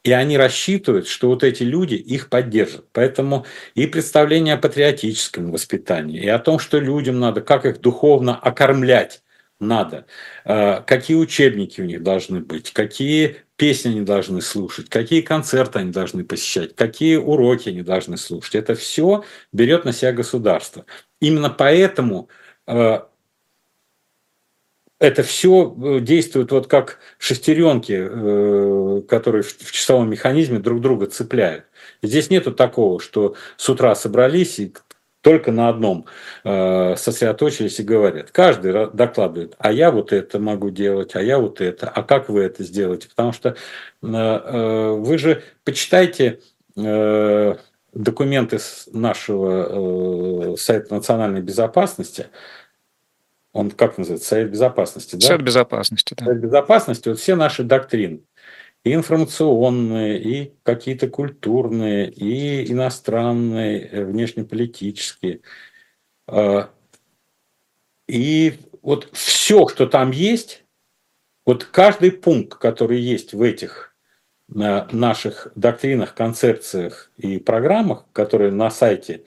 и 0.04 0.12
они 0.12 0.38
рассчитывают, 0.38 1.08
что 1.08 1.28
вот 1.28 1.44
эти 1.44 1.64
люди 1.64 1.96
их 1.96 2.30
поддержат. 2.30 2.86
Поэтому 2.92 3.46
и 3.76 3.86
представление 3.88 4.56
о 4.56 4.58
патриотическом 4.58 5.52
воспитании, 5.52 6.22
и 6.22 6.28
о 6.28 6.40
том, 6.40 6.60
что 6.60 6.80
людям 6.80 7.20
надо, 7.20 7.42
как 7.42 7.66
их 7.66 7.80
духовно 7.82 8.36
окормлять, 8.36 9.22
надо, 9.62 10.06
э, 10.44 10.82
какие 10.82 11.16
учебники 11.16 11.80
у 11.82 11.86
них 11.86 12.04
должны 12.04 12.40
быть, 12.40 12.72
какие 12.72 13.38
песни 13.56 13.90
они 13.90 14.02
должны 14.02 14.42
слушать, 14.42 14.90
какие 14.90 15.22
концерты 15.22 15.80
они 15.80 15.92
должны 15.92 16.26
посещать, 16.26 16.76
какие 16.76 17.18
уроки 17.18 17.70
они 17.70 17.84
должны 17.84 18.18
слушать. 18.18 18.56
Это 18.56 18.76
все 18.76 19.24
берет 19.54 19.86
на 19.86 19.94
себя 19.94 20.12
государство. 20.12 20.86
Именно 21.20 21.50
поэтому 21.50 22.28
э, 22.68 23.00
это 25.00 25.24
все 25.24 25.76
э, 25.84 26.00
действует 26.00 26.52
вот 26.52 26.68
как 26.68 27.00
шестеренки, 27.20 29.06
которые 29.08 29.44
в 29.44 29.72
часовом 29.72 30.10
механизме 30.10 30.60
друг 30.60 30.82
друга 30.82 31.06
цепляют. 31.06 31.66
Здесь 32.02 32.30
нету 32.30 32.52
такого, 32.52 33.00
что 33.00 33.36
с 33.58 33.70
утра 33.70 33.96
собрались 33.96 34.60
и 34.60 34.74
только 35.22 35.52
на 35.52 35.70
одном 35.70 36.06
э, 36.44 36.96
сосредоточились 36.98 37.80
и 37.80 37.84
говорят. 37.84 38.32
Каждый 38.32 38.92
докладывает, 38.92 39.56
а 39.60 39.72
я 39.72 39.92
вот 39.92 40.12
это 40.12 40.40
могу 40.40 40.70
делать, 40.72 41.16
а 41.16 41.22
я 41.22 41.38
вот 41.38 41.62
это, 41.62 41.90
а 41.90 42.04
как 42.04 42.30
вы 42.30 42.42
это 42.42 42.64
сделаете? 42.64 43.08
Потому 43.08 43.32
что 43.32 43.50
э, 43.50 43.56
э, 44.02 44.92
вы 44.92 45.18
же 45.18 45.44
почитайте 45.64 46.40
э, 46.76 47.56
документы 47.94 48.58
нашего 48.92 50.54
э, 50.54 50.58
сайта 50.58 50.96
национальной 50.96 51.42
безопасности, 51.42 52.28
он 53.54 53.70
как 53.70 53.98
называется, 53.98 54.30
Совет 54.30 54.50
безопасности, 54.50 55.18
да? 55.18 55.28
Совет 55.28 55.44
безопасности, 55.44 56.16
да. 56.18 56.26
Совет 56.26 56.42
безопасности, 56.42 57.10
вот 57.10 57.20
все 57.20 57.36
наши 57.36 57.64
доктрины 57.64 58.22
и 58.84 58.94
информационные, 58.94 60.20
и 60.20 60.54
какие-то 60.64 61.08
культурные, 61.08 62.10
и 62.10 62.72
иностранные, 62.72 63.88
э, 63.88 64.04
внешнеполитические. 64.04 65.42
А, 66.28 66.72
и 68.08 68.58
вот 68.82 69.10
все, 69.14 69.68
что 69.68 69.86
там 69.86 70.12
есть, 70.12 70.66
вот 71.46 71.66
каждый 71.66 72.12
пункт, 72.12 72.58
который 72.58 73.00
есть 73.00 73.34
в 73.34 73.42
этих 73.42 73.96
наших 74.48 75.48
доктринах, 75.56 76.14
концепциях 76.14 77.10
и 77.16 77.38
программах, 77.38 78.06
которые 78.12 78.52
на 78.52 78.70
сайте 78.70 79.24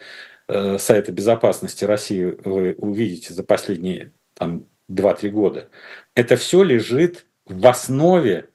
э, 0.48 0.76
сайта 0.76 1.12
безопасности 1.12 1.86
России 1.86 2.36
вы 2.44 2.74
увидите 2.74 3.32
за 3.32 3.42
последние 3.42 4.12
там, 4.34 4.66
2-3 4.90 5.30
года, 5.30 5.70
это 6.14 6.36
все 6.36 6.62
лежит 6.62 7.24
в 7.46 7.66
основе 7.66 8.50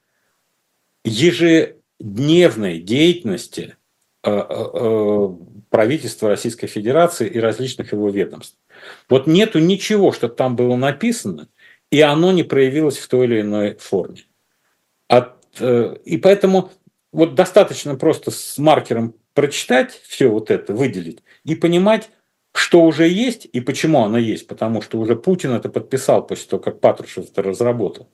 ежедневной 1.04 2.80
деятельности 2.80 3.76
э, 4.22 4.30
э, 4.30 4.44
э, 4.48 5.28
правительства 5.70 6.28
Российской 6.28 6.66
Федерации 6.66 7.28
и 7.28 7.38
различных 7.38 7.92
его 7.92 8.08
ведомств. 8.10 8.58
Вот 9.08 9.26
нету 9.26 9.58
ничего, 9.58 10.12
что 10.12 10.28
там 10.28 10.56
было 10.56 10.76
написано, 10.76 11.48
и 11.90 12.00
оно 12.00 12.32
не 12.32 12.42
проявилось 12.42 12.98
в 12.98 13.08
той 13.08 13.26
или 13.26 13.40
иной 13.40 13.76
форме. 13.76 14.24
От, 15.08 15.36
и 15.60 16.18
поэтому 16.22 16.70
вот 17.12 17.34
достаточно 17.34 17.96
просто 17.96 18.30
с 18.30 18.56
маркером 18.58 19.14
прочитать 19.34 20.00
все 20.06 20.28
вот 20.28 20.50
это, 20.50 20.72
выделить 20.72 21.22
и 21.44 21.54
понимать, 21.54 22.10
что 22.52 22.82
уже 22.82 23.08
есть 23.08 23.46
и 23.52 23.60
почему 23.60 24.02
оно 24.02 24.18
есть, 24.18 24.46
потому 24.46 24.82
что 24.82 24.98
уже 24.98 25.16
Путин 25.16 25.52
это 25.52 25.68
подписал 25.68 26.26
после 26.26 26.48
того, 26.48 26.62
как 26.62 26.80
Патрушев 26.80 27.30
это 27.30 27.42
разработал. 27.42 28.08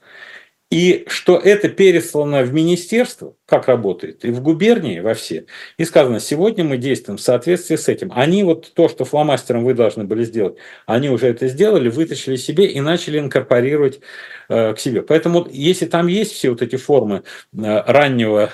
И 0.69 1.05
что 1.09 1.39
это 1.39 1.69
переслано 1.69 2.43
в 2.43 2.53
министерство, 2.53 3.37
как 3.47 3.69
работает, 3.69 4.25
и 4.25 4.31
в 4.31 4.43
губернии, 4.43 4.99
во 4.99 5.15
все. 5.15 5.47
И 5.79 5.85
сказано, 5.85 6.19
сегодня 6.19 6.65
мы 6.65 6.77
действуем 6.77 7.19
в 7.19 7.21
соответствии 7.21 7.77
с 7.77 7.87
этим. 7.89 8.11
Они 8.13 8.43
вот 8.43 8.73
то, 8.75 8.89
что 8.89 9.05
фломастером 9.05 9.65
вы 9.65 9.75
должны 9.75 10.03
были 10.03 10.25
сделать, 10.25 10.57
они 10.87 11.09
уже 11.09 11.29
это 11.29 11.47
сделали, 11.47 11.89
вытащили 11.89 12.35
себе 12.35 12.67
и 12.67 12.81
начали 12.81 13.21
инкорпорировать 13.21 14.01
э, 14.49 14.75
к 14.75 14.81
себе. 14.81 15.03
Поэтому 15.03 15.47
если 15.49 15.87
там 15.87 16.09
есть 16.09 16.33
все 16.33 16.51
вот 16.51 16.63
эти 16.63 16.75
формы 16.75 17.23
э, 17.53 17.83
раннего 17.87 18.51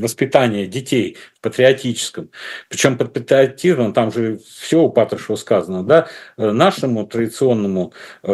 воспитания 0.00 0.66
детей 0.66 1.18
в 1.34 1.40
патриотическом, 1.42 2.30
причем 2.70 2.96
под 2.96 3.12
патриотизмом, 3.12 3.92
там 3.92 4.10
же 4.10 4.38
все 4.38 4.80
у 4.82 4.90
Патрушева 4.90 5.36
сказано, 5.36 5.84
да, 5.84 6.08
э, 6.38 6.50
нашему 6.50 7.06
традиционному 7.06 7.92
э, 8.22 8.30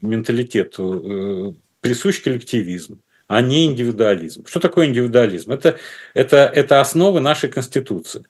менталитету 0.00 1.02
э, 1.04 1.52
присущ 1.80 2.22
коллективизм, 2.22 3.02
а 3.26 3.42
не 3.42 3.66
индивидуализм. 3.66 4.46
Что 4.46 4.60
такое 4.60 4.86
индивидуализм? 4.86 5.52
Это, 5.52 5.76
это, 6.14 6.50
это 6.54 6.80
основы 6.80 7.20
нашей 7.20 7.50
Конституции. 7.50 8.24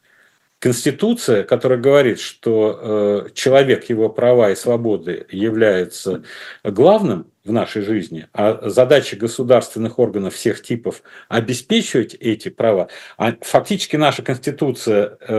Конституция, 0.59 1.45
которая 1.45 1.79
говорит, 1.79 2.19
что 2.19 3.27
э, 3.29 3.31
человек, 3.35 3.89
его 3.89 4.09
права 4.09 4.51
и 4.51 4.57
свободы 4.57 5.25
являются 5.31 6.25
главным 6.65 7.31
в 7.49 7.53
нашей 7.53 7.83
жизни, 7.83 8.29
а 8.33 8.69
задача 8.69 9.17
государственных 9.17 9.99
органов 9.99 10.35
всех 10.35 10.63
типов 10.63 11.03
обеспечивать 11.29 12.15
эти 12.15 12.51
права, 12.51 12.89
а 13.17 13.35
фактически 13.41 13.97
наша 13.97 14.23
Конституция 14.23 15.17
э, 15.21 15.35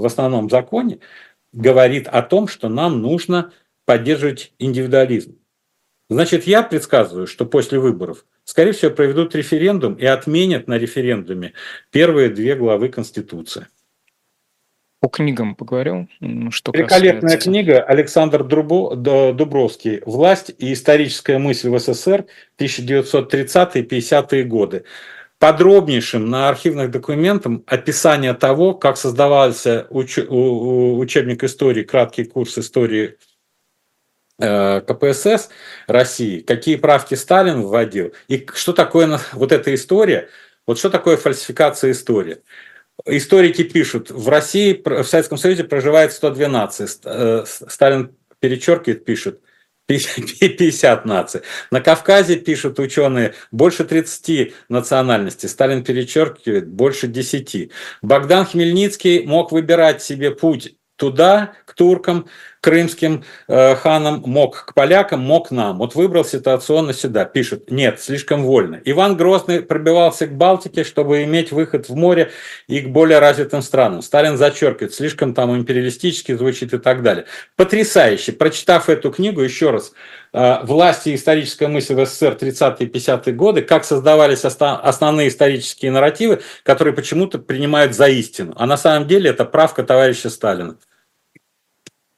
в 0.00 0.04
основном 0.04 0.48
законе 0.50 0.98
говорит 1.52 2.08
о 2.08 2.22
том, 2.22 2.48
что 2.48 2.68
нам 2.68 3.02
нужно 3.02 3.52
поддерживать 3.84 4.52
индивидуализм. 4.58 5.36
Значит, 6.08 6.46
я 6.46 6.62
предсказываю, 6.62 7.26
что 7.26 7.44
после 7.44 7.78
выборов, 7.78 8.24
скорее 8.44 8.72
всего, 8.72 8.90
проведут 8.90 9.34
референдум 9.36 9.94
и 9.94 10.06
отменят 10.06 10.66
на 10.66 10.78
референдуме 10.78 11.52
первые 11.90 12.30
две 12.30 12.56
главы 12.56 12.88
Конституции. 12.88 13.68
По 15.00 15.08
книгам 15.08 15.54
поговорил. 15.54 16.08
Что 16.50 16.72
Великолепная 16.72 17.22
касается... 17.22 17.50
книга 17.50 17.82
Александр 17.82 18.44
Дубо, 18.44 18.94
Дубровский 18.96 20.02
«Власть 20.04 20.52
и 20.58 20.72
историческая 20.72 21.38
мысль 21.38 21.70
в 21.70 21.78
СССР 21.78 22.26
1930-50-е 22.58 24.44
годы». 24.44 24.84
Подробнейшим 25.38 26.28
на 26.28 26.50
архивных 26.50 26.90
документах 26.90 27.60
описание 27.66 28.34
того, 28.34 28.74
как 28.74 28.98
создавался 28.98 29.86
уч... 29.88 30.18
учебник 30.18 31.44
истории, 31.44 31.82
краткий 31.82 32.24
курс 32.24 32.58
истории 32.58 33.16
Э, 34.40 34.80
КПСС 34.80 35.50
России, 35.86 36.40
какие 36.40 36.76
правки 36.76 37.14
Сталин 37.14 37.62
вводил, 37.62 38.14
и 38.26 38.46
что 38.54 38.72
такое 38.72 39.20
вот 39.34 39.52
эта 39.52 39.74
история, 39.74 40.30
вот 40.66 40.78
что 40.78 40.88
такое 40.88 41.18
фальсификация 41.18 41.90
истории. 41.90 42.38
Историки 43.06 43.62
пишут, 43.62 44.10
в 44.10 44.28
России, 44.28 44.80
в 44.84 45.04
Советском 45.04 45.38
Союзе 45.38 45.64
проживает 45.64 46.12
112, 46.12 47.00
э, 47.04 47.44
Сталин 47.46 48.14
перечеркивает, 48.40 49.04
пишет, 49.04 49.40
50 49.86 51.04
наций. 51.04 51.40
На 51.70 51.80
Кавказе, 51.80 52.36
пишут 52.36 52.78
ученые, 52.78 53.34
больше 53.50 53.84
30 53.84 54.54
национальностей. 54.68 55.48
Сталин 55.48 55.82
перечеркивает, 55.82 56.68
больше 56.68 57.08
10. 57.08 57.70
Богдан 58.00 58.46
Хмельницкий 58.46 59.24
мог 59.24 59.50
выбирать 59.50 60.00
себе 60.02 60.30
путь 60.30 60.76
туда, 60.94 61.54
к 61.64 61.74
туркам, 61.74 62.28
крымским 62.60 63.24
э, 63.48 63.74
ханам, 63.74 64.22
мог 64.26 64.66
к 64.66 64.74
полякам, 64.74 65.20
мог 65.20 65.50
нам. 65.50 65.78
Вот 65.78 65.94
выбрал 65.94 66.24
ситуационно 66.24 66.92
сюда. 66.92 67.24
Пишут, 67.24 67.70
нет, 67.70 68.00
слишком 68.00 68.44
вольно. 68.44 68.80
Иван 68.84 69.16
Грозный 69.16 69.62
пробивался 69.62 70.26
к 70.26 70.36
Балтике, 70.36 70.84
чтобы 70.84 71.24
иметь 71.24 71.52
выход 71.52 71.88
в 71.88 71.94
море 71.94 72.30
и 72.66 72.80
к 72.80 72.88
более 72.88 73.18
развитым 73.18 73.62
странам. 73.62 74.02
Сталин 74.02 74.36
зачеркивает, 74.36 74.94
слишком 74.94 75.32
там 75.32 75.56
империалистически 75.56 76.34
звучит 76.34 76.74
и 76.74 76.78
так 76.78 77.02
далее. 77.02 77.24
Потрясающе. 77.56 78.32
Прочитав 78.32 78.90
эту 78.90 79.10
книгу, 79.10 79.40
еще 79.40 79.70
раз, 79.70 79.92
э, 80.34 80.58
«Власть 80.64 81.06
и 81.06 81.14
историческая 81.14 81.68
мысль 81.68 81.94
в 81.94 82.04
СССР 82.04 82.36
30-е 82.38 82.86
и 82.86 82.90
50-е 82.90 83.32
годы», 83.32 83.62
как 83.62 83.84
создавались 83.84 84.44
основные 84.44 85.28
исторические 85.28 85.92
нарративы, 85.92 86.42
которые 86.62 86.92
почему-то 86.92 87.38
принимают 87.38 87.94
за 87.94 88.08
истину. 88.08 88.52
А 88.56 88.66
на 88.66 88.76
самом 88.76 89.08
деле 89.08 89.30
это 89.30 89.46
правка 89.46 89.82
товарища 89.82 90.28
Сталина. 90.28 90.76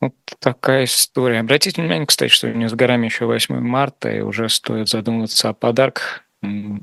Вот 0.03 0.15
такая 0.41 0.83
история. 0.85 1.39
Обратите 1.39 1.81
внимание, 1.81 2.07
кстати, 2.07 2.29
что 2.29 2.53
не 2.53 2.69
с 2.69 2.73
горами 2.73 3.07
еще 3.07 3.27
8 3.27 3.61
марта, 3.61 4.11
и 4.11 4.21
уже 4.21 4.49
стоит 4.49 4.89
задумываться 4.89 5.49
о 5.49 5.55
подарках. 5.55 6.25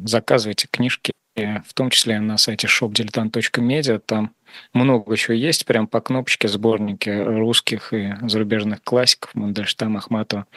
Заказывайте 0.05 0.69
книжки, 0.71 1.11
в 1.35 1.73
том 1.73 1.89
числе 1.89 2.21
на 2.21 2.37
сайте 2.37 2.67
shopdiletant.media. 2.67 3.99
Там 3.99 4.31
много 4.73 5.17
чего 5.17 5.33
есть, 5.33 5.65
прям 5.65 5.87
по 5.87 5.99
кнопочке 5.99 6.47
сборники 6.47 7.09
русских 7.09 7.91
и 7.91 8.13
зарубежных 8.21 8.81
классиков, 8.83 9.35
Мандельштам, 9.35 9.97
Ахматова, 9.97 10.47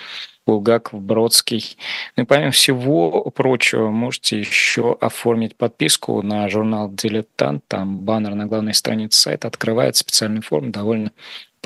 Булгаков, 0.46 1.02
Бродский. 1.02 1.76
Ну 2.16 2.22
и 2.22 2.26
помимо 2.26 2.52
всего 2.52 3.28
прочего, 3.30 3.90
можете 3.90 4.38
еще 4.38 4.96
оформить 5.00 5.56
подписку 5.56 6.22
на 6.22 6.48
журнал 6.48 6.92
«Дилетант». 6.92 7.64
Там 7.66 7.98
баннер 7.98 8.36
на 8.36 8.46
главной 8.46 8.74
странице 8.74 9.20
сайта 9.20 9.48
открывает 9.48 9.96
специальный 9.96 10.42
форм, 10.42 10.70
довольно 10.70 11.10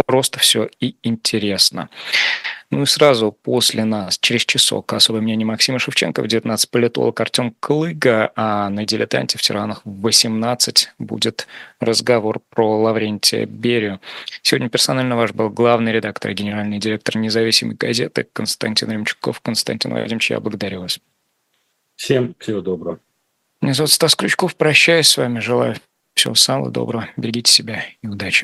просто 0.05 0.39
все 0.39 0.69
и 0.81 0.97
интересно. 1.03 1.89
Ну 2.71 2.83
и 2.83 2.87
сразу 2.87 3.31
после 3.31 3.85
нас, 3.85 4.19
через 4.19 4.45
часок, 4.45 4.93
особое 4.93 5.21
мнение 5.21 5.47
Максима 5.47 5.79
Шевченко, 5.79 6.23
в 6.23 6.27
19 6.27 6.71
политолог 6.71 7.21
Артем 7.21 7.55
Клыга, 7.61 8.33
а 8.35 8.69
на 8.71 8.85
«Дилетанте» 8.85 9.39
в 9.39 9.43
«Тиранах» 9.43 9.83
в 9.85 10.01
18 10.01 10.91
будет 10.99 11.47
разговор 11.79 12.41
про 12.51 12.81
Лаврентия 12.81 13.47
Берию. 13.47 14.01
Сегодня 14.43 14.69
персонально 14.69 15.17
ваш 15.17 15.33
был 15.33 15.49
главный 15.49 15.93
редактор 15.93 16.33
и 16.33 16.35
генеральный 16.35 16.79
директор 16.79 17.17
независимой 17.17 17.77
газеты 17.77 18.27
Константин 18.33 18.91
Ремчуков. 18.91 19.41
Константин 19.41 19.93
Владимирович, 19.93 20.31
я 20.31 20.41
благодарю 20.41 20.81
вас. 20.81 20.99
Всем 21.95 22.35
всего 22.41 22.61
доброго. 22.61 22.99
Меня 23.61 23.75
зовут 23.75 23.93
Стас 23.93 24.17
Крючков. 24.17 24.57
Прощаюсь 24.57 25.09
с 25.09 25.17
вами. 25.17 25.39
Желаю 25.39 25.77
всего 26.15 26.35
самого 26.35 26.71
доброго. 26.71 27.09
Берегите 27.17 27.53
себя 27.53 27.85
и 28.03 28.07
удачи. 28.09 28.35